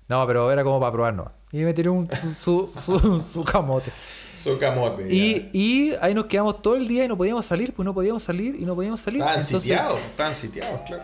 No, 0.07 0.27
pero 0.27 0.51
era 0.51 0.63
como 0.63 0.79
para 0.79 0.91
probarnos. 0.91 1.27
Y 1.51 1.57
me 1.59 1.73
tiré 1.73 1.89
un, 1.89 2.09
su, 2.39 2.69
su, 2.73 2.99
su, 2.99 3.21
su 3.21 3.43
camote. 3.43 3.91
Su 4.31 4.57
camote. 4.59 5.07
Y, 5.13 5.49
y 5.53 5.93
ahí 6.01 6.13
nos 6.13 6.25
quedamos 6.25 6.61
todo 6.61 6.75
el 6.75 6.87
día 6.87 7.05
y 7.05 7.07
no 7.07 7.15
podíamos 7.17 7.45
salir, 7.45 7.73
pues 7.73 7.85
no 7.85 7.93
podíamos 7.93 8.23
salir 8.23 8.55
y 8.59 8.65
no 8.65 8.75
podíamos 8.75 8.99
salir. 8.99 9.21
Estaban 9.21 9.39
Entonces, 9.39 9.61
sitiados, 9.61 9.99
estaban 10.01 10.35
sitiados, 10.35 10.81
claro. 10.87 11.03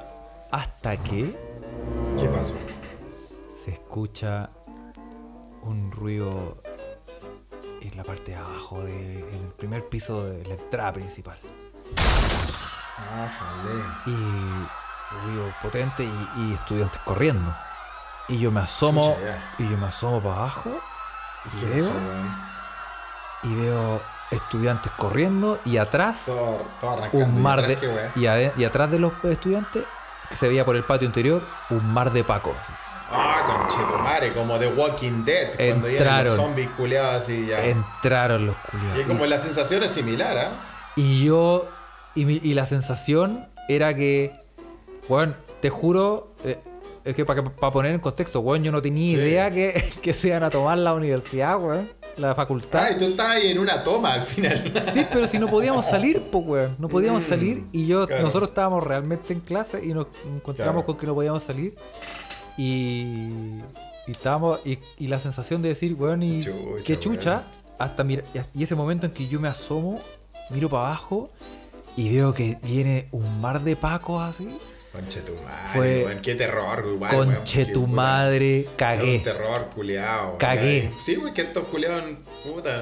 Hasta 0.51 0.97
que 0.97 1.33
¿Qué 2.19 2.27
pasó? 2.29 2.55
se 3.63 3.71
escucha 3.71 4.49
un 5.69 5.91
ruido 5.91 6.61
en 7.81 7.95
la 7.95 8.03
parte 8.03 8.31
de 8.31 8.37
abajo, 8.37 8.83
de, 8.83 9.19
en 9.19 9.35
el 9.45 9.53
primer 9.55 9.87
piso 9.87 10.25
de 10.25 10.43
la 10.45 10.55
entrada 10.55 10.93
principal. 10.93 11.37
Y 14.05 14.11
ruido 14.11 15.53
potente 15.61 16.03
y, 16.03 16.41
y 16.41 16.53
estudiantes 16.53 16.99
corriendo. 17.05 17.55
Y 18.27 18.39
yo 18.39 18.51
me 18.51 18.61
asomo, 18.61 19.15
y 19.57 19.69
yo 19.69 19.77
me 19.77 19.87
asomo 19.87 20.21
para 20.21 20.35
abajo 20.35 20.71
y 21.45 21.59
¿Qué 21.59 21.65
veo, 21.65 21.91
y 23.43 23.55
veo 23.55 24.01
estudiantes 24.29 24.91
corriendo 24.97 25.59
y 25.65 25.77
atrás 25.77 26.25
Todo, 26.25 26.61
todo 26.79 26.91
arrancando. 26.93 27.25
un 27.25 27.37
¿Y 27.37 27.41
mar 27.41 27.65
de 27.65 28.53
y, 28.57 28.63
atrás 28.65 28.91
de 28.91 28.99
los 28.99 29.13
estudiantes 29.23 29.83
que 30.29 30.35
se 30.35 30.47
veía 30.47 30.65
por 30.65 30.75
el 30.75 30.83
patio 30.83 31.07
interior 31.07 31.41
un 31.71 31.91
mar 31.91 32.11
de 32.11 32.23
pacos 32.23 32.55
así. 32.61 32.73
Ah, 33.11 33.43
conchetumare, 33.67 34.31
como 34.33 34.57
The 34.59 34.67
Walking 34.67 35.23
Dead. 35.25 35.47
Cuando 35.55 35.87
vienen 35.87 35.91
Entraron. 35.91 36.25
los 36.25 36.35
zombies 36.35 36.69
culeados 36.77 37.15
así 37.15 37.47
ya. 37.47 37.63
entraron 37.65 38.45
los 38.47 38.55
Y 38.55 38.71
culiados 38.71 39.05
como 39.07 39.25
la 39.25 39.37
sensación 39.37 39.83
es 39.83 39.91
similar, 39.91 40.37
¿ah? 40.37 40.51
y, 40.95 41.25
yo 41.25 41.67
y, 42.15 42.25
mi- 42.25 42.39
y 42.43 42.53
la 42.53 42.65
sensación 42.65 43.47
era 43.67 43.93
que 43.95 44.33
bueno 45.07 45.35
te 45.61 45.69
juro 45.69 46.33
eh, 46.43 46.59
es 47.05 47.15
que 47.15 47.25
para 47.25 47.43
poner 47.71 47.93
en 47.93 47.99
contexto 47.99 48.39
weón 48.41 48.63
yo 48.63 48.71
no 48.71 48.81
tenía 48.81 49.05
Sí. 49.05 49.13
idea 49.13 49.51
que, 49.51 49.93
que 50.01 50.13
se 50.13 50.27
iban 50.29 50.43
a 50.43 50.49
tomar 50.49 50.77
la 50.77 50.93
universidad 50.93 51.57
weón 51.59 51.89
la 52.17 52.35
facultad 52.35 52.83
Ah, 52.83 52.91
y 52.91 52.97
tú 52.97 53.05
estabas 53.05 53.37
ahí 53.37 53.51
en 53.51 53.59
una 53.59 53.81
toma 53.83 54.13
al 54.13 54.23
final. 54.23 54.61
Sí, 54.93 55.05
pero 55.09 55.25
si 55.25 55.39
no 55.39 55.47
podíamos 55.47 55.85
salir, 55.85 56.21
pues, 56.29 56.43
weón. 56.45 56.75
No 56.77 56.89
podíamos 56.89 57.23
salir 57.23 57.63
y 57.71 57.87
yo, 57.87 58.01
Mm, 58.03 58.07
claro. 58.07 58.23
nosotros 58.23 58.49
estábamos 58.49 58.83
realmente 58.83 59.31
en 59.31 59.39
clase 59.39 59.79
y 59.85 59.93
nos 59.93 60.07
encontramos 60.25 60.73
Claro. 60.73 60.85
con 60.85 60.97
que 60.97 61.07
no 61.07 61.15
podíamos 61.15 61.43
salir. 61.43 61.75
Y, 62.63 63.61
y 64.07 64.11
estábamos, 64.11 64.59
y, 64.65 64.79
y 64.97 65.07
la 65.07 65.17
sensación 65.17 65.61
de 65.61 65.69
decir, 65.69 65.93
weón, 65.93 66.21
y 66.23 66.43
Chucha, 66.43 66.83
qué 66.85 66.99
chucha, 66.99 67.31
weón. 67.37 67.43
hasta 67.79 68.03
mira, 68.03 68.23
y 68.53 68.63
ese 68.63 68.75
momento 68.75 69.05
en 69.05 69.13
que 69.13 69.25
yo 69.29 69.39
me 69.39 69.47
asomo, 69.47 69.95
miro 70.49 70.67
para 70.67 70.87
abajo 70.87 71.29
y 71.95 72.13
veo 72.13 72.33
que 72.33 72.57
viene 72.63 73.07
un 73.11 73.39
mar 73.39 73.61
de 73.63 73.75
pacos 73.77 74.21
así. 74.21 74.49
Conche 74.91 75.21
tu 75.21 75.33
madre, 75.35 75.69
Fue- 75.73 76.05
weón. 76.05 76.19
Qué 76.21 76.35
terror, 76.35 76.83
igual, 76.93 77.15
weón, 77.15 77.33
Conche 77.35 77.65
tu 77.67 77.87
madre, 77.87 78.59
Es 78.61 78.67
un 78.67 78.73
cagué. 78.75 79.19
terror, 79.19 79.69
culiao. 79.73 80.37
Cagué. 80.37 80.91
Sí, 80.99 81.15
porque 81.15 81.43
estos 81.43 81.65
culiados, 81.69 82.03
puta. 82.43 82.81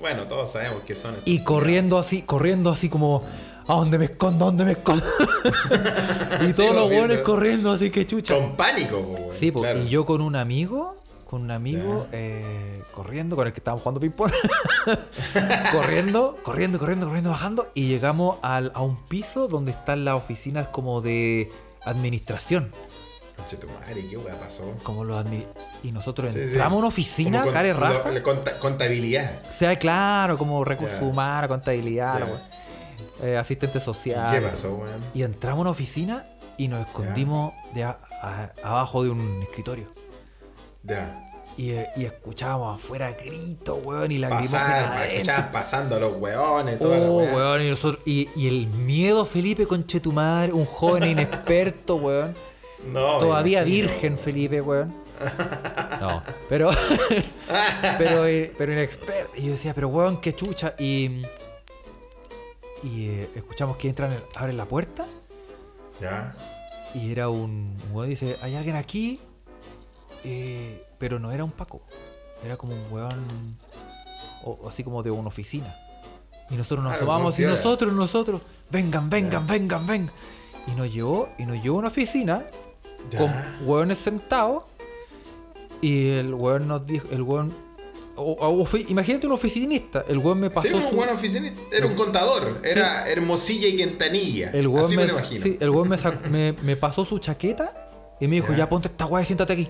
Bueno, 0.00 0.26
todos 0.26 0.50
sabemos 0.50 0.82
que 0.82 0.96
son. 0.96 1.14
Y 1.24 1.44
corriendo 1.44 1.98
así, 1.98 2.22
corriendo 2.22 2.70
así 2.70 2.88
como, 2.88 3.22
¿a 3.66 3.74
dónde 3.74 3.98
me 3.98 4.04
escondo? 4.06 4.44
¿A 4.44 4.48
dónde 4.48 4.64
me 4.64 4.72
escondo? 4.72 5.04
y 6.48 6.52
todos 6.52 6.74
los 6.74 6.88
weones 6.90 7.20
corriendo 7.20 7.72
así 7.72 7.90
que 7.90 8.06
chucha. 8.06 8.34
Con 8.34 8.56
pánico, 8.56 8.98
weón. 8.98 9.32
Sí, 9.32 9.50
po, 9.50 9.60
claro. 9.60 9.80
y 9.82 9.88
yo 9.88 10.04
con 10.04 10.20
un 10.20 10.36
amigo, 10.36 10.96
con 11.28 11.42
un 11.42 11.50
amigo 11.50 12.06
eh, 12.12 12.82
corriendo, 12.92 13.36
con 13.36 13.46
el 13.46 13.52
que 13.52 13.60
estábamos 13.60 13.82
jugando 13.82 14.00
ping-pong, 14.00 14.30
corriendo, 15.72 16.38
corriendo, 16.42 16.78
corriendo, 16.78 17.06
corriendo, 17.06 17.30
bajando, 17.30 17.70
y 17.74 17.86
llegamos 17.88 18.36
al- 18.42 18.72
a 18.74 18.80
un 18.82 18.96
piso 19.06 19.48
donde 19.48 19.72
están 19.72 20.04
las 20.04 20.14
oficinas 20.14 20.68
como 20.68 21.00
de 21.00 21.50
administración. 21.84 22.70
Conche 23.36 23.56
tu 23.56 23.66
madre, 23.66 24.00
¿qué 24.08 24.16
weá 24.16 24.38
pasó? 24.38 24.70
Como 24.84 25.04
los 25.04 25.24
admi- 25.24 25.44
y 25.82 25.90
nosotros 25.90 26.32
Sí, 26.32 26.38
entramos 26.40 26.76
a 26.76 26.78
una 26.78 26.88
oficina, 26.88 27.38
Como 27.40 27.46
con- 27.46 27.54
care 27.54 27.72
raja. 27.72 28.02
lo- 28.06 28.12
la 28.12 28.22
conta- 28.22 28.58
contabilidad. 28.60 29.42
O 29.48 29.52
sea, 29.52 29.76
claro, 29.76 30.38
como 30.38 30.64
recursos 30.64 31.00
Ya. 31.00 31.06
humanos, 31.06 31.48
contabilidad, 31.48 32.20
Ya. 32.20 32.26
Eh, 33.22 33.36
asistente 33.36 33.78
¿Y 33.78 33.80
social. 33.80 34.30
qué 34.40 34.46
pasó, 34.46 34.74
weón? 34.76 35.02
Y 35.14 35.22
entramos 35.22 35.58
a 35.58 35.62
una 35.62 35.70
oficina 35.70 36.24
y 36.58 36.68
nos 36.68 36.86
escondimos 36.86 37.52
de 37.74 37.84
a- 37.84 37.98
a- 38.22 38.50
abajo 38.62 39.02
de 39.04 39.10
un 39.10 39.42
escritorio. 39.42 39.88
Ya. 40.82 41.20
Y, 41.56 41.70
eh, 41.70 41.88
y 41.96 42.04
escuchábamos 42.04 42.80
afuera 42.82 43.12
gritos, 43.12 43.78
weón, 43.84 44.10
y 44.10 44.18
la 44.18 44.28
escuchaban 44.40 45.52
pasando 45.52 46.00
los 46.00 46.16
weones, 46.16 46.78
toda 46.80 46.98
la 46.98 47.06
Oh, 47.08 47.18
weón, 47.18 47.62
y, 47.62 47.70
nosotros- 47.70 48.02
y, 48.04 48.28
y 48.34 48.48
el 48.48 48.66
miedo, 48.66 49.24
Felipe, 49.24 49.64
conchetumar, 49.66 50.52
un 50.52 50.64
joven 50.64 51.04
inexperto, 51.10 51.96
weón. 51.96 52.34
No, 52.92 53.18
Todavía 53.20 53.60
imagino, 53.60 53.86
virgen, 53.88 54.12
weón. 54.14 54.24
Felipe, 54.24 54.60
weón. 54.60 54.94
No, 56.00 56.22
pero. 56.48 56.70
pero, 57.98 58.26
eh, 58.26 58.52
pero 58.58 58.72
inexperto. 58.72 59.30
Y 59.36 59.42
yo 59.44 59.52
decía, 59.52 59.72
pero 59.74 59.88
weón, 59.88 60.20
qué 60.20 60.32
chucha. 60.34 60.74
Y. 60.78 61.22
Y 62.84 63.08
eh, 63.08 63.30
escuchamos 63.34 63.76
que 63.78 63.88
entran, 63.88 64.16
abren 64.36 64.56
la 64.56 64.66
puerta. 64.68 65.08
Ya. 66.00 66.36
Y 66.94 67.10
era 67.10 67.28
un, 67.28 67.76
un 67.88 67.92
weón 67.96 68.10
dice, 68.10 68.36
hay 68.42 68.54
alguien 68.54 68.76
aquí. 68.76 69.20
Eh, 70.24 70.80
pero 70.98 71.18
no 71.18 71.32
era 71.32 71.44
un 71.44 71.50
Paco. 71.52 71.82
Era 72.44 72.56
como 72.56 72.74
un 72.74 72.84
weón. 72.92 73.58
o- 74.44 74.68
así 74.68 74.84
como 74.84 75.02
de 75.02 75.10
una 75.10 75.28
oficina. 75.28 75.72
Y 76.50 76.56
nosotros 76.56 76.84
nos 76.84 76.92
Claro, 76.98 77.10
asomamos 77.12 77.38
y 77.38 77.42
nosotros, 77.44 77.92
nosotros. 77.94 78.42
Vengan, 78.70 79.08
vengan, 79.08 79.46
Ya. 79.46 79.52
vengan, 79.54 79.86
vengan. 79.86 80.14
Y 80.66 80.72
nos 80.72 80.92
llevó, 80.92 81.30
y 81.38 81.46
nos 81.46 81.62
llevó 81.62 81.76
a 81.76 81.78
una 81.80 81.88
oficina 81.88 82.44
Ya. 83.10 83.18
con 83.18 83.32
hueones 83.66 83.98
sentados. 83.98 84.64
Y 85.80 86.08
el 86.10 86.34
hueón 86.34 86.68
nos 86.68 86.86
dijo, 86.86 87.08
el 87.10 87.22
hueón. 87.22 87.63
O- 88.16 88.66
imagínate 88.88 89.26
un 89.26 89.32
oficinista. 89.32 90.04
El 90.08 90.18
hueón 90.18 90.40
me 90.40 90.50
pasó 90.50 90.68
Sí, 90.68 90.74
un 90.74 90.88
su. 90.88 90.96
buen 90.96 91.08
oficinista. 91.10 91.60
Era 91.72 91.86
un 91.86 91.94
contador. 91.94 92.60
Era 92.62 93.08
Hermosilla 93.08 93.68
y 93.68 93.76
Quintanilla. 93.76 94.50
El 94.52 94.68
hueón 94.68 94.86
Así 94.86 94.96
me, 94.96 95.02
me, 95.02 95.08
lo 95.12 95.18
imagino. 95.18 95.42
sí, 95.42 95.56
el 95.60 95.70
hueón 95.70 95.88
me, 95.88 95.96
me, 96.30 96.52
me 96.62 96.76
pasó 96.76 97.04
su 97.04 97.18
chaqueta 97.18 97.88
y 98.20 98.28
me 98.28 98.36
dijo, 98.36 98.48
Ya. 98.52 98.58
ya, 98.58 98.68
ponte 98.68 98.88
esta 98.88 99.04
guay 99.04 99.22
y 99.22 99.26
siéntate 99.26 99.52
aquí. 99.54 99.68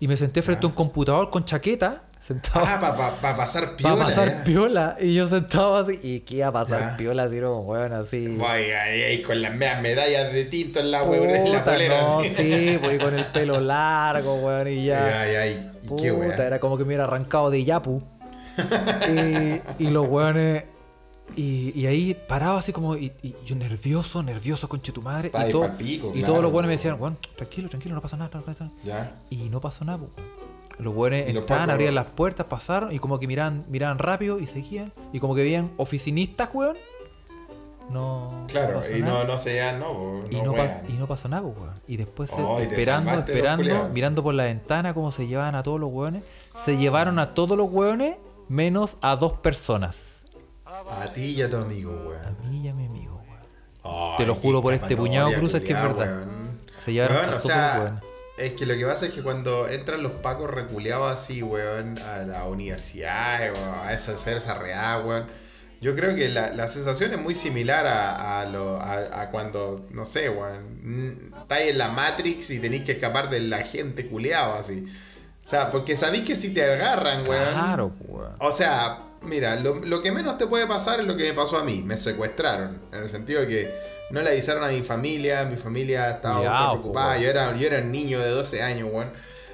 Y 0.00 0.06
me 0.08 0.16
senté 0.16 0.42
frente 0.42 0.64
a 0.64 0.68
un 0.68 0.74
computador 0.74 1.28
con 1.30 1.44
chaqueta, 1.44 2.02
sentado 2.20 2.64
Ah, 2.68 2.78
para 3.20 3.36
pasar 3.36 3.64
para 3.64 3.76
piola. 3.76 4.04
pasar 4.04 4.28
ya. 4.28 4.44
piola. 4.44 4.96
Y 5.00 5.14
yo 5.14 5.26
sentado 5.26 5.76
así, 5.76 5.98
¿y 6.02 6.20
qué 6.20 6.36
iba 6.36 6.46
a 6.48 6.52
pasar 6.52 6.80
Ya. 6.92 6.96
piola? 6.96 7.24
Era 7.26 7.50
un 7.50 7.66
hueón 7.66 7.92
así. 7.92 8.36
Guay, 8.36 8.70
ahí, 8.70 9.02
ahí, 9.02 9.22
con 9.22 9.42
las 9.42 9.52
medias 9.54 9.82
medallas 9.82 10.32
de 10.32 10.44
tinto 10.44 10.78
en 10.80 10.90
la, 10.92 11.02
weón, 11.02 11.28
en 11.30 11.52
la 11.52 11.64
polera. 11.64 12.00
no, 12.00 12.20
así. 12.20 12.30
sí, 12.30 12.78
pues 12.80 12.94
y 12.94 12.98
con 12.98 13.14
el 13.14 13.26
pelo 13.26 13.60
largo, 13.60 14.36
weón, 14.36 14.68
y 14.68 14.84
ya. 14.86 15.20
Ay, 15.22 15.34
ay, 15.34 15.70
¿y 15.82 15.96
qué 15.96 16.08
era 16.46 16.60
como 16.60 16.76
que 16.78 16.84
me 16.84 16.88
hubiera 16.88 17.04
arrancado 17.04 17.50
de 17.50 17.64
Yapu. 17.64 18.02
y, 19.08 19.84
y 19.84 19.90
los 19.90 20.06
weones. 20.08 20.64
Y, 21.38 21.72
y 21.78 21.86
ahí 21.86 22.14
parado 22.26 22.58
así 22.58 22.72
como. 22.72 22.96
Y, 22.96 23.12
y 23.22 23.34
yo 23.44 23.54
nervioso, 23.54 24.22
nervioso, 24.22 24.68
conche 24.68 24.90
tu 24.92 25.02
madre. 25.02 25.28
Está 25.28 25.48
Y, 25.48 25.52
todo- 25.52 25.70
y 25.78 25.98
claro, 25.98 26.26
todos 26.26 26.42
los 26.42 26.52
weones 26.52 26.66
me 26.68 26.72
decían, 26.72 26.96
weón, 27.00 27.16
tranquilo, 27.36 27.68
tranquilo, 27.68 27.94
no 27.94 28.02
pasa 28.02 28.16
nada, 28.16 28.30
no 28.34 28.42
pasa 28.44 28.64
nada. 28.64 28.76
Ya. 28.82 29.20
Y 29.30 29.48
no 29.48 29.60
pasó 29.60 29.84
nada, 29.84 29.98
pues. 29.98 30.10
Los 30.80 30.94
los 30.94 31.12
entraban, 31.12 31.70
abrían 31.70 31.94
las 31.94 32.06
puertas, 32.06 32.46
pasaron 32.46 32.92
y 32.92 32.98
como 33.00 33.18
que 33.18 33.26
miraban, 33.26 33.64
miraban 33.68 33.98
rápido 33.98 34.38
y 34.40 34.46
seguían. 34.46 34.92
Y 35.12 35.18
como 35.20 35.34
que 35.34 35.42
veían 35.42 35.70
oficinistas, 35.76 36.50
weón. 36.52 36.76
No. 37.90 38.44
Claro, 38.48 38.80
y 38.94 39.00
nada. 39.00 39.24
no, 39.24 39.32
no 39.32 39.38
se 39.38 39.56
ya, 39.56 39.78
no, 39.78 39.86
po, 39.92 40.20
Y 40.30 40.36
no, 40.36 40.44
no, 40.44 40.54
pas- 40.54 40.82
y 40.88 40.92
no 40.92 41.06
pasó 41.06 41.28
nada, 41.28 41.42
weón. 41.42 41.80
Y 41.86 41.96
después, 41.96 42.30
Oh, 42.36 42.58
esperando, 42.60 43.12
esperando, 43.12 43.88
mirando 43.94 44.22
por 44.22 44.34
la 44.34 44.44
ventana 44.44 44.92
cómo 44.92 45.10
se 45.10 45.26
llevaban 45.26 45.54
a 45.54 45.62
todos 45.62 45.80
los 45.80 45.90
weones, 45.90 46.22
se 46.64 46.76
llevaron 46.76 47.18
a 47.18 47.32
todos 47.34 47.56
los 47.56 47.70
weones 47.70 48.16
menos 48.48 48.98
a 49.00 49.16
dos 49.16 49.32
personas. 49.34 50.07
A 50.90 51.12
ti 51.12 51.34
y 51.36 51.42
a 51.42 51.48
tu 51.50 51.56
amigo, 51.56 51.92
A 51.92 52.08
weón. 52.08 52.36
mí 52.50 52.60
y 52.64 52.68
a 52.68 52.74
mi 52.74 52.86
amigo, 52.86 53.22
weón. 53.82 54.16
Te 54.16 54.26
lo 54.26 54.34
juro 54.34 54.60
por 54.62 54.74
este 54.74 54.96
puñado 54.96 55.32
cruces 55.32 55.62
que 55.62 55.72
es 55.72 55.82
verdad. 55.82 56.26
weón. 56.26 56.58
Se 56.84 56.92
llevaron 56.92 57.16
Weón, 57.16 57.30
a 57.32 57.36
o 57.36 57.40
sea, 57.40 57.78
weones. 57.82 58.02
es 58.38 58.52
que 58.52 58.66
lo 58.66 58.74
que 58.76 58.84
pasa 58.86 59.06
es 59.06 59.12
que 59.12 59.22
cuando 59.22 59.66
entran 59.68 60.02
los 60.02 60.12
pacos 60.12 60.50
reculeados 60.50 61.10
así, 61.12 61.42
weón, 61.42 61.98
a 61.98 62.18
la 62.18 62.44
universidad 62.44 63.50
o 63.52 63.82
a 63.82 63.92
esa, 63.92 64.12
hacer 64.12 64.36
esa 64.36 64.54
real, 64.58 65.04
weón. 65.06 65.26
Yo 65.80 65.94
creo 65.94 66.16
que 66.16 66.28
la, 66.28 66.50
la 66.50 66.66
sensación 66.66 67.12
es 67.12 67.20
muy 67.20 67.34
similar 67.36 67.86
a, 67.86 68.40
a, 68.40 68.44
lo, 68.46 68.80
a, 68.80 69.22
a 69.22 69.30
cuando, 69.30 69.86
no 69.90 70.04
sé, 70.04 70.28
weón, 70.28 71.32
estáis 71.40 71.70
en 71.70 71.78
la 71.78 71.88
Matrix 71.88 72.50
y 72.50 72.58
tenéis 72.58 72.82
que 72.82 72.92
escapar 72.92 73.30
del 73.30 73.52
agente 73.52 74.06
culeado 74.08 74.54
así. 74.54 74.86
sea, 75.44 75.70
porque 75.70 75.94
sabéis 75.96 76.24
que 76.24 76.34
si 76.36 76.52
te 76.52 76.64
agarran, 76.64 77.26
weón. 77.28 77.52
Claro, 77.54 77.92
weón. 78.08 78.34
O 78.40 78.50
sea, 78.50 79.04
mira, 79.22 79.56
lo, 79.56 79.76
lo 79.76 80.02
que 80.02 80.12
menos 80.12 80.38
te 80.38 80.46
puede 80.46 80.66
pasar 80.66 81.00
es 81.00 81.06
lo 81.06 81.16
que 81.16 81.24
me 81.24 81.32
pasó 81.32 81.58
a 81.58 81.64
mí. 81.64 81.82
Me 81.84 81.96
secuestraron. 81.98 82.80
En 82.92 83.00
el 83.02 83.08
sentido 83.08 83.40
de 83.40 83.46
que 83.46 83.74
no 84.10 84.22
le 84.22 84.30
avisaron 84.30 84.64
a 84.64 84.68
mi 84.68 84.80
familia. 84.80 85.44
Mi 85.44 85.56
familia 85.56 86.10
estaba 86.10 86.70
preocupada. 86.70 87.18
Yo 87.18 87.28
era, 87.28 87.54
yo 87.56 87.66
era 87.66 87.78
un 87.80 87.90
niño 87.92 88.20
de 88.20 88.30
12 88.30 88.62
años, 88.62 88.88
weón. 88.92 89.10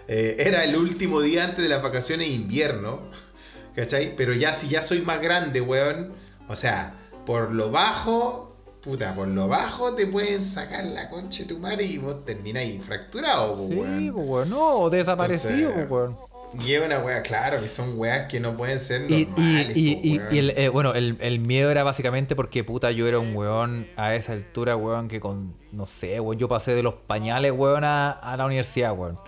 Eh, 0.06 0.36
era 0.38 0.64
el 0.64 0.76
último 0.76 1.20
día 1.20 1.44
antes 1.44 1.62
de 1.62 1.68
las 1.68 1.82
vacaciones 1.82 2.28
de 2.28 2.34
invierno. 2.34 3.00
¿Cachai? 3.74 4.14
Pero 4.16 4.32
ya 4.34 4.52
si 4.52 4.68
ya 4.68 4.82
soy 4.82 5.00
más 5.00 5.20
grande, 5.20 5.60
weón. 5.60 6.12
O 6.48 6.56
sea, 6.56 6.94
por 7.26 7.52
lo 7.52 7.70
bajo. 7.70 8.50
Puta, 8.82 9.14
por 9.14 9.28
lo 9.28 9.48
bajo 9.48 9.94
te 9.94 10.06
pueden 10.06 10.42
sacar 10.42 10.84
la 10.84 11.08
concha 11.08 11.44
de 11.44 11.48
tu 11.48 11.58
madre 11.58 11.84
y 11.84 11.96
vos 11.96 12.22
termináis 12.26 12.84
fracturado, 12.84 13.54
po, 13.56 13.66
Sí, 13.66 13.74
weón. 13.74 14.12
weón. 14.14 14.50
No, 14.50 14.74
o 14.80 14.90
desaparecido, 14.90 15.70
Entonces, 15.70 15.90
weón. 15.90 16.18
Y 16.66 16.72
es 16.74 16.82
una 16.84 16.98
wea, 17.00 17.22
claro, 17.22 17.60
que 17.60 17.68
son 17.68 17.98
weas 17.98 18.28
que 18.30 18.40
no 18.40 18.56
pueden 18.56 18.78
ser 18.80 19.02
normales. 19.02 19.76
y, 19.76 19.98
y, 20.02 20.14
y, 20.14 20.20
y 20.30 20.38
el, 20.38 20.50
eh, 20.50 20.68
bueno, 20.68 20.92
el, 20.94 21.16
el 21.20 21.38
miedo 21.40 21.70
era 21.70 21.82
básicamente 21.84 22.36
porque 22.36 22.64
puta 22.64 22.90
yo 22.90 23.06
era 23.06 23.18
un 23.18 23.34
weón 23.34 23.86
a 23.96 24.14
esa 24.14 24.32
altura, 24.32 24.76
weón, 24.76 25.08
que 25.08 25.20
con, 25.20 25.54
no 25.72 25.86
sé, 25.86 26.20
weón, 26.20 26.38
yo 26.38 26.48
pasé 26.48 26.74
de 26.74 26.82
los 26.82 26.94
pañales, 26.94 27.52
weón, 27.52 27.84
a, 27.84 28.10
a 28.10 28.36
la 28.36 28.46
universidad, 28.46 28.92
weón. 28.96 29.18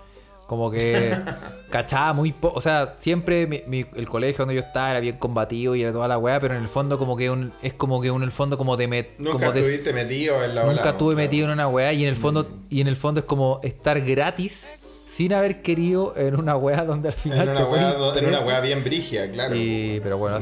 Como 0.47 0.71
que 0.71 1.13
cachaba 1.69 2.13
muy 2.13 2.31
poco, 2.31 2.57
o 2.57 2.61
sea, 2.61 2.91
siempre 2.95 3.47
mi- 3.47 3.63
mi- 3.67 3.85
el 3.95 4.07
colegio 4.07 4.45
donde 4.45 4.55
yo 4.55 4.61
estaba 4.61 4.91
era 4.91 4.99
bien 5.01 5.17
combatido 5.17 5.75
y 5.75 5.81
era 5.81 5.91
toda 5.91 6.07
la 6.07 6.17
weá, 6.17 6.39
pero 6.39 6.55
en 6.55 6.61
el 6.61 6.69
fondo 6.69 6.97
como 6.97 7.17
que 7.17 7.29
un, 7.29 7.51
es 7.61 7.73
como 7.73 7.99
que 7.99 8.11
un, 8.11 8.21
en 8.21 8.27
el 8.27 8.31
fondo 8.31 8.57
como 8.57 8.77
de... 8.77 8.87
met- 8.87 9.09
Nunca 9.17 9.39
como 9.39 9.51
de- 9.51 9.59
estuviste 9.59 9.91
metido 9.91 10.41
en 10.45 10.55
la 10.55 10.63
Nunca 10.63 10.81
ola, 10.83 10.89
estuve 10.91 11.15
metido 11.15 11.47
en 11.47 11.51
una 11.51 11.67
weá 11.67 11.91
y 11.91 12.03
en 12.03 12.07
el 12.09 12.15
fondo 12.15 12.47
y 12.69 12.79
en 12.79 12.87
el 12.87 12.95
fondo 12.95 13.19
es 13.19 13.25
como 13.25 13.59
estar 13.61 13.99
gratis 13.99 14.65
sin 15.07 15.33
haber 15.33 15.61
querido 15.61 16.13
en 16.17 16.35
una 16.35 16.57
weá 16.57 16.83
donde 16.83 17.07
al 17.07 17.13
final 17.15 17.39
En 17.47 17.49
una, 17.49 17.57
te 17.59 17.63
wea, 17.71 17.95
en 18.19 18.25
una 18.27 18.41
wea 18.41 18.59
bien 18.59 18.83
brigia, 18.83 19.31
claro. 19.31 19.55
Y, 19.55 20.01
pero 20.03 20.17
bueno, 20.17 20.35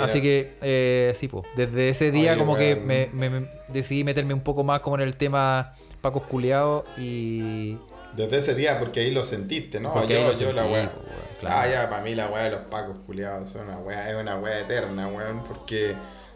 así 0.00 0.20
que 0.20 0.56
eh, 0.60 1.12
sí, 1.14 1.28
pues, 1.28 1.44
desde 1.56 1.88
ese 1.90 2.10
día 2.10 2.32
Oye, 2.32 2.38
como 2.40 2.56
que 2.56 2.74
me, 2.74 3.08
me- 3.12 3.30
me 3.30 3.48
decidí 3.68 4.02
meterme 4.02 4.34
un 4.34 4.40
poco 4.40 4.64
más 4.64 4.80
como 4.80 4.96
en 4.96 5.02
el 5.02 5.14
tema 5.16 5.74
Pacos 6.00 6.24
Culeados 6.24 6.84
y... 6.98 7.76
Desde 8.16 8.38
ese 8.38 8.54
día, 8.56 8.80
porque 8.80 8.98
ahí 9.00 9.12
lo 9.12 9.22
sentiste, 9.24 9.78
¿no? 9.78 9.92
Porque 9.94 10.14
yo, 10.14 10.32
yo 10.32 10.52
la 10.52 10.64
wea. 10.66 10.90
claro. 11.38 11.56
Ah, 11.60 11.68
ya, 11.70 11.88
para 11.88 12.02
mí 12.02 12.16
la 12.16 12.28
wea 12.28 12.42
de 12.44 12.50
los 12.50 12.60
pacos 12.62 12.96
culiados 13.06 13.50
es 13.50 13.54
una 13.54 13.78
wea, 13.78 14.10
es 14.10 14.16
una 14.16 14.36
wea 14.36 14.58
eterna, 14.58 15.06
weón. 15.06 15.44
Porque, 15.44 15.94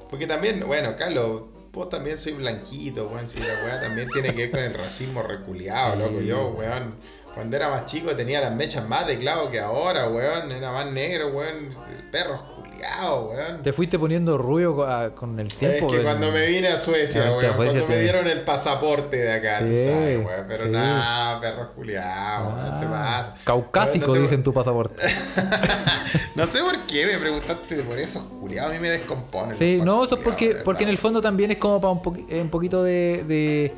porque 0.09 0.29
también, 0.29 0.63
bueno, 0.69 0.95
Carlos, 0.97 1.43
vos 1.73 1.89
también 1.89 2.17
soy 2.17 2.35
blanquito, 2.35 3.09
weón. 3.09 3.27
Si 3.27 3.41
la 3.41 3.47
wea 3.65 3.81
también 3.81 4.09
tiene 4.13 4.29
que 4.33 4.43
ver 4.43 4.51
con 4.53 4.61
el 4.61 4.73
racismo 4.75 5.23
reculeado, 5.25 5.95
Sí. 5.95 5.99
loco. 5.99 6.21
Yo, 6.21 6.49
weón, 6.57 6.95
cuando 7.35 7.57
era 7.57 7.69
más 7.69 7.85
chico 7.87 8.15
tenía 8.15 8.41
las 8.41 8.53
mechas 8.55 8.87
más 8.89 9.07
de 9.07 9.19
clavo 9.19 9.51
que 9.51 9.59
ahora, 9.61 10.09
weón. 10.09 10.53
Era 10.53 10.71
más 10.73 10.87
negro, 10.87 11.29
weón. 11.29 11.71
El 11.97 12.03
perro 12.11 12.35
es 12.37 12.41
culiado, 12.41 13.29
weón. 13.31 13.63
Te 13.63 13.73
fuiste 13.73 13.99
poniendo 13.99 14.39
rubio 14.39 14.77
con 15.17 15.39
el 15.41 15.49
tiempo. 15.53 15.87
Es 15.87 15.93
que 15.93 15.97
del- 15.99 16.05
cuando 16.05 16.31
me 16.31 16.47
vine 16.47 16.69
a 16.69 16.77
Suecia, 16.77 17.25
Ah, 17.27 17.33
weón, 17.37 17.55
cuando 17.57 17.87
me 17.89 17.99
dieron 17.99 18.27
el 18.29 18.43
pasaporte 18.43 19.17
de 19.17 19.33
acá, 19.33 19.59
tú 19.67 19.77
sabes, 19.77 20.25
weón. 20.25 20.45
Pero 20.47 20.63
sí. 20.65 20.69
nada, 20.71 21.41
perros 21.41 21.69
culiados, 21.75 22.55
weón, 22.55 22.79
se 22.79 22.85
Ah, 22.87 22.91
pasa. 23.27 23.35
Caucásico, 23.45 24.07
No 24.09 24.15
sé- 24.15 24.21
dice 24.21 24.35
en 24.37 24.43
tu 24.43 24.53
pasaporte. 24.55 25.03
No 26.37 26.47
sé 26.47 26.61
por 26.63 26.77
qué 26.87 27.07
me 27.07 27.17
preguntaste 27.19 27.83
por 27.85 27.97
esos 27.99 28.25
culiados, 28.25 28.71
a 28.71 28.75
mí 28.75 28.81
me 28.81 28.91
descomponen. 28.91 29.57
Sí, 29.57 29.81
no, 29.83 30.05
eso 30.05 30.17
es 30.17 30.21
porque, 30.21 30.47
culiados, 30.47 30.65
porque 30.65 30.83
en 30.83 30.89
el 30.91 30.99
fondo 30.99 31.21
también 31.21 31.53
es 31.53 31.59
como 31.59 31.81
para 31.81 31.93
un, 31.93 32.03
poqui- 32.03 32.27
eh, 32.29 32.41
un 32.43 32.51
poquito 32.51 32.83
de... 32.83 33.25
de, 33.27 33.73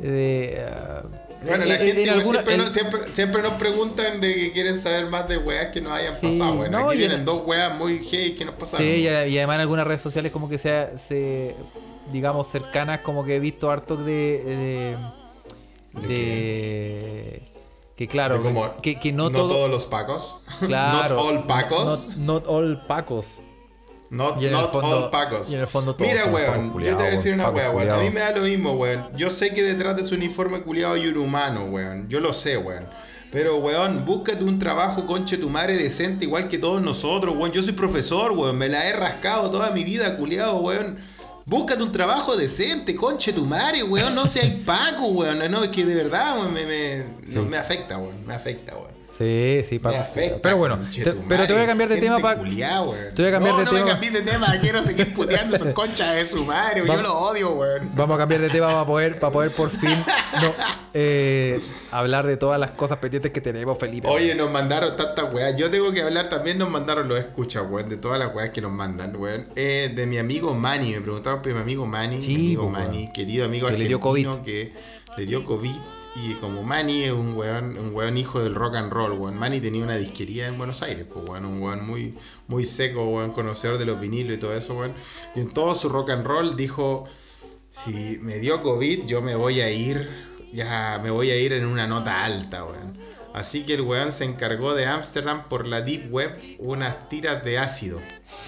de, 0.00 0.66
ah, 0.68 1.02
Bueno, 1.44 1.64
la 1.64 1.74
en- 1.74 1.80
gente 1.80 2.02
en 2.02 2.06
igual 2.08 2.18
alguna- 2.18 2.42
siempre, 2.42 2.54
en- 2.54 2.66
siempre, 2.72 3.10
siempre 3.10 3.42
nos 3.42 3.52
preguntan 3.54 4.20
de 4.20 4.34
que 4.34 4.52
quieren 4.52 4.78
saber 4.78 5.06
más 5.06 5.28
de 5.28 5.38
weas 5.38 5.68
que 5.68 5.80
nos 5.80 5.92
hayan 5.92 6.14
Sí, 6.18 6.26
pasado. 6.28 6.54
Bueno, 6.56 6.80
no, 6.80 6.88
aquí 6.88 6.98
vienen 6.98 7.24
dos 7.24 7.42
weas 7.46 7.76
muy 7.78 8.00
hey 8.10 8.34
que 8.36 8.44
nos 8.44 8.54
pasaron. 8.54 8.86
Sí, 8.86 8.92
y, 9.02 9.08
además 9.08 9.56
en 9.56 9.60
algunas 9.60 9.86
redes 9.86 10.00
sociales 10.00 10.32
como 10.32 10.48
que 10.48 10.58
se, 10.58 10.98
se 10.98 11.54
digamos, 12.12 12.46
cercanas, 12.48 13.00
como 13.00 13.24
que 13.24 13.36
he 13.36 13.40
visto 13.40 13.70
harto 13.70 13.96
de... 13.96 14.42
de, 14.44 14.96
¿De 16.00 16.08
de- 16.08 17.42
que 17.96 18.06
claro, 18.08 18.42
que, 18.82 18.98
que 19.00 19.10
no, 19.12 19.30
no 19.30 19.38
todo... 19.38 19.48
todos 19.48 19.70
los 19.70 19.86
pacos. 19.86 20.40
Claro, 20.66 21.16
not 21.16 21.24
all 21.26 21.46
pacos. 21.46 22.16
Not, 22.18 22.44
not 22.44 22.46
all 22.46 22.82
pacos. 22.86 23.38
Not, 24.16 24.40
Y 24.40 24.46
en 24.46 24.54
el 24.54 24.60
not 24.60 24.72
fondo- 24.72 25.04
all 25.04 25.10
pacos. 25.10 25.50
y 25.50 25.54
en 25.54 25.60
el 25.60 25.66
fondo 25.66 25.94
todos 25.94 26.10
Mira, 26.10 26.24
weón, 26.26 26.72
yo 26.72 26.88
te 26.88 26.94
voy 26.94 27.04
a 27.04 27.10
decir 27.10 27.32
weón, 27.36 27.40
una 27.40 27.50
wea, 27.50 27.70
weón. 27.70 27.90
A 27.90 27.98
mí 27.98 28.10
me 28.10 28.20
da 28.20 28.30
lo 28.32 28.42
mismo, 28.42 28.72
weón. 28.72 29.08
Yo 29.16 29.30
sé 29.30 29.50
que 29.54 29.62
detrás 29.62 29.96
de 29.96 30.02
su 30.04 30.14
uniforme 30.14 30.62
culiado 30.62 30.94
hay 30.94 31.06
un 31.06 31.18
humano, 31.18 31.64
weón. 31.66 32.08
Yo 32.08 32.20
lo 32.20 32.32
sé, 32.32 32.56
weón. 32.56 32.88
Pero, 33.30 33.56
weón, 33.58 34.04
búscate 34.06 34.44
un 34.44 34.58
trabajo, 34.58 35.04
conche 35.06 35.36
tu 35.36 35.50
madre, 35.50 35.76
decente, 35.76 36.24
igual 36.24 36.48
que 36.48 36.58
todos 36.58 36.80
nosotros, 36.80 37.36
weón. 37.36 37.52
Yo 37.52 37.60
soy 37.62 37.72
profesor, 37.74 38.32
weón. 38.32 38.56
Me 38.56 38.68
la 38.68 38.88
he 38.88 38.92
rascado 38.92 39.50
toda 39.50 39.70
mi 39.70 39.84
vida, 39.84 40.16
culiado, 40.16 40.56
weón. 40.58 40.98
Búscate 41.44 41.82
un 41.82 41.92
trabajo 41.92 42.36
decente, 42.36 42.96
conche 42.96 43.32
tu 43.32 43.44
madre, 43.46 43.82
weón. 43.82 44.14
No 44.14 44.26
seas 44.26 44.48
paco, 44.64 45.08
weón. 45.08 45.38
No, 45.50 45.62
es 45.62 45.70
que 45.70 45.84
de 45.84 45.94
verdad, 45.94 46.36
weón, 46.38 46.52
me, 46.54 46.64
me, 46.64 47.04
no, 47.34 47.42
me 47.44 47.56
afecta, 47.58 47.98
weón. 47.98 48.24
Me 48.26 48.34
afecta, 48.34 48.74
weón. 48.76 48.95
Sí, 49.16 49.62
sí, 49.66 49.80
Me 49.82 49.96
afecta. 49.96 50.42
Pero 50.42 50.56
bueno, 50.58 50.78
te- 50.92 51.12
pero 51.26 51.46
te 51.46 51.52
voy 51.54 51.62
a 51.62 51.66
cambiar 51.66 51.88
de 51.88 51.98
tema 51.98 52.18
para... 52.18 52.42
te 52.42 52.48
voy 52.50 52.62
a 52.62 53.30
cambiar 53.32 53.40
no, 53.54 53.58
de 53.58 53.64
no 53.64 53.70
tema. 53.70 53.84
me 53.84 53.90
cambies 53.92 54.12
de 54.12 54.22
tema, 54.22 54.46
quiero 54.60 54.82
seguir 54.82 55.14
puteando 55.14 55.56
esos 55.56 55.68
conchas 55.74 56.14
de 56.16 56.26
su 56.26 56.44
madre, 56.44 56.82
yo 56.86 57.00
lo 57.00 57.18
odio, 57.18 57.52
weón. 57.52 57.90
Vamos 57.94 58.14
a 58.16 58.18
cambiar 58.18 58.42
de 58.42 58.50
tema 58.50 58.66
para 58.66 58.84
poder, 58.84 59.18
para 59.18 59.32
poder 59.32 59.50
por 59.52 59.70
fin 59.70 59.88
no, 60.42 60.54
eh, 60.92 61.58
hablar 61.92 62.26
de 62.26 62.36
todas 62.36 62.60
las 62.60 62.72
cosas 62.72 62.98
pendientes 62.98 63.32
que 63.32 63.40
tenemos, 63.40 63.78
Felipe. 63.78 64.06
Oye, 64.08 64.34
nos 64.34 64.50
mandaron 64.50 64.94
tantas 64.96 65.32
weas. 65.32 65.56
Yo 65.56 65.70
tengo 65.70 65.90
que 65.92 66.02
hablar 66.02 66.28
también, 66.28 66.58
nos 66.58 66.68
mandaron 66.68 67.08
los 67.08 67.18
escuchas, 67.18 67.64
weón, 67.70 67.88
de 67.88 67.96
todas 67.96 68.18
las 68.18 68.34
weas 68.34 68.50
que 68.50 68.60
nos 68.60 68.72
mandan, 68.72 69.16
weón. 69.16 69.46
Eh, 69.56 69.92
de 69.94 70.06
mi 70.06 70.18
amigo 70.18 70.52
Manny, 70.54 70.92
me 70.92 71.00
preguntaron 71.00 71.40
por 71.40 71.52
mi 71.54 71.58
amigo 71.60 71.86
Manny, 71.86 72.20
Sí, 72.20 72.28
mi 72.28 72.34
amigo 72.34 72.68
Manny, 72.68 73.10
querido 73.12 73.46
amigo 73.46 73.68
Que 73.68 73.78
le 73.78 73.84
dio 73.88 73.98
COVID. 73.98 74.28
que 74.44 74.72
le 75.16 75.24
dio 75.26 75.42
COVID. 75.42 75.72
Y 76.22 76.34
como 76.34 76.62
Manny 76.62 77.04
es 77.04 77.12
un 77.12 77.34
weón, 77.34 77.76
un 77.76 77.94
weón 77.94 78.16
hijo 78.16 78.40
del 78.40 78.54
rock 78.54 78.76
and 78.76 78.92
roll, 78.92 79.12
weón. 79.12 79.36
Manny 79.38 79.60
tenía 79.60 79.82
una 79.82 79.96
disquería 79.96 80.46
en 80.46 80.56
Buenos 80.56 80.82
Aires, 80.82 81.06
pues 81.12 81.28
weón, 81.28 81.44
un 81.44 81.60
weón 81.60 81.86
muy, 81.86 82.14
muy 82.48 82.64
seco, 82.64 83.06
weón, 83.08 83.32
conocedor 83.32 83.78
de 83.78 83.86
los 83.86 84.00
vinilos 84.00 84.36
y 84.36 84.40
todo 84.40 84.54
eso, 84.54 84.74
weón. 84.74 84.94
Y 85.34 85.40
en 85.40 85.50
todo 85.50 85.74
su 85.74 85.88
rock 85.88 86.10
and 86.10 86.26
roll 86.26 86.56
dijo, 86.56 87.06
si 87.68 88.18
me 88.22 88.38
dio 88.38 88.62
COVID, 88.62 89.04
yo 89.04 89.20
me 89.20 89.34
voy 89.34 89.60
a 89.60 89.70
ir, 89.70 90.08
ya 90.52 90.98
me 91.02 91.10
voy 91.10 91.30
a 91.30 91.36
ir 91.36 91.52
en 91.52 91.66
una 91.66 91.86
nota 91.86 92.24
alta, 92.24 92.64
weón. 92.64 92.96
Así 93.34 93.64
que 93.64 93.74
el 93.74 93.82
weón 93.82 94.12
se 94.12 94.24
encargó 94.24 94.74
de 94.74 94.86
Ámsterdam 94.86 95.46
por 95.50 95.66
la 95.66 95.82
Deep 95.82 96.10
Web 96.10 96.40
unas 96.58 97.10
tiras 97.10 97.44
de 97.44 97.58
ácido. 97.58 98.00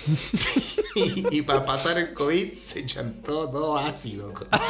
y, 0.95 1.43
para 1.43 1.67
pasar 1.67 1.99
el 1.99 2.15
COVID 2.15 2.53
se 2.55 2.87
chantó 2.87 3.51
todo 3.51 3.77
ácido. 3.77 4.33
conchetumare. 4.33 4.63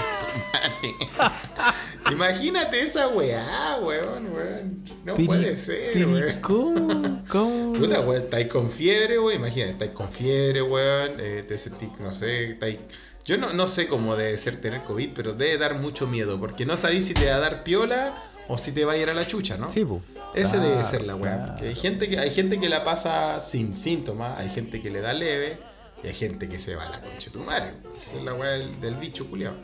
Imagínate 2.13 2.81
esa 2.81 3.09
weá, 3.09 3.79
weón, 3.83 4.33
weón. 4.33 4.85
No 5.05 5.15
puede 5.15 5.57
ser, 5.57 5.91
pero 5.95 6.11
weón. 6.13 6.41
¿Cómo? 6.41 7.25
¿Cómo? 7.29 7.73
Puta, 7.75 8.01
weón, 8.01 8.23
estáis 8.23 8.47
con 8.49 8.71
fiebre, 8.71 9.19
weón. 9.19 9.37
Imagínate, 9.37 9.73
estáis 9.73 9.91
con 9.93 10.11
fiebre, 10.11 10.63
weón. 10.63 11.13
eh, 11.19 11.45
te 11.47 11.57
sentís, 11.59 11.91
no 12.01 12.13
sé, 12.13 12.53
estáis. 12.53 12.79
Yo 13.25 13.37
no, 13.37 13.53
no 13.53 13.67
sé 13.67 13.89
cómo 13.89 14.17
debe 14.17 14.39
ser 14.39 14.57
tener 14.61 14.83
COVID, 14.83 15.11
pero 15.15 15.35
debe 15.35 15.59
dar 15.59 15.75
mucho 15.75 16.07
miedo. 16.07 16.39
Porque 16.41 16.65
no 16.65 16.77
sabéis 16.77 17.07
si 17.07 17.15
te 17.15 17.29
va 17.31 17.37
a 17.37 17.41
dar 17.41 17.63
piola 17.63 18.15
o 18.49 18.57
si 18.57 18.73
te 18.73 18.85
va 18.87 18.93
a 18.95 18.97
ir 18.97 19.11
a 19.11 19.15
la 19.15 19.27
chucha, 19.27 19.59
¿no? 19.59 19.71
Sí, 19.71 19.85
po. 19.85 20.01
Ese 20.35 20.57
Claro, 20.57 20.71
debe 20.71 20.85
ser 20.85 21.07
la 21.07 21.15
weá. 21.15 21.37
claro. 21.37 21.53
porque 21.53 21.69
Hay 21.69 21.75
gente, 21.75 22.09
que, 22.09 22.19
hay 22.19 22.31
gente 22.31 22.59
que 22.59 22.69
la 22.71 22.85
pasa 22.85 23.41
sin 23.43 23.75
síntomas, 23.75 24.39
hay 24.39 24.49
gente 24.49 24.81
que 24.81 24.89
le 24.91 25.01
da 25.03 25.13
leve 25.13 25.59
y 26.03 26.07
hay 26.09 26.15
gente 26.15 26.49
que 26.49 26.59
se 26.59 26.75
va 26.75 26.85
a 26.85 26.91
la 26.91 27.01
concha 27.03 27.27
de 27.27 27.31
tu 27.33 27.41
madre. 27.41 27.73
Esa 27.95 28.17
es 28.17 28.23
la 28.25 28.33
weá 28.35 28.51
del, 28.53 28.81
del 28.81 28.95
bicho 28.95 29.27
culiao. 29.29 29.55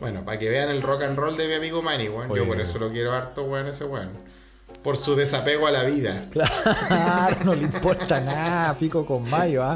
Bueno, 0.00 0.24
para 0.24 0.38
que 0.38 0.48
vean 0.48 0.68
el 0.70 0.82
rock 0.82 1.02
and 1.04 1.16
roll 1.18 1.36
de 1.36 1.48
mi 1.48 1.54
amigo 1.54 1.82
Manny, 1.82 2.08
weón. 2.08 2.34
Yo 2.34 2.46
por 2.46 2.60
eso 2.60 2.78
lo 2.78 2.90
quiero 2.90 3.12
harto, 3.12 3.44
weón, 3.44 3.66
ese 3.68 3.84
weón. 3.84 4.10
Por 4.82 4.96
su 4.96 5.16
desapego 5.16 5.66
a 5.66 5.70
la 5.70 5.82
vida. 5.84 6.26
Claro, 6.30 7.36
no 7.44 7.54
le 7.54 7.62
importa 7.62 8.20
nada, 8.20 8.76
pico 8.78 9.04
con 9.04 9.28
mayo, 9.28 9.64
¿ah? 9.64 9.74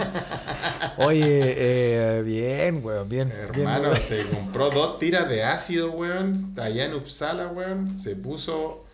Oye, 0.98 1.54
eh, 1.56 2.22
bien, 2.22 2.80
weón, 2.84 3.08
bien. 3.08 3.28
bien, 3.28 3.40
Hermano, 3.68 3.88
weón. 3.88 4.00
se 4.00 4.24
compró 4.26 4.70
dos 4.70 4.98
tiras 4.98 5.28
de 5.28 5.42
ácido, 5.42 5.90
weón. 5.92 6.34
Allá 6.58 6.84
en 6.84 6.94
Uppsala, 6.94 7.48
weón. 7.48 7.98
Se 7.98 8.14
puso 8.14 8.84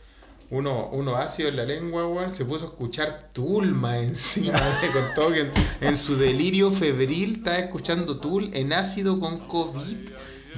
uno, 0.49 0.89
uno 0.93 1.17
ácido 1.17 1.49
en 1.49 1.57
la 1.57 1.65
lengua, 1.65 2.07
weón. 2.07 2.31
Se 2.31 2.45
puso 2.45 2.67
a 2.67 2.69
escuchar 2.69 3.31
Tulma 3.33 3.99
encima. 3.99 4.53
Me 4.83 4.89
contó 4.91 5.33
que 5.33 5.41
en, 5.41 5.51
en 5.81 5.97
su 5.97 6.17
delirio 6.17 6.71
febril 6.71 7.37
estaba 7.39 7.59
escuchando 7.59 8.21
Tul 8.21 8.51
en 8.55 8.73
ácido 8.73 9.19
con 9.21 9.39
COVID. 9.49 9.97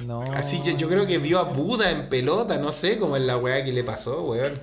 No. 0.05 0.21
Así 0.33 0.61
yo, 0.65 0.75
yo 0.77 0.87
creo 0.87 1.05
que 1.05 1.17
vio 1.17 1.39
a 1.39 1.43
Buda 1.43 1.91
en 1.91 2.09
pelota, 2.09 2.57
no 2.57 2.71
sé 2.71 2.97
cómo 2.99 3.17
es 3.17 3.23
la 3.23 3.37
weá 3.37 3.63
que 3.63 3.73
le 3.73 3.83
pasó, 3.83 4.23
weón. 4.23 4.53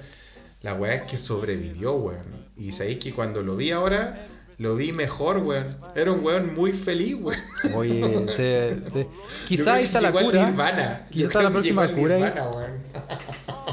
La 0.63 0.75
weá 0.75 0.95
es 0.95 1.03
que 1.03 1.19
sobrevivió, 1.19 1.93
weón. 1.93 2.47
Y 2.57 2.73
sabéis 2.73 2.99
que 2.99 3.13
cuando 3.13 3.43
lo 3.43 3.57
vi 3.57 3.71
ahora, 3.71 4.27
lo 4.59 4.77
vi 4.77 4.93
mejor, 4.93 5.39
weón. 5.39 5.77
Era 5.95 6.13
un 6.13 6.25
weón 6.25 6.55
muy 6.55 6.73
feliz, 6.73 7.17
weón. 7.21 7.41
Oye, 7.75 8.01
Yo 8.91 9.11
quizá 9.47 9.75
ahí 9.75 9.85
está 9.85 10.01
la 10.01 10.13
cura. 10.13 10.47
Nirvana. 10.47 11.07
Quizá 11.11 11.21
Yo 11.21 11.27
está 11.29 11.43
la 11.43 11.51
próxima 11.51 11.89
cura 11.89 12.17
ahí. 12.17 12.23
Nirvana, 12.23 12.49
weón. 12.51 12.71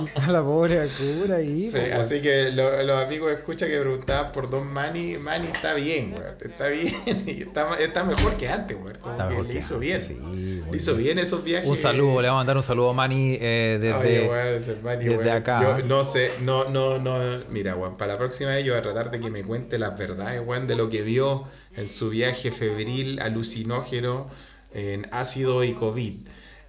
Está 0.06 0.28
la 0.32 0.44
pobre 0.44 0.80
cura 1.20 1.36
ahí. 1.38 1.60
Sí, 1.70 1.78
weón. 1.78 1.94
así 1.94 2.22
que 2.22 2.52
lo- 2.52 2.82
los 2.84 3.04
amigos 3.04 3.32
escucha 3.32 3.68
que 3.68 3.80
preguntaban 3.80 4.32
por 4.32 4.50
Don 4.50 4.68
Manny, 4.68 5.18
Manny 5.18 5.48
está 5.48 5.74
bien, 5.76 6.14
weón. 6.14 6.36
Está 6.42 6.68
bien 6.68 6.94
y 7.28 7.42
está, 7.44 7.76
está 7.76 8.04
mejor 8.04 8.36
que 8.38 8.48
antes, 8.50 8.76
weón. 8.76 8.98
Como 9.00 9.14
Está 9.14 9.28
que 9.28 9.30
mejor 9.32 9.46
le 9.48 9.54
que 9.54 9.60
hizo 9.60 9.76
antes, 9.76 10.10
bien. 10.10 10.22
sí, 10.24 10.64
le 10.72 10.78
hizo 10.78 10.96
bien 10.96 11.20
esos 11.20 11.44
viajes. 11.44 11.70
Un 11.70 11.78
saludo, 11.78 12.22
le 12.22 12.28
vamos 12.28 12.40
a 12.40 12.42
mandar 12.42 12.58
un 12.58 12.64
saludo 12.64 12.90
a 12.90 12.94
Manny 12.94 13.38
eh, 13.40 13.78
desde. 13.80 13.94
Oye, 13.98 14.30
weón, 14.30 14.48
ese 14.56 14.76
Manny, 14.84 15.04
desde 15.06 15.18
weón. 15.18 15.30
acá. 15.30 15.62
Yo 15.80 15.86
no 15.86 16.04
sé, 16.04 16.32
no, 16.42 16.70
no, 16.70 16.98
no. 17.00 17.18
Mira, 17.52 17.76
weón, 17.76 17.96
para 17.98 18.14
la 18.14 18.18
próxima 18.18 18.52
vez 18.52 18.66
yo 18.66 18.74
voy 18.74 18.80
a 18.80 18.84
tratar 18.84 19.12
de 19.12 19.20
que 19.20 19.30
me 19.30 19.44
cuente 19.44 19.78
las 19.78 19.98
verdades, 19.98 20.42
weón, 20.46 20.66
de 20.68 20.76
lo 20.76 20.90
que 20.90 21.02
vio 21.04 21.44
en 21.76 21.88
su 21.88 22.10
viaje 22.10 22.52
febril 22.52 23.20
alucinógeno 23.22 24.28
en 24.74 25.08
ácido 25.12 25.64
y 25.64 25.74
COVID. 25.74 26.16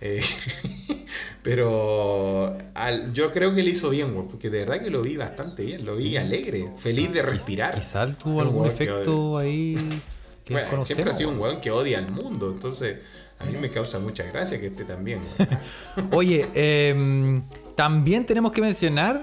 Eh, 0.02 0.20
pero 1.44 2.56
al- 2.74 3.12
yo 3.12 3.30
creo 3.30 3.54
que 3.54 3.62
le 3.62 3.70
hizo 3.70 3.90
bien, 3.90 4.12
weón, 4.14 4.28
porque 4.28 4.48
de 4.50 4.60
verdad 4.60 4.80
que 4.82 4.90
lo 4.90 5.02
vi 5.02 5.16
bastante 5.16 5.62
bien, 5.64 5.84
lo 5.84 5.94
vi 5.94 6.16
alegre, 6.16 6.70
feliz 6.78 7.12
de 7.12 7.22
respirar. 7.22 7.74
Quizás 7.74 8.16
tuvo 8.18 8.36
Un 8.38 8.40
algún 8.40 8.66
efecto 8.66 9.38
ahí 9.38 9.76
que 10.44 10.54
Bueno, 10.54 10.84
siempre 10.84 11.10
ha 11.10 11.14
sido 11.14 11.30
un 11.30 11.38
weón. 11.38 11.60
que 11.60 11.70
odia 11.70 11.98
al 11.98 12.10
mundo, 12.10 12.50
entonces 12.50 12.96
a 13.38 13.44
mí 13.44 13.56
me 13.58 13.68
causa 13.70 13.98
mucha 14.00 14.24
gracia 14.24 14.58
que 14.58 14.68
esté 14.68 14.84
también. 14.84 15.20
weón. 15.38 16.08
Oye, 16.12 16.48
em, 16.54 17.42
también 17.76 18.24
tenemos 18.26 18.50
que 18.50 18.60
mencionar 18.62 19.22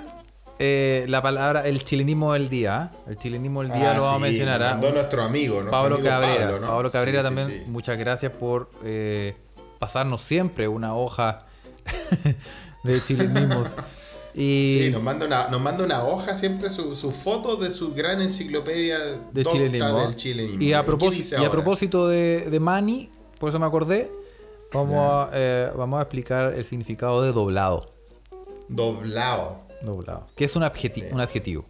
eh, 0.64 1.06
la 1.10 1.24
palabra, 1.24 1.62
el 1.68 1.84
chilenismo 1.84 2.34
del 2.34 2.48
día. 2.50 2.78
¿ah? 2.84 2.92
El 3.10 3.18
chilenismo 3.18 3.64
del 3.64 3.72
día 3.72 3.92
Ah, 3.94 3.98
lo 3.98 4.04
vamos 4.04 4.22
a 4.22 4.26
mencionar. 4.28 4.62
¿ah? 4.62 4.70
mandó 4.74 4.92
nuestro 4.92 5.24
amigo, 5.24 5.56
nuestro 5.56 5.72
Pablo 5.72 5.96
amigo 5.96 6.08
Cabrera. 6.10 6.34
Pablo, 6.52 6.68
Pablo, 6.68 6.84
¿no? 6.84 6.92
Cabrera 6.92 7.22
Sí, 7.24 7.28
sí, 7.30 7.36
también, 7.36 7.48
sí. 7.66 7.72
muchas 7.72 7.98
gracias 7.98 8.32
por 8.32 8.70
eh, 8.84 9.34
pasarnos 9.80 10.22
siempre 10.22 10.68
una 10.68 10.96
hoja 10.96 11.48
de 12.84 13.02
chilenismos. 13.02 13.76
Y 14.34 14.80
Sí, 14.84 14.90
nos 14.92 15.04
manda 15.04 15.26
una, 15.26 15.50
nos 15.50 15.60
manda 15.60 15.84
una 15.84 16.04
hoja 16.06 16.36
siempre 16.36 16.70
su, 16.70 16.96
su 16.96 17.12
foto 17.12 17.58
de 17.58 17.70
su 17.70 17.94
gran 17.94 18.22
enciclopedia 18.22 18.98
de 19.32 19.44
chilenismo. 19.46 20.00
del 20.00 20.16
chilenismo. 20.16 20.62
Y 20.64 20.72
a, 20.74 20.84
propósito, 20.84 21.42
y 21.42 21.46
a 21.46 21.52
propósito 21.52 22.08
de, 22.08 22.48
de 22.50 22.60
Manny, 22.62 23.10
por 23.40 23.50
eso 23.50 23.60
me 23.60 23.66
acordé, 23.66 24.10
vamos 24.74 24.96
a, 24.98 25.30
eh, 25.34 25.70
vamos 25.76 26.00
a 26.00 26.04
explicar 26.04 26.54
el 26.54 26.64
significado 26.64 27.22
de 27.24 27.34
doblado. 27.34 27.92
Doblado. 28.70 29.60
Doblado. 29.82 30.28
Que 30.36 30.46
es 30.46 30.56
un, 30.56 30.64
adjeti- 30.64 31.12
un 31.12 31.20
adjetivo. 31.20 31.66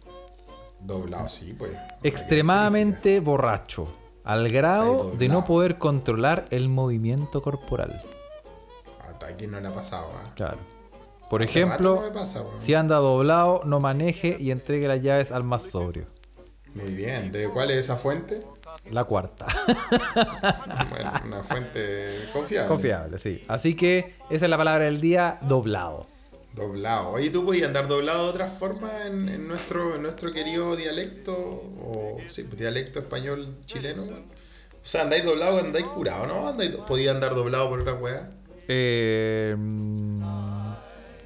Doblado, 0.80 1.28
sí, 1.28 1.54
pues. 1.58 1.72
Extremadamente 2.04 3.18
borracho. 3.20 3.88
Al 4.24 4.48
grado 4.50 5.10
de 5.18 5.28
no 5.28 5.44
poder 5.44 5.78
controlar 5.78 6.46
el 6.50 6.68
movimiento 6.68 7.42
corporal. 7.42 8.00
Aquí 9.22 9.46
no 9.46 9.60
le 9.60 9.68
ha 9.68 9.72
pasado, 9.74 10.10
¿ah? 10.16 10.32
Claro. 10.34 10.58
Por 11.30 11.42
Hace 11.42 11.60
ejemplo, 11.60 12.02
no 12.04 12.12
pasa, 12.12 12.44
si 12.58 12.74
anda 12.74 12.96
doblado, 12.96 13.62
no 13.64 13.80
maneje 13.80 14.36
y 14.38 14.50
entregue 14.50 14.86
las 14.86 15.02
llaves 15.02 15.32
al 15.32 15.44
más 15.44 15.62
sobrio. 15.62 16.06
Muy 16.74 16.92
bien. 16.92 17.32
¿De 17.32 17.48
cuál 17.48 17.70
es 17.70 17.76
esa 17.78 17.96
fuente? 17.96 18.42
La 18.90 19.04
cuarta. 19.04 19.46
Bueno, 20.90 21.12
una 21.24 21.42
fuente 21.42 22.28
confiable. 22.32 22.68
Confiable, 22.68 23.18
sí. 23.18 23.42
Así 23.48 23.74
que 23.74 24.14
esa 24.28 24.44
es 24.46 24.50
la 24.50 24.58
palabra 24.58 24.84
del 24.84 25.00
día, 25.00 25.38
doblado. 25.42 26.06
Doblado. 26.54 27.10
Oye, 27.10 27.30
¿tú 27.30 27.46
podías 27.46 27.68
andar 27.68 27.88
doblado 27.88 28.24
de 28.24 28.30
otra 28.30 28.46
forma 28.46 29.06
en, 29.06 29.28
en 29.28 29.48
nuestro, 29.48 29.94
en 29.94 30.02
nuestro 30.02 30.32
querido 30.32 30.76
dialecto? 30.76 31.32
O, 31.34 32.18
sí, 32.28 32.42
dialecto 32.42 32.98
español 32.98 33.56
chileno. 33.64 34.02
O 34.02 34.86
sea, 34.86 35.02
andáis 35.02 35.24
doblado, 35.24 35.58
andáis 35.58 35.86
curado, 35.86 36.26
¿no? 36.26 36.48
Andáis, 36.48 36.72
¿Podía 36.72 37.12
andar 37.12 37.34
doblado 37.34 37.70
por 37.70 37.80
otra 37.80 37.94
weá? 37.94 38.30
Eh, 38.68 39.54
mm, 39.58 40.20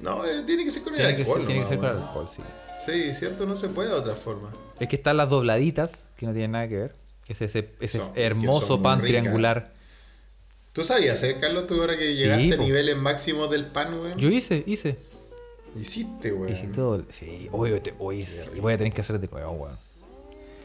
No, 0.01 0.25
eh, 0.25 0.43
tiene 0.45 0.63
que 0.63 0.71
ser 0.71 0.83
con 0.83 0.93
el 0.93 0.99
tiene 0.99 1.15
que 1.15 1.21
alcohol. 1.23 1.37
ser, 1.39 1.47
tiene 1.47 1.61
que 1.63 1.67
ser 1.69 1.77
con 1.77 1.85
weón. 1.89 2.01
alcohol, 2.03 2.27
sí. 2.29 2.41
Sí, 2.85 3.13
cierto, 3.13 3.45
no 3.45 3.55
se 3.55 3.69
puede 3.69 3.89
de 3.89 3.95
otra 3.95 4.13
forma. 4.13 4.49
Es 4.79 4.87
que 4.87 4.95
están 4.97 5.17
las 5.17 5.29
dobladitas, 5.29 6.11
que 6.15 6.25
no 6.27 6.31
tienen 6.33 6.51
nada 6.51 6.67
que 6.67 6.75
ver. 6.77 6.95
Es 7.27 7.41
ese, 7.41 7.69
ese 7.81 7.97
Son- 7.99 8.13
que 8.13 8.23
hermoso 8.25 8.81
pan 8.81 9.01
triangular. 9.01 9.73
¿Tú 10.73 10.85
sabías 10.85 11.17
hacer, 11.17 11.39
Carlos, 11.39 11.65
tú 11.67 11.81
ahora 11.81 11.97
que 11.97 12.15
llegaste 12.15 12.53
a 12.53 12.57
niveles 12.57 12.95
máximos 12.95 13.49
del 13.49 13.65
pan, 13.65 13.93
weón? 13.99 14.17
Yo 14.17 14.29
hice, 14.29 14.63
hice. 14.67 14.97
Hiciste, 15.75 16.31
weón. 16.31 16.53
Hice 16.53 16.67
todo. 16.67 17.03
Sí, 17.09 17.49
oye, 17.51 17.81
sí, 18.27 18.59
voy 18.61 18.73
a 18.73 18.77
tener 18.77 18.93
que 18.93 19.01
hacer 19.01 19.19
de 19.19 19.27
nuevo, 19.27 19.51
weón. 19.53 19.77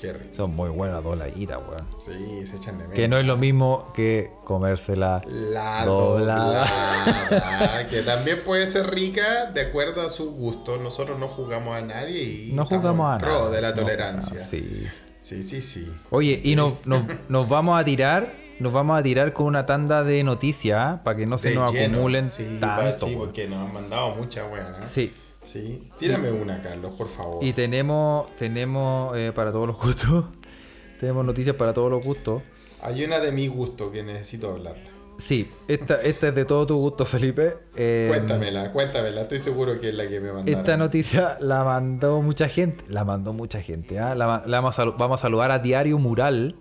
Qué 0.03 0.13
rico. 0.13 0.35
Son 0.35 0.55
muy 0.57 0.69
buenas 0.69 1.03
dobladitas, 1.05 1.59
weón. 1.59 1.87
Sí, 1.97 2.45
se 2.45 2.57
echan 2.57 2.77
de 2.77 2.85
menos. 2.85 2.97
Que 2.97 3.07
no 3.07 3.19
es 3.19 3.25
lo 3.25 3.37
mismo 3.37 3.93
que 3.95 4.33
comérsela 4.45 5.23
La 5.27 5.85
doblada. 5.87 6.67
doblada, 6.67 7.87
que 7.89 8.03
también 8.03 8.43
puede 8.45 8.67
ser 8.67 8.91
rica 8.91 9.47
de 9.53 9.61
acuerdo 9.61 10.03
a 10.03 10.11
su 10.11 10.33
gusto. 10.33 10.77
Nosotros 10.79 11.21
no 11.21 11.29
jugamos 11.29 11.77
a 11.77 11.83
nadie 11.83 12.21
y 12.21 12.53
No 12.53 12.67
jugamos 12.67 13.15
a 13.15 13.19
pro 13.19 13.31
nada. 13.33 13.51
de 13.53 13.61
la 13.63 13.71
No, 13.71 13.77
tolerancia. 13.77 14.41
ah, 14.41 14.45
sí. 14.45 14.87
sí, 15.21 15.43
sí, 15.45 15.61
sí. 15.61 15.89
Oye, 16.11 16.41
y 16.43 16.57
nos, 16.57 16.75
nos, 16.87 17.03
nos 17.29 17.49
vamos 17.49 17.81
a 17.81 17.85
tirar, 17.85 18.35
nos 18.59 18.73
vamos 18.73 18.99
a 18.99 19.05
tirar 19.05 19.33
con 19.33 19.47
una 19.47 19.67
tanda 19.67 20.03
de 20.03 20.25
noticias, 20.25 20.99
para 21.05 21.17
que 21.17 21.27
no 21.27 21.39
se 21.39 21.51
De 21.51 21.55
nos 21.55 21.73
lleno. 21.73 21.95
acumulen 21.95 22.27
sí, 22.27 22.59
tanto. 22.61 23.07
sí, 23.07 23.15
porque 23.17 23.47
nos 23.47 23.61
han 23.61 23.73
mandado 23.73 24.17
muchas 24.17 24.49
buenas. 24.51 24.91
Sí. 24.91 25.13
Sí. 25.43 25.89
Tírame 25.99 26.31
una, 26.31 26.63
Carlos, 26.63 26.95
por 26.97 27.09
favor. 27.09 27.43
Y 27.43 27.53
tenemos, 27.53 28.35
tenemos 28.37 29.17
eh, 29.17 29.33
para 29.35 29.51
todos 29.53 29.67
los 29.67 29.79
gustos, 29.79 30.27
tenemos 31.01 31.25
noticias 31.25 31.57
para 31.57 31.73
todos 31.73 31.91
los 31.91 32.03
gustos. 32.05 32.43
Hay 32.81 33.05
una 33.05 33.21
de 33.21 33.33
mi 33.33 33.47
gusto 33.47 33.93
que 33.93 34.03
necesito 34.03 34.51
hablarla. 34.51 34.93
Sí, 35.19 35.49
esta, 35.69 36.03
esta 36.03 36.29
es 36.29 36.35
de 36.35 36.45
todo 36.45 36.67
tu 36.67 36.77
gusto, 36.77 37.05
Felipe. 37.05 37.55
Eh, 37.77 38.07
Cuéntamela, 38.09 38.73
cuéntamela. 38.73 39.21
Estoy 39.23 39.39
seguro 39.39 39.79
que 39.79 39.91
es 39.91 39.95
la 39.95 40.09
que 40.09 40.19
me 40.19 40.33
mandaron. 40.33 40.59
Esta 40.59 40.77
noticia 40.77 41.37
la 41.41 41.63
mandó 41.63 42.21
mucha 42.23 42.49
gente. 42.49 42.85
La 42.89 43.05
mandó 43.05 43.33
mucha 43.33 43.61
gente. 43.61 44.01
¿ah? 44.01 44.17
La 44.17 44.43
la 44.45 44.61
vamos, 44.61 44.79
a, 44.81 44.85
vamos 44.87 45.21
a 45.21 45.23
saludar 45.23 45.53
a 45.53 45.61
Diario 45.61 45.99
Mural, 46.01 46.57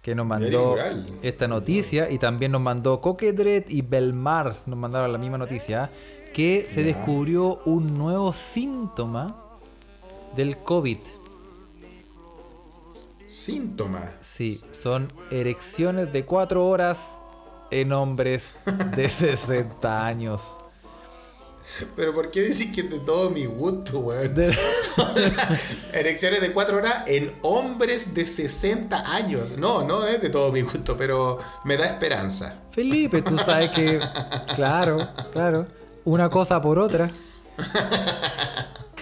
que 0.00 0.14
nos 0.14 0.24
mandó 0.24 0.76
esta 1.22 1.48
noticia. 1.48 2.10
Y 2.10 2.18
también 2.18 2.52
nos 2.52 2.62
mandó 2.62 3.02
Coquedret 3.02 3.70
y 3.70 3.82
Belmars. 3.82 4.68
Nos 4.68 4.78
mandaron 4.78 5.12
la 5.12 5.18
misma 5.18 5.36
noticia. 5.36 5.90
Que 6.32 6.66
se 6.68 6.82
descubrió 6.84 7.60
un 7.64 7.98
nuevo 7.98 8.32
síntoma 8.32 9.36
del 10.36 10.56
COVID. 10.58 10.98
Síntoma. 13.26 14.12
Sí, 14.20 14.60
son 14.72 15.12
erecciones 15.30 16.12
de 16.12 16.24
4 16.24 16.64
horas 16.66 17.18
en 17.70 17.92
hombres 17.92 18.56
de 18.96 19.08
60 19.08 20.06
años. 20.06 20.58
Pero 21.96 22.14
¿por 22.14 22.30
qué 22.30 22.40
decís 22.40 22.72
que 22.74 22.80
es 22.80 22.90
de 22.90 23.00
todo 23.00 23.28
mi 23.28 23.44
gusto, 23.44 23.98
weón? 24.00 24.34
De- 24.34 24.56
Erecciones 25.92 26.40
de 26.40 26.52
4 26.52 26.76
horas 26.78 27.02
en 27.06 27.30
hombres 27.42 28.14
de 28.14 28.24
60 28.24 29.14
años. 29.14 29.58
No, 29.58 29.82
no 29.84 30.06
es 30.06 30.22
de 30.22 30.30
todo 30.30 30.50
mi 30.50 30.62
gusto, 30.62 30.96
pero 30.96 31.38
me 31.64 31.76
da 31.76 31.84
esperanza. 31.84 32.56
Felipe, 32.70 33.20
tú 33.20 33.36
sabes 33.36 33.68
que, 33.70 33.98
claro, 34.54 35.06
claro, 35.30 35.66
una 36.08 36.30
cosa 36.30 36.60
por 36.60 36.78
otra. 36.78 37.10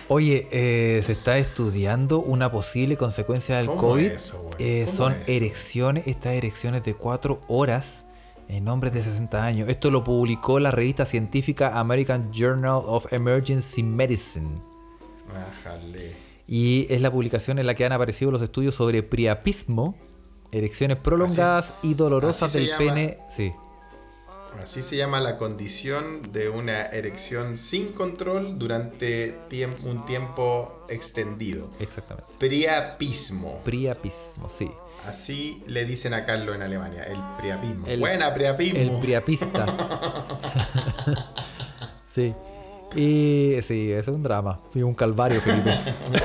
Oye, 0.09 0.47
eh, 0.53 1.03
se 1.03 1.13
está 1.13 1.37
estudiando 1.39 2.21
una 2.21 2.51
posible 2.51 2.97
consecuencia 2.97 3.57
del 3.57 3.67
¿Cómo 3.67 3.81
COVID. 3.81 4.05
es 4.07 4.13
eso, 4.13 4.43
güey? 4.43 4.55
Eh, 4.59 4.85
¿Cómo 4.87 4.97
son 4.97 5.13
eso? 5.15 5.23
erecciones, 5.27 6.07
estas 6.07 6.33
erecciones 6.35 6.85
de 6.85 6.95
4 6.95 7.43
horas 7.49 8.07
en 8.49 8.69
hombres 8.69 8.93
de 8.93 9.03
60 9.03 9.45
años. 9.45 9.69
Esto 9.69 9.91
lo 9.91 10.05
publicó 10.05 10.61
la 10.61 10.71
revista 10.71 11.05
científica 11.05 11.79
American 11.79 12.33
Journal 12.33 12.83
of 12.87 13.13
Emergency 13.13 13.83
Medicine. 13.83 14.61
Ájale. 15.61 16.13
Y 16.47 16.87
es 16.89 17.03
la 17.03 17.11
publicación 17.11 17.59
en 17.59 17.67
la 17.67 17.75
que 17.75 17.85
han 17.85 17.93
aparecido 17.93 18.31
los 18.31 18.43
estudios 18.43 18.77
sobre 18.77 19.03
priapismo, 19.03 19.97
erecciones 20.53 20.99
prolongadas 20.99 21.75
y 21.83 21.95
dolorosas 21.95 22.53
del 22.53 22.67
llama. 22.69 22.79
pene. 22.79 23.19
Sí, 23.29 23.53
Así 24.63 24.83
se 24.83 24.97
llama 24.97 25.21
la 25.21 25.37
condición 25.39 26.33
de 26.33 26.49
una 26.49 26.87
erección 26.87 27.57
sin 27.57 27.93
control 27.93 28.59
durante 28.59 29.39
tiemp- 29.49 29.83
un 29.85 30.05
tiempo 30.07 30.85
extendido. 30.89 31.71
exactamente. 31.79 32.33
Priapismo. 32.39 33.61
Priapismo, 33.65 34.49
sí. 34.49 34.71
Así 35.07 35.63
le 35.69 35.85
dicen 35.85 36.15
a 36.15 36.25
Carlos 36.25 36.57
en 36.57 36.63
Alemania, 36.63 37.05
el 37.05 37.19
priapismo. 37.39 37.87
El- 37.87 38.01
Buena, 38.01 38.35
priapismo. 38.35 38.79
El 38.81 38.99
priapista. 39.01 39.67
sí. 42.03 42.35
Y 42.97 43.57
sí, 43.63 43.93
eso 43.93 44.11
es 44.11 44.17
un 44.17 44.23
drama. 44.23 44.61
Fui 44.71 44.83
un 44.83 44.95
calvario, 44.95 45.41
Felipe. 45.41 45.71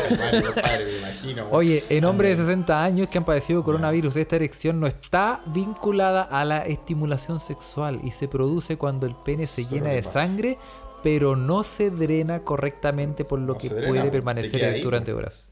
Compadre, 0.09 0.41
compadre, 0.43 0.85
me 0.85 0.97
imagino. 0.97 1.47
Oye, 1.51 1.83
en 1.89 2.05
hombres 2.05 2.37
de 2.37 2.43
60 2.45 2.83
años 2.83 3.09
que 3.09 3.17
han 3.17 3.25
padecido 3.25 3.63
coronavirus, 3.63 4.15
esta 4.15 4.35
erección 4.37 4.79
no 4.79 4.87
está 4.87 5.41
vinculada 5.47 6.21
a 6.23 6.45
la 6.45 6.59
estimulación 6.65 7.39
sexual 7.39 7.99
y 8.03 8.11
se 8.11 8.27
produce 8.27 8.77
cuando 8.77 9.05
el 9.05 9.15
pene 9.15 9.45
se 9.45 9.65
llena 9.65 9.89
de 9.89 10.03
pasa. 10.03 10.21
sangre, 10.21 10.57
pero 11.03 11.35
no 11.35 11.63
se 11.63 11.89
drena 11.89 12.43
correctamente 12.43 13.25
por 13.25 13.39
lo 13.39 13.53
No 13.53 13.57
que 13.59 13.69
drena, 13.69 13.87
puede 13.87 14.03
te 14.03 14.11
permanecer 14.11 14.81
durante 14.81 15.13
horas. 15.13 15.47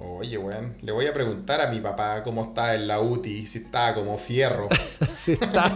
Oye, 0.00 0.38
weón, 0.38 0.76
le 0.80 0.92
voy 0.92 1.06
a 1.06 1.12
preguntar 1.12 1.60
a 1.60 1.70
mi 1.70 1.80
papá 1.80 2.22
cómo 2.22 2.42
está 2.44 2.74
en 2.76 2.86
la 2.86 3.00
UTI, 3.00 3.46
si 3.46 3.58
está 3.58 3.94
como 3.94 4.16
fierro. 4.16 4.68
si 5.24 5.32
está, 5.32 5.74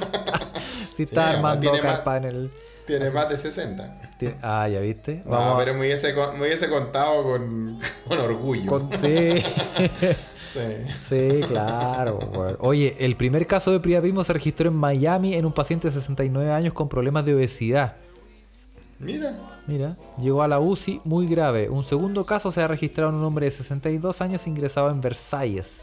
si 0.96 1.02
está 1.04 1.30
armando 1.30 1.72
más- 1.72 1.80
carpa 1.80 2.16
en 2.18 2.24
el. 2.24 2.50
Tiene 2.86 3.10
más 3.10 3.28
de 3.28 3.36
60. 3.36 4.00
Tiene- 4.18 4.36
Ah, 4.42 4.68
ya 4.68 4.80
viste. 4.80 5.20
No, 5.24 5.30
Vamos 5.32 5.54
a- 5.54 5.58
pero 5.58 5.74
me 5.74 5.80
hubiese, 5.80 6.12
me 6.14 6.40
hubiese 6.42 6.68
contado 6.68 7.22
con, 7.22 7.78
con 8.08 8.18
orgullo. 8.18 8.66
con- 8.70 8.90
Sí, 9.00 9.40
Sí. 10.52 10.60
sí, 11.08 11.40
claro. 11.46 12.18
Oye, 12.60 12.94
el 13.00 13.16
primer 13.16 13.46
caso 13.46 13.72
de 13.72 13.80
priapismo 13.80 14.22
se 14.24 14.32
registró 14.34 14.68
en 14.68 14.76
Miami 14.76 15.34
en 15.34 15.46
un 15.46 15.52
paciente 15.52 15.88
de 15.88 15.92
69 15.92 16.52
años 16.52 16.74
con 16.74 16.88
problemas 16.88 17.24
de 17.24 17.34
obesidad. 17.34 17.96
Mira. 18.98 19.38
Mira, 19.66 19.96
llegó 20.20 20.42
a 20.42 20.48
la 20.48 20.58
UCI 20.60 21.00
muy 21.04 21.26
grave. 21.26 21.68
Un 21.70 21.84
segundo 21.84 22.26
caso 22.26 22.50
se 22.50 22.60
ha 22.60 22.68
registrado 22.68 23.10
en 23.10 23.16
un 23.16 23.24
hombre 23.24 23.46
de 23.46 23.50
62 23.52 24.20
años 24.20 24.46
ingresado 24.46 24.90
en 24.90 25.00
Versalles, 25.00 25.78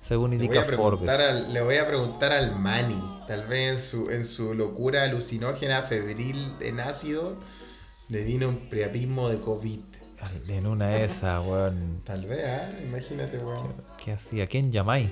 según 0.00 0.30
Le 0.30 0.36
indica 0.36 0.64
preguntar 0.64 0.98
Forbes. 0.98 1.10
al, 1.10 1.52
le 1.52 1.60
voy 1.62 1.76
a 1.76 1.86
preguntar 1.86 2.32
al 2.32 2.56
Manny, 2.58 3.00
tal 3.26 3.46
vez 3.46 3.70
en 3.70 3.78
su, 3.78 4.10
en 4.10 4.24
su 4.24 4.54
locura 4.54 5.02
alucinógena 5.04 5.82
febril 5.82 6.54
en 6.60 6.80
ácido, 6.80 7.38
le 8.08 8.24
vino 8.24 8.48
un 8.48 8.68
priapismo 8.68 9.28
de 9.28 9.38
COVID. 9.40 9.80
En 10.48 10.66
una 10.66 10.88
de 10.88 11.04
esas, 11.04 11.44
weón. 11.46 12.02
Tal 12.04 12.26
vez, 12.26 12.44
¿ah? 12.44 12.70
Imagínate, 12.82 13.38
weón. 13.38 13.72
¿Qué 14.02 14.12
hacía? 14.12 14.44
¿A 14.44 14.46
quién 14.46 14.70
llamáis? 14.70 15.08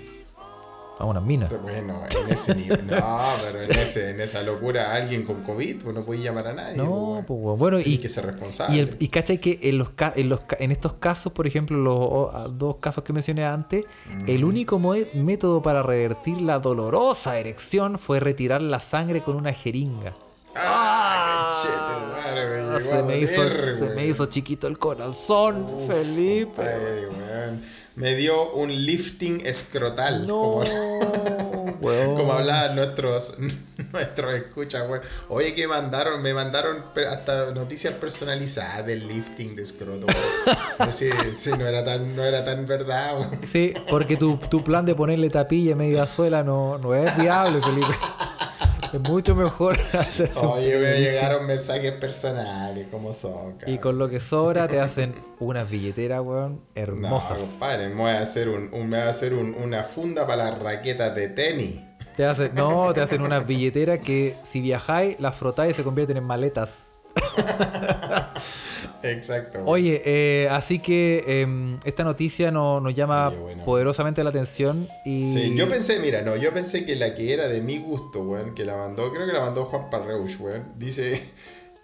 A 0.98 1.04
una 1.04 1.20
mina. 1.20 1.48
Bueno, 1.62 2.00
en 2.26 2.32
ese 2.32 2.54
nivel. 2.56 2.86
No, 2.88 3.20
pero 3.44 3.62
en, 3.62 3.70
ese, 3.70 4.10
en 4.10 4.20
esa 4.20 4.42
locura, 4.42 4.92
alguien 4.94 5.24
con 5.24 5.42
COVID, 5.44 5.82
pues 5.82 5.94
no 5.94 6.04
podía 6.04 6.24
llamar 6.24 6.48
a 6.48 6.52
nadie. 6.54 6.76
No, 6.76 7.22
pues, 7.26 7.40
pues. 7.42 7.58
Bueno, 7.58 7.78
Tiene 7.78 7.92
y, 7.94 7.98
que 7.98 8.08
ser 8.08 8.26
responsable. 8.26 8.74
y, 8.76 8.80
el, 8.80 8.96
y 8.98 9.06
cachai 9.08 9.38
que 9.38 9.60
en, 9.62 9.78
los, 9.78 9.90
en, 10.16 10.28
los, 10.28 10.40
en 10.58 10.72
estos 10.72 10.94
casos, 10.94 11.32
por 11.32 11.46
ejemplo, 11.46 11.76
los 11.78 12.58
dos 12.58 12.76
casos 12.80 13.04
que 13.04 13.12
mencioné 13.12 13.44
antes, 13.44 13.84
el 14.26 14.44
único 14.44 14.78
mo- 14.80 14.94
método 15.14 15.62
para 15.62 15.82
revertir 15.84 16.40
la 16.40 16.58
dolorosa 16.58 17.38
erección 17.38 17.96
fue 17.98 18.18
retirar 18.18 18.60
la 18.60 18.80
sangre 18.80 19.20
con 19.20 19.36
una 19.36 19.52
jeringa. 19.52 20.14
¡Ah! 20.60 21.52
Me 21.54 22.46
llegó 22.46 22.80
se, 22.80 23.02
me 23.02 23.18
hizo, 23.18 23.42
se 23.78 23.88
me 23.94 24.06
hizo 24.06 24.26
chiquito 24.26 24.66
el 24.66 24.78
corazón, 24.78 25.66
Felipe. 25.86 26.62
Ay, 26.62 27.04
weón. 27.06 27.62
Me 27.96 28.14
dio 28.14 28.52
un 28.52 28.72
lifting 28.72 29.44
escrotal. 29.44 30.24
No, 30.24 30.62
Como, 31.80 32.32
hablaban 32.32 32.76
nuestros, 32.76 33.38
nuestros 33.92 34.34
escuchas, 34.34 34.88
weón. 34.88 35.02
Oye, 35.28 35.54
que 35.54 35.66
mandaron, 35.66 36.22
me 36.22 36.32
mandaron 36.32 36.84
hasta 37.10 37.50
noticias 37.52 37.94
personalizadas 37.94 38.86
del 38.86 39.08
lifting 39.08 39.56
de 39.56 39.62
escroto. 39.62 40.06
Sí, 40.92 41.10
sí, 41.36 41.50
no 41.58 41.66
era 41.66 41.84
tan, 41.84 42.14
no 42.14 42.22
era 42.22 42.44
tan 42.44 42.64
verdad, 42.66 43.18
weón. 43.18 43.40
Sí, 43.42 43.74
porque 43.90 44.16
tu, 44.16 44.36
tu 44.36 44.62
plan 44.62 44.86
de 44.86 44.94
ponerle 44.94 45.28
tapilla 45.28 45.72
y 45.72 45.74
media 45.74 46.06
suela 46.06 46.44
no, 46.44 46.78
no 46.78 46.94
es 46.94 47.16
viable, 47.16 47.60
Felipe. 47.60 47.94
Es 48.92 49.00
mucho 49.00 49.34
mejor 49.34 49.78
hacerse 49.92 50.44
un 50.46 50.52
Oye, 50.52 50.78
me 50.78 50.98
llegaron 51.00 51.46
mensajes 51.46 51.92
personales, 51.92 52.86
como 52.90 53.12
son, 53.12 53.54
Y 53.56 53.58
cabrón. 53.58 53.76
con 53.78 53.98
lo 53.98 54.08
que 54.08 54.20
sobra 54.20 54.66
te 54.68 54.80
hacen 54.80 55.14
unas 55.40 55.68
billeteras, 55.68 56.20
weón, 56.22 56.54
No, 56.54 56.60
hermosas. 56.74 57.38
compadre, 57.38 57.88
me 57.88 57.94
voy 58.02 58.10
a 58.10 58.20
hacer, 58.20 58.48
un, 58.48 58.72
un- 58.72 58.88
me 58.88 58.98
voy 58.98 59.06
a 59.06 59.10
hacer 59.10 59.34
un- 59.34 59.54
una 59.54 59.84
funda 59.84 60.26
para 60.26 60.44
las 60.50 60.58
raquetas 60.58 61.14
de 61.14 61.28
tenis. 61.28 61.80
te 62.16 62.24
hacen, 62.26 62.52
no, 62.54 62.92
te 62.92 63.00
hacen 63.00 63.22
unas 63.22 63.46
billeteras 63.46 63.98
que 64.00 64.34
si 64.44 64.60
viajáis, 64.60 65.18
las 65.20 65.34
frotáis 65.36 65.72
y 65.72 65.74
se 65.74 65.82
convierten 65.84 66.16
en 66.16 66.24
maletas. 66.24 66.84
Exacto. 69.02 69.60
Oye, 69.64 70.02
eh, 70.04 70.48
así 70.50 70.78
que 70.80 71.24
em, 71.42 71.78
esta 71.84 72.04
noticia 72.04 72.50
no- 72.50 72.80
nos 72.80 72.94
llama 72.94 73.28
Oye, 73.28 73.38
bueno. 73.38 73.64
poderosamente 73.64 74.22
la 74.24 74.30
atención 74.30 74.86
y... 75.04 75.26
Sí, 75.32 75.54
yo 75.56 75.68
pensé, 75.68 75.98
mira, 76.00 76.22
no, 76.22 76.36
yo 76.36 76.52
pensé 76.52 76.84
que 76.84 76.96
la 76.96 77.14
que 77.14 77.32
era 77.32 77.48
de 77.48 77.60
mi 77.60 77.78
gusto, 77.78 78.22
weón, 78.22 78.54
que 78.54 78.64
la 78.64 78.76
mandó, 78.76 79.12
creo 79.12 79.26
que 79.26 79.32
la 79.32 79.40
mandó 79.40 79.64
Juan 79.66 79.88
Parreuch, 79.90 80.40
weón, 80.40 80.72
dice, 80.76 81.20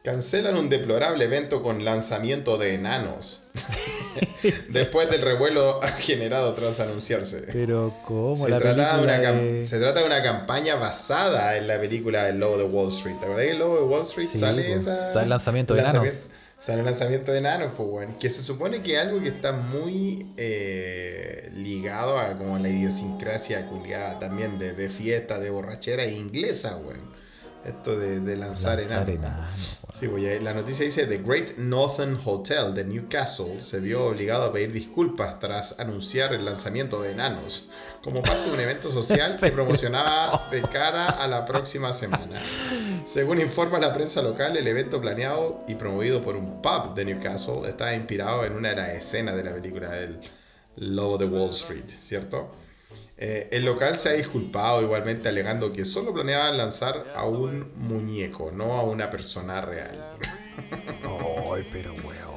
cancelan 0.03 0.57
un 0.57 0.69
deplorable 0.69 1.25
evento 1.25 1.63
con 1.63 1.85
lanzamiento 1.85 2.59
de 2.59 2.75
enanos. 2.75 3.45
Después 4.69 5.11
del 5.11 5.23
revuelo 5.23 5.81
generado 5.99 6.55
tras 6.55 6.79
anunciarse. 6.81 7.47
Pero 7.53 7.95
¿cómo? 8.07 8.37
Se 8.37 8.51
la 8.51 8.59
trata, 8.59 8.99
de 8.99 9.03
una 9.03 9.19
de- 9.19 9.65
se 9.65 9.79
trata 9.79 10.01
de 10.01 10.07
una 10.07 10.23
campaña 10.23 10.75
basada 10.77 11.57
en 11.57 11.67
la 11.67 11.81
película 11.81 12.29
El 12.29 12.39
Lobo 12.41 12.59
de 12.59 12.65
Wall 12.65 12.89
Street. 12.89 13.17
¿Te 13.19 13.25
acuerdas 13.25 13.47
que 13.47 13.53
El 13.53 13.59
Lobo 13.59 13.77
de 13.79 13.85
Wall 13.85 14.03
Street 14.03 14.29
Sí, 14.31 14.39
sale 14.39 14.73
esa... 14.75 15.13
Sale 15.13 15.25
el 15.25 15.31
lanzamiento 15.31 15.75
de 15.75 15.81
enanos. 15.81 16.27
Sale 16.65 16.79
el 16.79 16.87
lanzamiento 16.87 17.31
de 17.31 17.41
enanos, 17.41 17.75
pues, 17.77 17.87
weón. 17.87 18.15
Que 18.15 18.31
se 18.31 18.43
supone 18.43 18.83
que 18.83 18.95
es 18.95 18.99
algo 18.99 19.21
que 19.21 19.29
está 19.29 19.53
muy 19.53 20.33
eh, 20.39 21.51
ligado 21.53 22.19
a 22.19 22.39
como 22.39 22.57
la 22.57 22.71
idiosincrasia 22.71 23.69
culiada 23.69 24.19
también 24.19 24.59
de, 24.59 24.73
de 24.73 24.89
fiesta, 24.89 25.39
de 25.39 25.51
borrachera 25.51 26.07
inglesa, 26.07 26.79
weón. 26.79 27.13
Esto 27.65 27.97
de, 27.97 28.21
de 28.21 28.37
lanzar, 28.37 28.79
Lanzar. 28.79 29.07
Sí, 29.93 30.09
pues, 30.09 30.43
la 30.43 30.53
noticia 30.53 30.85
dice 30.85 31.07
The 31.07 31.19
Great 31.19 31.57
Northern 31.57 32.19
Hotel 32.25 32.75
de 32.75 32.85
Newcastle 32.85 33.61
se 33.61 33.81
vio 33.81 34.07
obligado 34.07 34.45
a 34.45 34.53
pedir 34.53 34.73
disculpas 34.73 35.39
tras 35.39 35.79
anunciar 35.81 36.35
el 36.35 36.45
lanzamiento 36.45 37.01
de 37.01 37.13
enanos 37.13 37.71
como 38.03 38.21
parte 38.21 38.49
de 38.49 38.53
un 38.53 38.61
evento 38.61 38.91
social 38.91 39.37
que 39.41 39.51
promocionaba 39.51 40.49
de 40.51 40.63
cara 40.63 41.09
a 41.09 41.27
la 41.27 41.45
próxima 41.47 41.93
semana. 41.93 42.43
Según 43.05 43.41
informa 43.41 43.79
la 43.79 43.93
prensa 43.93 44.21
local, 44.21 44.57
el 44.57 44.67
evento 44.67 45.01
planeado 45.01 45.63
y 45.67 45.77
promovido 45.77 46.23
por 46.23 46.37
un 46.37 46.61
pub 46.61 46.95
de 46.95 47.05
Newcastle 47.05 47.67
estaba 47.67 47.95
inspirado 47.95 48.45
en 48.45 48.55
una 48.55 48.71
de 48.71 48.77
las 48.77 48.89
escenas 48.91 49.37
de 49.37 49.45
la 49.45 49.55
película 49.55 49.97
El 49.97 50.21
Lobo 50.77 51.17
de 51.17 51.27
Wall 51.27 51.51
Street, 51.51 51.89
¿cierto? 51.89 52.64
Eh, 53.17 53.49
el 53.53 53.65
local 53.65 53.97
se 53.97 54.09
ha 54.09 54.13
disculpado 54.13 54.83
igualmente 54.83 55.29
alegando 55.29 55.73
que 55.73 55.85
solo 55.85 56.13
planeaban 56.13 56.57
lanzar 56.59 57.05
a 57.15 57.25
un 57.27 57.71
muñeco, 57.77 58.51
no 58.53 58.75
a 58.75 58.83
una 58.83 59.09
persona 59.09 59.61
real. 59.61 60.17
Ay, 61.55 61.69
pero 61.71 61.93
weón. 61.95 62.35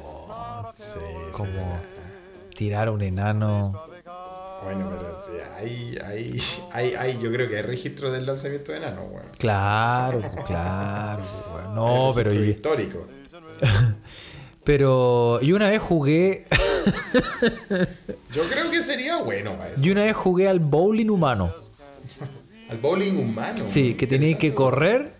Sí, 0.74 1.00
Como 1.32 1.80
tirar 2.54 2.88
a 2.88 2.92
un 2.92 3.02
enano. 3.02 3.72
Bueno, 4.62 4.90
pero 4.90 5.16
sí, 5.24 5.32
hay, 5.56 5.98
hay, 6.04 6.40
hay, 6.72 6.94
hay- 6.94 7.18
yo 7.20 7.30
creo 7.32 7.48
que 7.48 7.56
hay 7.56 7.62
registro 7.62 8.10
del 8.12 8.26
lanzamiento 8.26 8.72
de 8.72 8.78
enano, 8.78 9.02
weón. 9.02 9.26
Claro, 9.38 10.20
claro, 10.46 11.22
weón. 11.54 11.74
No, 11.74 12.12
pero 12.14 12.32
yo, 12.32 12.42
histórico. 12.44 13.06
pero 14.68 15.40
yo 15.40 15.56
una 15.56 15.70
vez 15.70 15.80
jugué, 15.80 16.46
Yo 18.30 18.42
creo 18.50 18.70
que 18.70 18.82
sería 18.82 19.16
bueno 19.16 19.56
para 19.56 19.70
eso. 19.72 19.82
yo 19.82 19.92
una 19.92 20.04
vez 20.04 20.14
jugué 20.14 20.46
al 20.46 20.60
bowling 20.60 21.08
humano. 21.08 21.50
Al 22.68 22.76
bowling 22.76 23.16
humano. 23.16 23.62
Sí, 23.66 23.94
que 23.94 24.06
tenías 24.06 24.38
que 24.38 24.52
correr, 24.52 25.14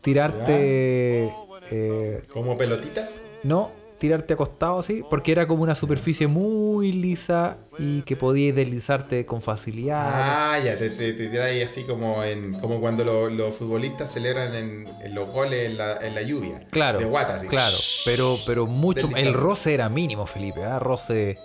tirarte, 0.00 1.30
eh, 1.70 2.22
Como 2.32 2.56
pelotita. 2.56 3.10
no, 3.42 3.72
tirarte 3.98 4.34
acostado 4.34 4.78
así, 4.78 5.02
porque 5.08 5.32
era 5.32 5.46
como 5.46 5.62
una 5.62 5.74
superficie 5.74 6.26
muy 6.26 6.92
lisa 6.92 7.56
y 7.78 8.02
que 8.02 8.14
podías 8.16 8.54
deslizarte 8.54 9.24
con 9.24 9.40
facilidad. 9.42 9.98
Ah, 10.02 10.58
ya, 10.62 10.76
te, 10.78 10.90
te, 10.90 11.12
te 11.14 11.28
tiras 11.28 11.46
ahí 11.46 11.62
así 11.62 11.84
como 11.84 12.22
en 12.24 12.54
como 12.60 12.80
cuando 12.80 13.04
lo- 13.04 13.30
los 13.30 13.54
futbolistas 13.54 14.12
celebran 14.12 14.54
en, 14.54 14.84
en 15.02 15.14
los 15.14 15.28
goles 15.28 15.66
en 15.70 15.78
la, 15.78 15.96
en 15.98 16.14
la 16.14 16.22
lluvia. 16.22 16.66
Claro, 16.70 16.98
De 16.98 17.04
guata, 17.06 17.34
así. 17.36 17.46
claro, 17.48 17.76
pero, 18.04 18.38
pero 18.46 18.66
mucho, 18.66 19.08
el 19.16 19.32
roce 19.32 19.74
era 19.74 19.88
mínimo, 19.88 20.26
Felipe, 20.26 20.62
¿ah? 20.64 20.78
roce. 20.78 21.38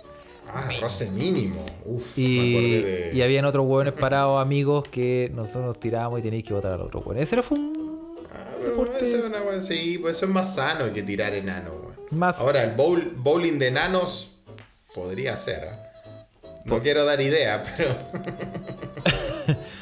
Ah, 0.54 0.68
roce 0.82 1.10
mínimo. 1.10 1.64
Uf, 1.86 2.18
Y, 2.18 2.82
de... 2.82 3.10
y 3.14 3.22
habían 3.22 3.46
otros 3.46 3.64
hueones 3.66 3.94
parados, 3.94 4.42
amigos, 4.42 4.86
que 4.88 5.30
nosotros 5.34 5.64
nos 5.64 5.80
tirábamos 5.80 6.18
y 6.20 6.22
teníais 6.22 6.44
que 6.44 6.52
votar 6.52 6.72
al 6.72 6.82
otro 6.82 7.00
hueón. 7.00 7.16
Ese 7.22 7.36
era 7.36 7.42
fue 7.42 7.58
un 7.58 7.72
Ah, 8.30 8.44
pero 8.60 8.70
deporte 8.72 9.04
eso 9.04 9.16
es 9.18 9.24
una 9.24 9.42
wea- 9.42 9.60
sí, 9.62 9.98
pues 9.98 10.16
eso 10.18 10.26
es 10.26 10.32
más 10.32 10.54
sano 10.54 10.92
que 10.92 11.02
tirar 11.02 11.34
enano, 11.34 11.70
weón. 11.70 11.91
Más. 12.12 12.38
Ahora, 12.38 12.62
el 12.62 12.72
bowl, 12.72 13.12
bowling 13.16 13.58
de 13.58 13.68
enanos 13.68 14.36
podría 14.94 15.36
ser. 15.36 15.68
¿ah? 15.68 15.92
No 16.64 16.80
quiero 16.80 17.04
dar 17.04 17.20
idea, 17.20 17.62
pero. 17.76 17.90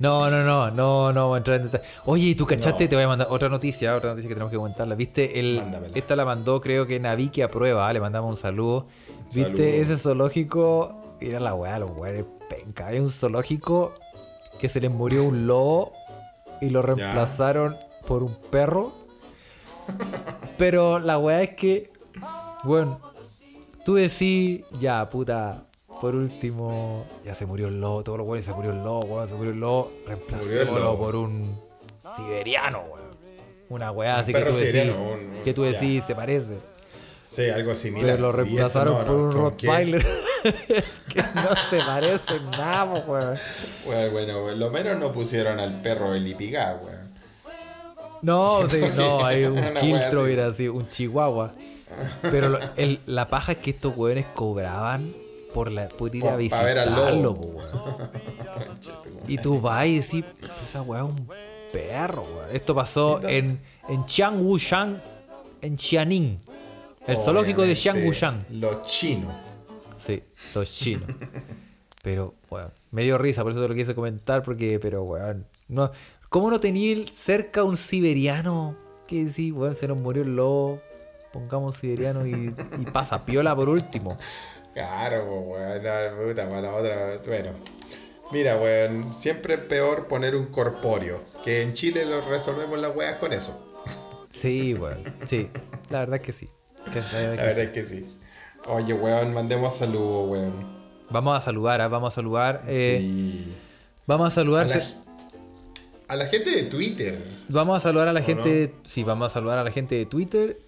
No, 0.00 0.30
no, 0.30 0.44
no, 0.44 0.70
no, 0.70 1.12
no, 1.12 1.34
a 1.34 1.38
entrar 1.38 1.56
en 1.56 1.64
detalle. 1.64 1.82
Oye, 2.04 2.28
¿y 2.28 2.34
tú 2.36 2.46
cachaste? 2.46 2.86
Te 2.86 2.94
voy 2.94 3.04
a 3.04 3.08
mandar 3.08 3.26
otra 3.30 3.48
noticia, 3.48 3.96
otra 3.96 4.10
noticia 4.10 4.28
que 4.28 4.34
tenemos 4.34 4.52
que 4.52 4.56
comentarla. 4.56 4.94
¿Viste? 4.94 5.40
El, 5.40 5.56
Mándamela. 5.56 5.92
esta 5.96 6.14
la 6.14 6.24
mandó, 6.24 6.60
creo 6.60 6.86
que 6.86 7.00
Navique 7.00 7.42
a 7.42 7.50
prueba, 7.50 7.92
le 7.92 7.98
mandamos 7.98 8.30
un 8.30 8.36
saludo. 8.36 8.86
¿Viste 9.34 9.42
Saludo. 9.42 9.62
ese 9.64 9.96
zoológico? 9.96 11.16
Era 11.20 11.40
la 11.40 11.52
weá, 11.54 11.80
los 11.80 11.90
weones 11.96 12.26
penca. 12.48 12.86
Hay 12.86 13.00
un 13.00 13.10
zoológico 13.10 13.92
que 14.60 14.68
se 14.68 14.80
les 14.80 14.90
murió 14.90 15.24
un 15.24 15.48
lobo 15.48 15.92
y 16.60 16.70
lo 16.70 16.80
reemplazaron 16.80 17.74
por 18.06 18.22
un 18.22 18.32
perro. 18.50 18.92
Pero 20.56 20.98
la 20.98 21.18
weá 21.18 21.42
es 21.42 21.50
que, 21.50 21.92
bueno, 22.64 23.00
tú 23.84 23.94
decís, 23.94 24.62
ya, 24.78 25.08
puta, 25.08 25.64
por 26.00 26.14
último, 26.14 27.04
ya 27.24 27.34
se 27.34 27.46
murió 27.46 27.68
el 27.68 27.80
lobo, 27.80 28.02
todos 28.02 28.18
los 28.18 28.26
weones 28.26 28.44
se 28.44 28.52
murió 28.52 28.72
el 28.72 28.78
lobo, 28.82 29.00
weón, 29.06 29.28
se 29.28 29.34
murió 29.34 29.52
el 29.52 29.60
lobo, 29.60 29.92
reemplacémoslo 30.06 30.98
por 30.98 31.16
un 31.16 31.60
siberiano, 32.16 32.80
weón. 32.90 33.08
Una 33.70 33.90
weá 33.92 34.18
así 34.18 34.32
que 34.32 34.40
tú 34.40 34.52
decís, 34.56 34.92
un- 34.96 35.42
que 35.44 35.52
tú 35.54 35.64
ya. 35.64 35.72
decís, 35.72 36.02
se 36.04 36.14
parece. 36.14 36.58
Sí, 37.28 37.50
algo 37.50 37.74
similar. 37.74 38.12
Pero 38.12 38.22
lo 38.22 38.32
reemplazaron 38.32 38.94
no, 38.94 39.04
por 39.04 39.14
un. 39.14 39.30
Rottweiler 39.32 40.02
que 40.42 41.22
no 41.34 41.54
se 41.68 41.76
parece 41.84 42.40
nada, 42.52 42.84
weón. 43.06 43.36
Bueno, 43.84 44.10
bueno, 44.12 44.50
lo 44.54 44.70
menos 44.70 44.98
no 44.98 45.12
pusieron 45.12 45.60
al 45.60 45.82
perro 45.82 46.14
el 46.14 46.26
Ipigá, 46.26 46.80
weón. 46.82 46.97
No, 48.22 48.66
sí, 48.68 48.80
no, 48.96 49.24
hay 49.24 49.44
un 49.44 49.56
quiltro, 49.80 50.22
así. 50.24 50.32
era 50.32 50.46
así, 50.46 50.68
un 50.68 50.88
chihuahua. 50.88 51.52
Pero 52.22 52.48
lo- 52.50 52.58
el- 52.76 53.00
la 53.06 53.28
paja 53.28 53.52
es 53.52 53.58
que 53.58 53.70
estos 53.70 53.96
weones 53.96 54.26
cobraban 54.34 55.12
por, 55.54 55.70
la, 55.72 55.88
por 55.88 56.14
ir 56.14 56.22
Por- 56.22 56.32
a 56.32 56.36
visitarlo, 56.36 57.34
po. 57.34 57.54
Y 59.26 59.36
tú 59.38 59.60
vas 59.60 59.86
y 59.86 59.98
decís, 59.98 60.24
esa 60.66 60.82
weá 60.82 61.00
es 61.02 61.08
un 61.08 61.28
perro, 61.72 62.22
weón. 62.22 62.46
Esto 62.56 62.74
pasó 62.74 63.20
en, 63.28 63.60
en 63.88 64.04
Chiangwushan, 64.06 65.02
en 65.60 65.76
Xianing. 65.78 66.40
El 67.06 67.16
zoológico 67.16 67.62
de 67.62 67.74
Chiangwushan. 67.74 68.46
Los 68.50 68.82
chinos. 68.84 69.34
Sí, 69.96 70.22
los 70.54 70.70
chinos. 70.72 71.08
Pero, 72.02 72.34
weón, 72.50 72.70
me 72.90 73.02
dio 73.02 73.18
risa, 73.18 73.42
por 73.42 73.52
eso 73.52 73.60
te 73.60 73.68
lo 73.68 73.74
quise 73.74 73.94
comentar, 73.94 74.42
porque, 74.42 74.78
pero, 74.78 75.02
weón, 75.02 75.46
no, 75.68 75.90
¿cómo 76.28 76.50
no 76.50 76.58
tenía 76.60 76.96
cerca 77.10 77.64
un 77.64 77.76
siberiano? 77.76 78.76
Que 79.06 79.24
decís, 79.24 79.52
weón, 79.52 79.74
se 79.74 79.88
nos 79.88 79.96
murió 79.96 80.22
el 80.22 80.36
lobo, 80.36 80.80
pongamos 81.32 81.76
siberiano 81.76 82.26
y, 82.26 82.54
y 82.78 82.84
pasa 82.92 83.24
piola 83.24 83.54
por 83.56 83.68
último. 83.68 84.18
Claro, 84.74 85.24
weón. 85.24 85.82
No, 85.82 86.26
puta, 86.28 86.48
para 86.48 86.60
la 86.60 86.74
otra. 86.74 87.20
Bueno. 87.26 87.50
Mira, 88.32 88.56
weón. 88.58 89.14
Siempre 89.14 89.54
es 89.54 89.60
peor 89.60 90.06
poner 90.08 90.36
un 90.36 90.46
corpóreo. 90.46 91.22
Que 91.44 91.62
en 91.62 91.72
Chile 91.72 92.04
lo 92.04 92.20
resolvemos 92.20 92.78
las 92.78 92.94
weas 92.94 93.16
con 93.16 93.32
eso. 93.32 93.64
Sí, 94.30 94.74
weón, 94.74 95.02
sí, 95.26 95.48
la 95.90 96.00
verdad 96.00 96.20
que 96.20 96.32
sí. 96.32 96.48
Que 96.92 97.00
la 97.00 97.06
verdad 97.30 97.30
La 97.30 97.36
que 97.36 97.42
verdad 97.42 97.54
sí. 97.56 97.60
es 97.62 97.70
que 97.70 97.84
sí. 97.84 98.06
Oye, 98.66 98.92
weón, 98.92 99.32
mandemos 99.32 99.74
saludos, 99.76 100.28
weón. 100.30 100.78
Vamos 101.10 101.36
a 101.36 101.40
saludar, 101.40 101.80
¿ah? 101.80 101.88
vamos 101.88 102.12
a 102.12 102.14
saludar. 102.14 102.62
eh, 102.66 102.98
sí. 103.00 103.52
Vamos 104.06 104.26
a 104.26 104.28
A 104.28 104.30
saludar. 104.30 104.66
la, 104.68 104.80
a 106.08 106.16
la 106.16 106.26
gente 106.26 106.50
de 106.50 106.64
Twitter. 106.64 107.18
Vamos 107.48 107.76
a 107.76 107.80
saludar 107.80 108.08
a 108.08 108.12
la 108.12 108.20
¿O 108.20 108.24
gente. 108.24 108.74
Sí, 108.84 109.04
vamos 109.04 109.26
a 109.26 109.30
saludar 109.30 109.58
a 109.58 109.64
la 109.64 109.70
gente 109.70 109.94
de 109.94 110.06
Twitter. 110.06 110.58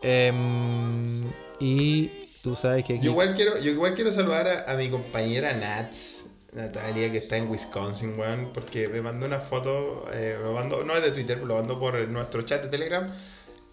Em, 0.00 1.24
y 1.60 2.08
tú 2.42 2.56
sabes 2.56 2.84
que 2.84 2.94
aquí. 2.94 3.04
Yo 3.04 3.12
igual 3.12 3.34
quiero, 3.34 3.58
yo 3.58 3.70
igual 3.70 3.94
quiero 3.94 4.10
saludar 4.10 4.48
a, 4.48 4.72
a 4.72 4.76
mi 4.76 4.88
compañera 4.88 5.54
Nats, 5.54 6.24
Natalia, 6.52 7.12
que 7.12 7.18
está 7.18 7.36
en 7.36 7.50
Wisconsin, 7.50 8.18
weón, 8.18 8.50
porque 8.52 8.88
me 8.88 9.00
mandó 9.00 9.26
una 9.26 9.38
foto, 9.38 10.06
eh, 10.12 10.38
me 10.42 10.52
mandó, 10.52 10.84
no 10.84 10.94
es 10.96 11.02
de 11.02 11.12
Twitter, 11.12 11.38
lo 11.38 11.54
mandó 11.54 11.78
por 11.78 11.96
nuestro 12.08 12.42
chat 12.42 12.62
de 12.62 12.68
Telegram, 12.68 13.06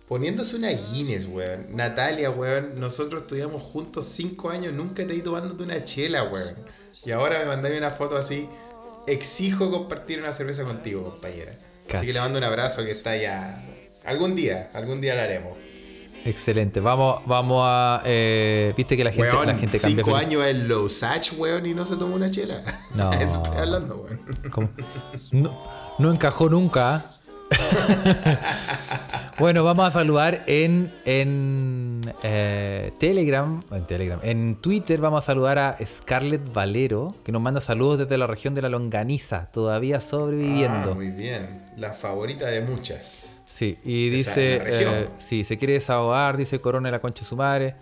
poniéndose 0.07 0.57
una 0.57 0.69
Guinness, 0.69 1.25
weón. 1.25 1.75
Natalia, 1.75 2.29
weón, 2.29 2.79
nosotros 2.79 3.23
estudiamos 3.23 3.61
juntos 3.61 4.05
cinco 4.05 4.49
años, 4.49 4.73
nunca 4.73 5.05
te 5.07 5.13
he 5.13 5.15
ido 5.15 5.25
tomándote 5.31 5.63
una 5.63 5.83
chela, 5.83 6.23
weón. 6.23 6.55
Y 7.05 7.11
ahora 7.11 7.39
me 7.39 7.45
mandáis 7.45 7.77
una 7.77 7.91
foto 7.91 8.17
así, 8.17 8.47
exijo 9.11 9.69
compartir 9.71 10.19
una 10.19 10.31
cerveza 10.31 10.63
contigo, 10.63 11.03
compañera. 11.03 11.51
Así 11.93 12.05
que 12.05 12.13
le 12.13 12.19
mando 12.19 12.37
un 12.37 12.43
abrazo 12.43 12.83
que 12.85 12.91
está 12.91 13.15
ya... 13.17 13.63
Algún 14.05 14.35
día, 14.35 14.69
algún 14.73 15.01
día 15.01 15.15
lo 15.15 15.21
haremos. 15.21 15.57
Excelente. 16.25 16.79
Vamos, 16.79 17.21
vamos 17.25 17.63
a. 17.65 18.01
eh, 18.05 18.73
Viste 18.75 18.97
que 18.97 19.03
la 19.03 19.11
gente, 19.11 19.29
Weón, 19.31 19.47
la 19.47 19.55
gente 19.55 19.79
cambia. 19.79 20.03
cinco 20.03 20.15
años 20.15 20.45
en 20.45 20.67
Losach, 20.67 21.31
weón, 21.37 21.65
y 21.65 21.73
no 21.73 21.85
se 21.85 21.95
tomó 21.95 22.15
una 22.15 22.29
chela. 22.29 22.61
No. 22.95 23.11
Eso 23.13 23.41
estoy 23.43 23.57
hablando, 23.57 23.97
weón. 23.97 24.19
¿Cómo? 24.51 24.69
No, 25.31 25.57
no 25.97 26.11
encajó 26.11 26.49
nunca. 26.49 27.05
bueno, 29.39 29.63
vamos 29.63 29.87
a 29.87 29.91
saludar 29.91 30.43
en, 30.47 30.93
en 31.05 31.88
eh, 32.23 32.91
Telegram, 32.99 33.59
en 33.71 33.87
Telegram, 33.87 34.19
en 34.23 34.55
Twitter 34.55 34.99
vamos 34.99 35.23
a 35.23 35.27
saludar 35.27 35.57
a 35.57 35.77
Scarlett 35.85 36.53
Valero, 36.53 37.15
que 37.23 37.31
nos 37.31 37.41
manda 37.41 37.61
saludos 37.61 37.99
desde 37.99 38.17
la 38.17 38.27
región 38.27 38.55
de 38.55 38.61
la 38.61 38.69
Longaniza, 38.69 39.49
todavía 39.51 40.01
sobreviviendo. 40.01 40.91
Ah, 40.91 40.95
muy 40.95 41.09
bien. 41.09 41.63
La 41.77 41.91
favorita 41.91 42.47
de 42.47 42.61
muchas. 42.61 43.41
Sí, 43.45 43.77
y 43.83 44.09
dice, 44.09 44.61
eh, 44.63 45.07
sí, 45.17 45.43
se 45.43 45.57
quiere 45.57 45.73
desahogar, 45.73 46.37
dice 46.37 46.61
Corona 46.61 46.87
de 46.87 46.91
la 46.91 46.99
concha 46.99 47.23
de 47.23 47.27
su 47.27 47.35
madre. 47.35 47.75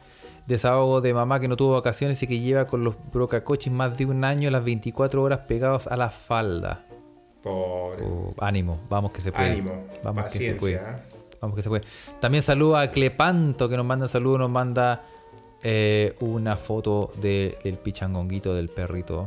Desahogo 0.47 1.01
de 1.01 1.13
mamá 1.13 1.41
que 1.41 1.49
no 1.49 1.57
tuvo 1.57 1.73
vacaciones 1.73 2.23
y 2.23 2.27
que 2.27 2.39
lleva 2.39 2.67
con 2.67 2.83
los 2.83 2.95
brocacochis 3.11 3.71
más 3.71 3.97
de 3.97 4.05
un 4.05 4.23
año 4.23 4.49
las 4.49 4.63
24 4.63 5.21
horas 5.21 5.39
pegados 5.39 5.87
a 5.87 5.97
la 5.97 6.09
falda. 6.09 6.85
Pobre. 7.43 8.05
Oh, 8.05 8.33
ánimo, 8.39 8.79
vamos 8.89 9.11
que 9.11 9.19
se 9.19 9.33
puede. 9.33 9.51
Ánimo. 9.51 9.87
Vamos 10.05 10.29
que 10.29 10.39
se 10.39 10.53
puede. 10.55 10.79
Vamos 11.41 11.55
que 11.55 11.61
se 11.61 11.69
puede. 11.69 11.83
También 12.19 12.41
saluda 12.43 12.81
a 12.81 12.91
Clepanto 12.91 13.69
que 13.69 13.77
nos 13.77 13.85
manda 13.85 14.07
saludos, 14.07 14.39
nos 14.39 14.49
manda 14.49 15.05
eh, 15.63 16.15
una 16.19 16.55
foto 16.57 17.11
de- 17.21 17.57
del 17.63 17.77
pichangonguito 17.77 18.53
del 18.53 18.69
perrito. 18.69 19.25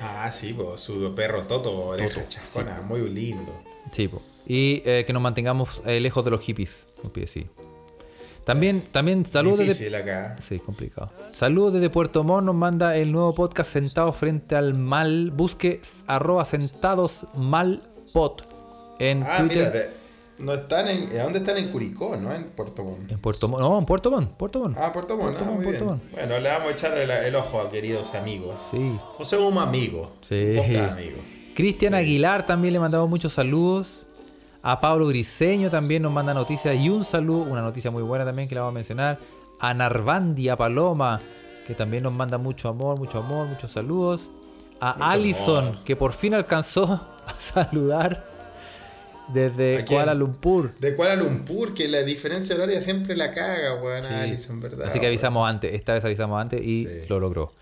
Ah, 0.00 0.30
sí, 0.32 0.52
pues 0.52 0.80
su 0.80 1.14
perro 1.14 1.42
Toto, 1.42 1.86
oreja 1.86 2.14
Toto, 2.14 2.26
chascona, 2.28 2.80
muy 2.82 3.08
lindo. 3.10 3.52
Sí, 3.90 4.08
po. 4.08 4.20
y 4.46 4.82
eh, 4.84 5.04
que 5.06 5.12
nos 5.12 5.22
mantengamos 5.22 5.82
eh, 5.86 6.00
lejos 6.00 6.24
de 6.24 6.30
los 6.30 6.40
hippies. 6.40 6.86
nos 7.02 7.12
pide, 7.12 7.26
sí. 7.26 7.46
También, 8.44 8.82
también 8.92 9.24
saludos 9.24 9.58
desde, 9.58 9.72
Difícil 9.72 9.94
acá. 9.94 10.36
Sí, 10.38 10.58
complicado. 10.58 11.10
Saludos 11.32 11.74
desde 11.74 11.88
Puerto 11.88 12.24
Montt, 12.24 12.44
nos 12.46 12.54
manda 12.54 12.94
el 12.96 13.10
nuevo 13.10 13.34
podcast 13.34 13.72
Sentado 13.72 14.12
Frente 14.12 14.54
al 14.54 14.74
Mal. 14.74 15.30
Busque 15.30 15.80
arroba 16.06 16.44
sentados 16.44 17.24
mal 17.34 17.82
pot 18.12 18.42
en 18.98 19.22
Ah, 19.22 19.38
Twitter. 19.38 19.94
No 20.38 20.52
están 20.52 20.88
en. 20.88 21.18
¿a 21.18 21.24
¿Dónde 21.24 21.38
están 21.38 21.56
en 21.58 21.68
Curicó, 21.68 22.16
no? 22.16 22.32
En 22.32 22.44
Puerto 22.44 22.84
Montt. 22.84 23.10
En 23.10 23.18
Puerto 23.18 23.48
Montt. 23.48 23.62
No, 23.62 23.78
en 23.78 23.86
Puerto 23.86 24.10
Montt. 24.10 24.30
Puerto 24.36 24.60
Montt. 24.60 24.76
Ah, 24.78 24.92
Puerto 24.92 25.16
Montt, 25.16 25.30
Puerto 25.30 25.44
ah, 25.44 25.46
Montt, 25.46 25.56
muy 25.56 25.64
Puerto 25.64 25.84
bien. 25.84 25.98
Montt. 25.98 26.12
Bueno, 26.12 26.38
le 26.40 26.48
vamos 26.48 26.68
a 26.68 26.72
echar 26.72 26.98
el, 26.98 27.10
el 27.10 27.34
ojo, 27.36 27.70
queridos 27.70 28.14
amigos. 28.14 28.68
Sí. 28.70 28.98
O 29.18 29.24
sea, 29.24 29.38
un 29.40 29.58
amigo. 29.58 30.12
Sí. 30.22 30.34
Un 30.34 30.56
podcast 30.56 30.92
amigo. 30.92 31.16
Cristian 31.54 31.94
Aguilar 31.94 32.46
también 32.46 32.74
le 32.74 32.80
mandamos 32.80 33.08
muchos 33.08 33.32
saludos. 33.32 34.06
A 34.62 34.80
Pablo 34.80 35.06
Griseño 35.06 35.70
también 35.70 36.02
nos 36.02 36.10
manda 36.12 36.32
noticias 36.32 36.74
y 36.76 36.88
un 36.88 37.04
saludo, 37.04 37.42
una 37.42 37.60
noticia 37.60 37.90
muy 37.90 38.02
buena 38.02 38.24
también 38.24 38.48
que 38.48 38.54
la 38.54 38.62
vamos 38.62 38.72
a 38.72 38.74
mencionar. 38.74 39.18
A 39.60 39.74
Narvandia 39.74 40.56
Paloma, 40.56 41.20
que 41.66 41.74
también 41.74 42.02
nos 42.02 42.12
manda 42.12 42.38
mucho 42.38 42.68
amor, 42.68 42.98
mucho 42.98 43.18
amor, 43.18 43.46
muchos 43.46 43.70
saludos. 43.70 44.30
A 44.80 44.94
Mucho 44.94 45.04
Allison, 45.04 45.64
amor. 45.68 45.84
que 45.84 45.96
por 45.96 46.12
fin 46.12 46.34
alcanzó 46.34 47.00
a 47.26 47.32
saludar 47.38 48.33
desde. 49.28 49.84
Kuala 49.84 50.14
Lumpur. 50.14 50.74
De 50.78 50.94
Kuala 50.94 51.16
Lumpur, 51.16 51.74
que 51.74 51.88
la 51.88 52.02
diferencia 52.02 52.54
horaria 52.54 52.80
siempre 52.80 53.16
la 53.16 53.32
caga, 53.32 53.74
weón. 53.74 54.02
Sí. 54.02 54.08
Alison, 54.08 54.60
¿verdad? 54.60 54.88
Así 54.88 55.00
que 55.00 55.06
avisamos 55.06 55.48
antes, 55.48 55.72
esta 55.74 55.94
vez 55.94 56.04
avisamos 56.04 56.40
antes 56.40 56.60
y 56.62 56.86
Sí. 56.86 56.90
lo 57.08 57.20
logró. 57.20 57.52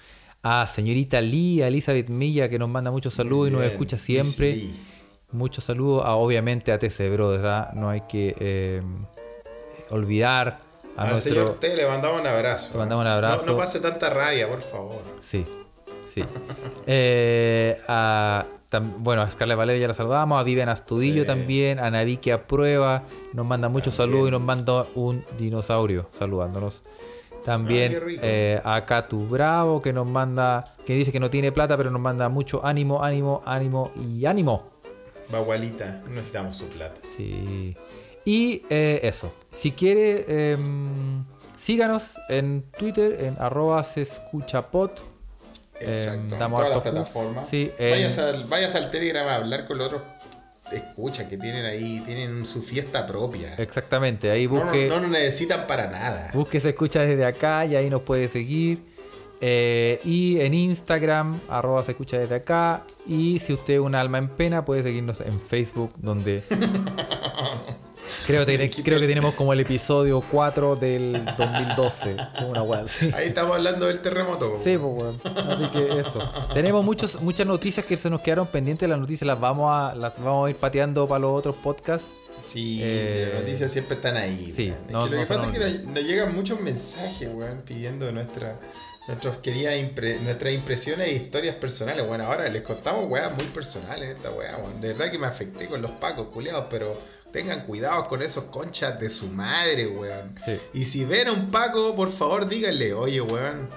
A 0.43 0.67
señorita 0.67 1.21
Lee, 1.21 1.63
a 1.63 1.69
Elizabeth 1.69 2.09
Milla, 2.09 2.49
que 2.49 2.59
nos 2.59 2.69
manda 2.69 2.91
muchos 2.91 3.15
saludos 3.15 3.49
y 3.49 3.53
nos 3.53 3.63
escucha 3.65 3.97
siempre. 3.99 4.55
sí. 4.55 4.81
Muchos 5.31 5.65
saludos, 5.65 6.03
a, 6.05 6.17
obviamente 6.17 6.73
a 6.73 6.79
TC 6.79 7.09
Brothers, 7.11 7.41
¿verdad? 7.43 7.73
No 7.73 7.89
hay 7.89 8.03
que 8.03 8.37
eh, 8.39 8.83
olvidar 9.91 10.61
a 10.97 11.05
Al 11.05 11.11
nuestro... 11.11 11.33
señor 11.33 11.61
T 11.61 11.75
le 11.75 11.87
mandamos 11.87 12.21
un 12.21 12.27
abrazo. 12.27 12.73
Le 12.75 12.79
mandamos 12.81 13.03
un 13.03 13.09
abrazo. 13.11 13.47
No, 13.47 13.53
no 13.53 13.59
pase 13.59 13.81
tanta 13.81 14.11
rabia, 14.11 14.47
por 14.49 14.61
favor. 14.61 15.03
Sí, 15.21 15.47
sí. 16.07 16.23
Eh, 16.87 17.79
a, 17.89 18.45
tam- 18.73 18.95
bueno, 18.99 19.23
a 19.23 19.31
Scarlett 19.31 19.57
Valero 19.59 19.79
ya 19.79 19.87
la 19.89 19.95
saludamos, 19.95 20.41
a 20.41 20.43
Vivian 20.43 20.69
Astudillo 20.69 21.23
Sí. 21.23 21.27
también, 21.27 21.79
a 21.79 21.91
Navique 21.91 22.33
a 22.33 22.47
Prueba, 22.47 23.03
nos 23.35 23.47
manda 23.47 23.69
muchos 23.69 23.95
saludos 23.95 24.29
y 24.29 24.31
nos 24.33 24.41
manda 24.41 24.87
un 24.95 25.25
dinosaurio 25.39 26.09
saludándonos. 26.11 26.83
También 27.45 27.93
Ah, 27.97 28.07
eh, 28.23 28.61
a 28.65 28.85
Catu 28.87 29.27
Bravo 29.29 29.83
que 29.83 29.93
nos 29.93 30.07
manda, 30.07 30.65
que 30.87 30.95
dice 30.95 31.13
que 31.13 31.21
no 31.21 31.29
tiene 31.29 31.53
plata, 31.53 31.77
pero 31.77 31.91
nos 31.91 32.01
manda 32.01 32.29
mucho 32.29 32.65
ánimo, 32.65 33.03
ánimo, 33.05 33.43
ánimo 33.45 33.91
y 34.09 34.25
ánimo. 34.27 34.71
Bagualita, 35.31 36.03
necesitamos 36.09 36.57
su 36.57 36.69
plata. 36.69 37.01
Sí. 37.17 37.77
Y 38.25 38.63
eh, 38.71 39.01
eso. 39.03 39.33
Si 39.51 39.73
quiere, 39.73 40.53
em, 40.53 41.25
síganos 41.57 42.19
en 42.29 42.65
Twitter, 42.79 43.25
en 43.25 43.37
arroba 43.41 43.83
se 43.83 44.03
escucha 44.03 44.71
pot. 44.71 45.01
Exacto. 45.81 46.35
Em, 46.37 46.43
en 46.43 46.51
todas 46.51 46.69
las 46.71 46.81
plataformas. 46.81 47.49
Sí, 47.49 47.71
en- 47.79 47.91
vayas, 47.91 48.19
al, 48.19 48.45
vayas 48.45 48.75
al 48.75 48.91
Telegram 48.91 49.27
a 49.27 49.35
hablar 49.37 49.67
con 49.67 49.79
los 49.79 49.87
otros. 49.89 50.03
Escucha, 50.71 51.29
que 51.29 51.37
tienen 51.37 51.67
ahí, 51.67 52.01
tienen 52.07 52.47
su 52.47 52.63
fiesta 52.63 53.07
propia. 53.07 53.55
Exactamente, 53.57 54.31
ahí 54.31 54.47
No, 54.47 54.55
no, 54.55 54.63
busque, 54.65 54.87
no 54.89 55.01
nos 55.01 55.11
necesitan 55.11 55.67
para 55.67 55.89
nada. 55.91 56.31
busque 56.33 56.61
se 56.61 56.71
escucha 56.71 57.01
desde 57.01 57.27
acá 57.27 57.67
y 57.67 57.77
ahí 57.77 57.91
nos 57.91 58.01
puede 58.03 58.27
seguir. 58.29 58.91
Eh, 59.45 60.01
y 60.05 60.41
en 60.41 60.55
Instagram, 60.55 61.39
arroba 61.51 61.83
se 61.85 61.91
escucha 61.93 62.17
desde 62.17 62.37
acá. 62.37 62.85
Y 63.07 63.41
si 63.41 63.53
usted 63.53 63.75
es 63.75 63.81
un 63.81 63.95
alma 63.97 64.17
en 64.19 64.29
pena, 64.29 64.65
puede 64.65 64.83
seguirnos 64.85 65.21
en 65.21 65.39
Facebook, 65.41 65.93
donde 65.99 66.43
creo, 68.27 68.47
que, 68.47 68.71
creo 68.83 69.01
que 69.01 69.07
tenemos 69.07 69.35
como 69.35 69.53
el 69.53 69.61
episodio 69.61 70.23
4 70.31 70.77
del 70.77 71.25
2012. 71.37 72.17
Una 72.49 72.63
wea. 72.63 72.85
Ahí 73.15 73.29
estamos 73.29 73.57
hablando 73.57 73.87
del 73.87 74.01
terremoto. 74.01 74.55
Sí, 74.63 74.79
pues, 74.79 74.81
weón. 74.83 75.21
Así 75.25 75.67
que 75.71 76.01
eso. 76.01 76.21
Tenemos 76.55 76.85
muchos, 76.85 77.21
muchas 77.23 77.47
noticias 77.47 77.85
que 77.87 77.97
se 77.97 78.11
nos 78.11 78.23
quedaron 78.23 78.47
pendientes. 78.47 78.89
Las 78.89 78.99
noticias 78.99 79.27
las 79.27 79.41
vamos 79.41 79.71
a, 79.71 79.95
las 79.95 80.17
vamos 80.19 80.47
a 80.47 80.51
ir 80.51 80.57
pateando 80.57 81.07
para 81.09 81.21
los 81.21 81.39
otros 81.39 81.57
podcasts. 81.57 82.11
Sí, 82.45 82.81
Eh, 82.83 83.07
sí, 83.07 83.33
las 83.33 83.43
noticias 83.43 83.71
siempre 83.73 83.95
están 83.97 84.17
ahí. 84.17 84.53
sí. 84.55 84.73
Es 84.87 84.93
no- 84.93 85.07
lo 85.07 85.11
que 85.21 85.27
pasa 85.27 85.47
es 85.47 85.53
que 85.53 85.59
nos, 85.59 85.85
nos 85.85 86.03
llegan 86.03 86.35
muchos 86.35 86.61
mensajes, 86.61 87.29
weón, 87.33 87.63
pidiendo 87.65 88.11
nuestra, 88.13 88.59
nuestras 89.09 89.39
queridas 89.39 89.75
impre- 89.77 90.19
nuestras 90.21 90.53
impresiones 90.53 91.09
e 91.09 91.13
historias 91.15 91.55
personales. 91.57 92.07
Bueno, 92.07 92.25
ahora 92.25 92.49
les 92.49 92.63
contamos 92.63 93.07
weas 93.07 93.35
muy 93.35 93.45
personales 93.47 94.17
esta 94.17 94.31
wea, 94.31 94.57
weón. 94.59 94.81
De 94.81 94.89
verdad 94.89 95.11
que 95.11 95.19
me 95.19 95.27
afecté 95.27 95.67
con 95.67 95.81
los 95.83 95.93
pacos, 95.93 96.27
culiados, 96.33 96.67
pero 96.69 96.99
Tengan 97.33 97.63
cuidado 97.63 98.07
con 98.09 98.21
esos 98.23 98.45
conchas 98.45 99.01
de 99.01 99.09
su 99.09 99.29
madre, 99.29 99.87
weón. 99.87 100.35
Sí. 100.45 100.61
Y 100.75 100.85
si 100.85 101.05
ven 101.05 101.29
a 101.29 101.33
un 101.33 101.51
Paco, 101.51 101.95
por 101.95 102.11
favor 102.11 102.47
díganle, 102.47 102.93
oye, 102.95 103.21
weón, 103.23 103.69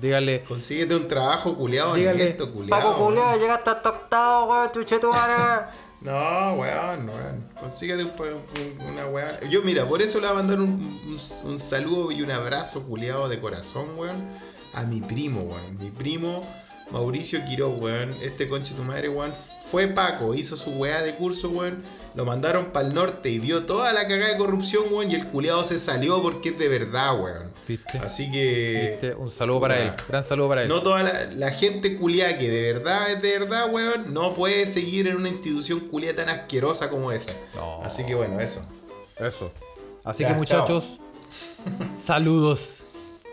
Dígale. 0.00 0.42
consíguete 0.44 0.94
un 0.96 1.08
trabajo 1.08 1.56
culiado 1.56 1.94
Dígale. 1.94 2.22
honesto, 2.22 2.52
culiado. 2.52 2.80
Paco 2.92 3.04
Culeo, 3.06 3.36
llegaste 3.38 3.70
hasta 3.70 3.88
octavo, 3.90 4.52
weón, 4.52 4.70
chuche 4.72 4.98
tu 4.98 5.10
madre. 5.10 5.66
No, 6.02 6.54
weón, 6.54 7.08
weón. 7.08 7.48
Consíguete 7.60 8.02
un, 8.02 8.12
una 8.92 9.06
weón. 9.06 9.28
Yo, 9.50 9.62
mira, 9.62 9.86
por 9.86 10.02
eso 10.02 10.18
le 10.18 10.26
voy 10.26 10.32
a 10.32 10.38
mandar 10.38 10.58
un, 10.60 10.70
un- 10.70 11.18
un 11.50 11.58
saludo 11.60 12.10
y 12.10 12.22
un 12.22 12.30
abrazo 12.32 12.82
culiado 12.88 13.28
de 13.28 13.38
corazón, 13.40 13.96
weón, 13.96 14.24
a 14.74 14.82
mi 14.84 15.00
primo, 15.00 15.42
weón. 15.42 15.78
Mi 15.78 15.90
primo 15.92 16.42
Mauricio 16.92 17.40
Quiroz, 17.48 17.78
weón. 17.80 18.10
Este 18.22 18.48
conche 18.48 18.74
tu 18.74 18.82
madre, 18.84 19.08
weón. 19.08 19.32
Fue 19.70 19.88
Paco, 19.88 20.34
hizo 20.34 20.56
su 20.56 20.70
weá 20.72 21.02
de 21.02 21.14
curso, 21.14 21.48
weón. 21.48 21.82
Lo 22.14 22.26
mandaron 22.26 22.66
para 22.72 22.86
el 22.86 22.92
norte 22.94 23.30
y 23.30 23.38
vio 23.38 23.64
toda 23.64 23.92
la 23.94 24.06
cagada 24.06 24.30
de 24.32 24.36
corrupción, 24.36 24.84
weón. 24.92 25.10
Y 25.10 25.14
el 25.14 25.26
culiado 25.28 25.64
se 25.64 25.78
salió 25.78 26.20
porque 26.22 26.50
es 26.50 26.58
de 26.58 26.68
verdad, 26.68 27.18
weón. 27.18 27.50
¿Viste? 27.66 27.98
Así 27.98 28.30
que. 28.30 28.90
¿Viste? 29.00 29.14
Un 29.14 29.30
saludo 29.30 29.60
para 29.60 29.80
él. 29.80 29.92
Gran 30.08 30.22
saludo 30.22 30.48
para 30.48 30.62
él. 30.64 30.68
No 30.68 30.82
toda 30.82 31.02
la, 31.02 31.24
la 31.32 31.50
gente 31.50 31.96
culiada 31.96 32.36
que 32.36 32.48
de 32.48 32.72
verdad 32.72 33.10
es 33.10 33.22
de 33.22 33.38
verdad, 33.38 33.72
weón, 33.72 34.12
no 34.12 34.34
puede 34.34 34.66
seguir 34.66 35.08
en 35.08 35.16
una 35.16 35.28
institución 35.30 35.80
culiada 35.80 36.16
tan 36.16 36.28
asquerosa 36.28 36.90
como 36.90 37.10
esa. 37.10 37.32
No. 37.54 37.82
Así 37.82 38.04
que 38.04 38.14
bueno, 38.14 38.38
eso. 38.40 38.62
Eso. 39.18 39.50
Así 40.04 40.24
Ya, 40.24 40.30
que 40.30 40.34
muchachos, 40.34 41.00
saludos. 42.04 42.81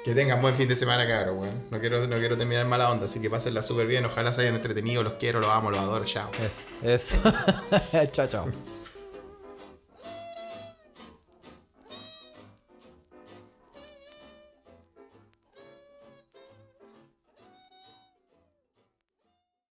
Que 0.04 0.16
tengan 0.16 0.42
buen 0.42 0.56
fin 0.56 0.68
de 0.68 0.76
semana, 0.76 1.08
cabrón, 1.08 1.40
weón. 1.40 1.64
No 1.72 1.80
quiero, 1.80 2.08
no 2.08 2.18
quiero 2.18 2.38
terminar 2.38 2.66
mala 2.66 2.90
onda, 2.90 3.06
así 3.06 3.20
que 3.20 3.30
pásenla 3.30 3.62
súper 3.62 3.86
bien. 3.86 4.06
Ojalá 4.06 4.32
se 4.32 4.42
hayan 4.42 4.56
entretenido. 4.56 5.04
Los 5.04 5.14
quiero, 5.14 5.40
los 5.40 5.50
amo, 5.50 5.72
los 5.72 5.80
adoro. 5.80 6.06
Chao. 6.06 6.32
Es, 6.42 6.68
eso. 6.82 7.18
chao, 8.12 8.28
chao. 8.28 8.48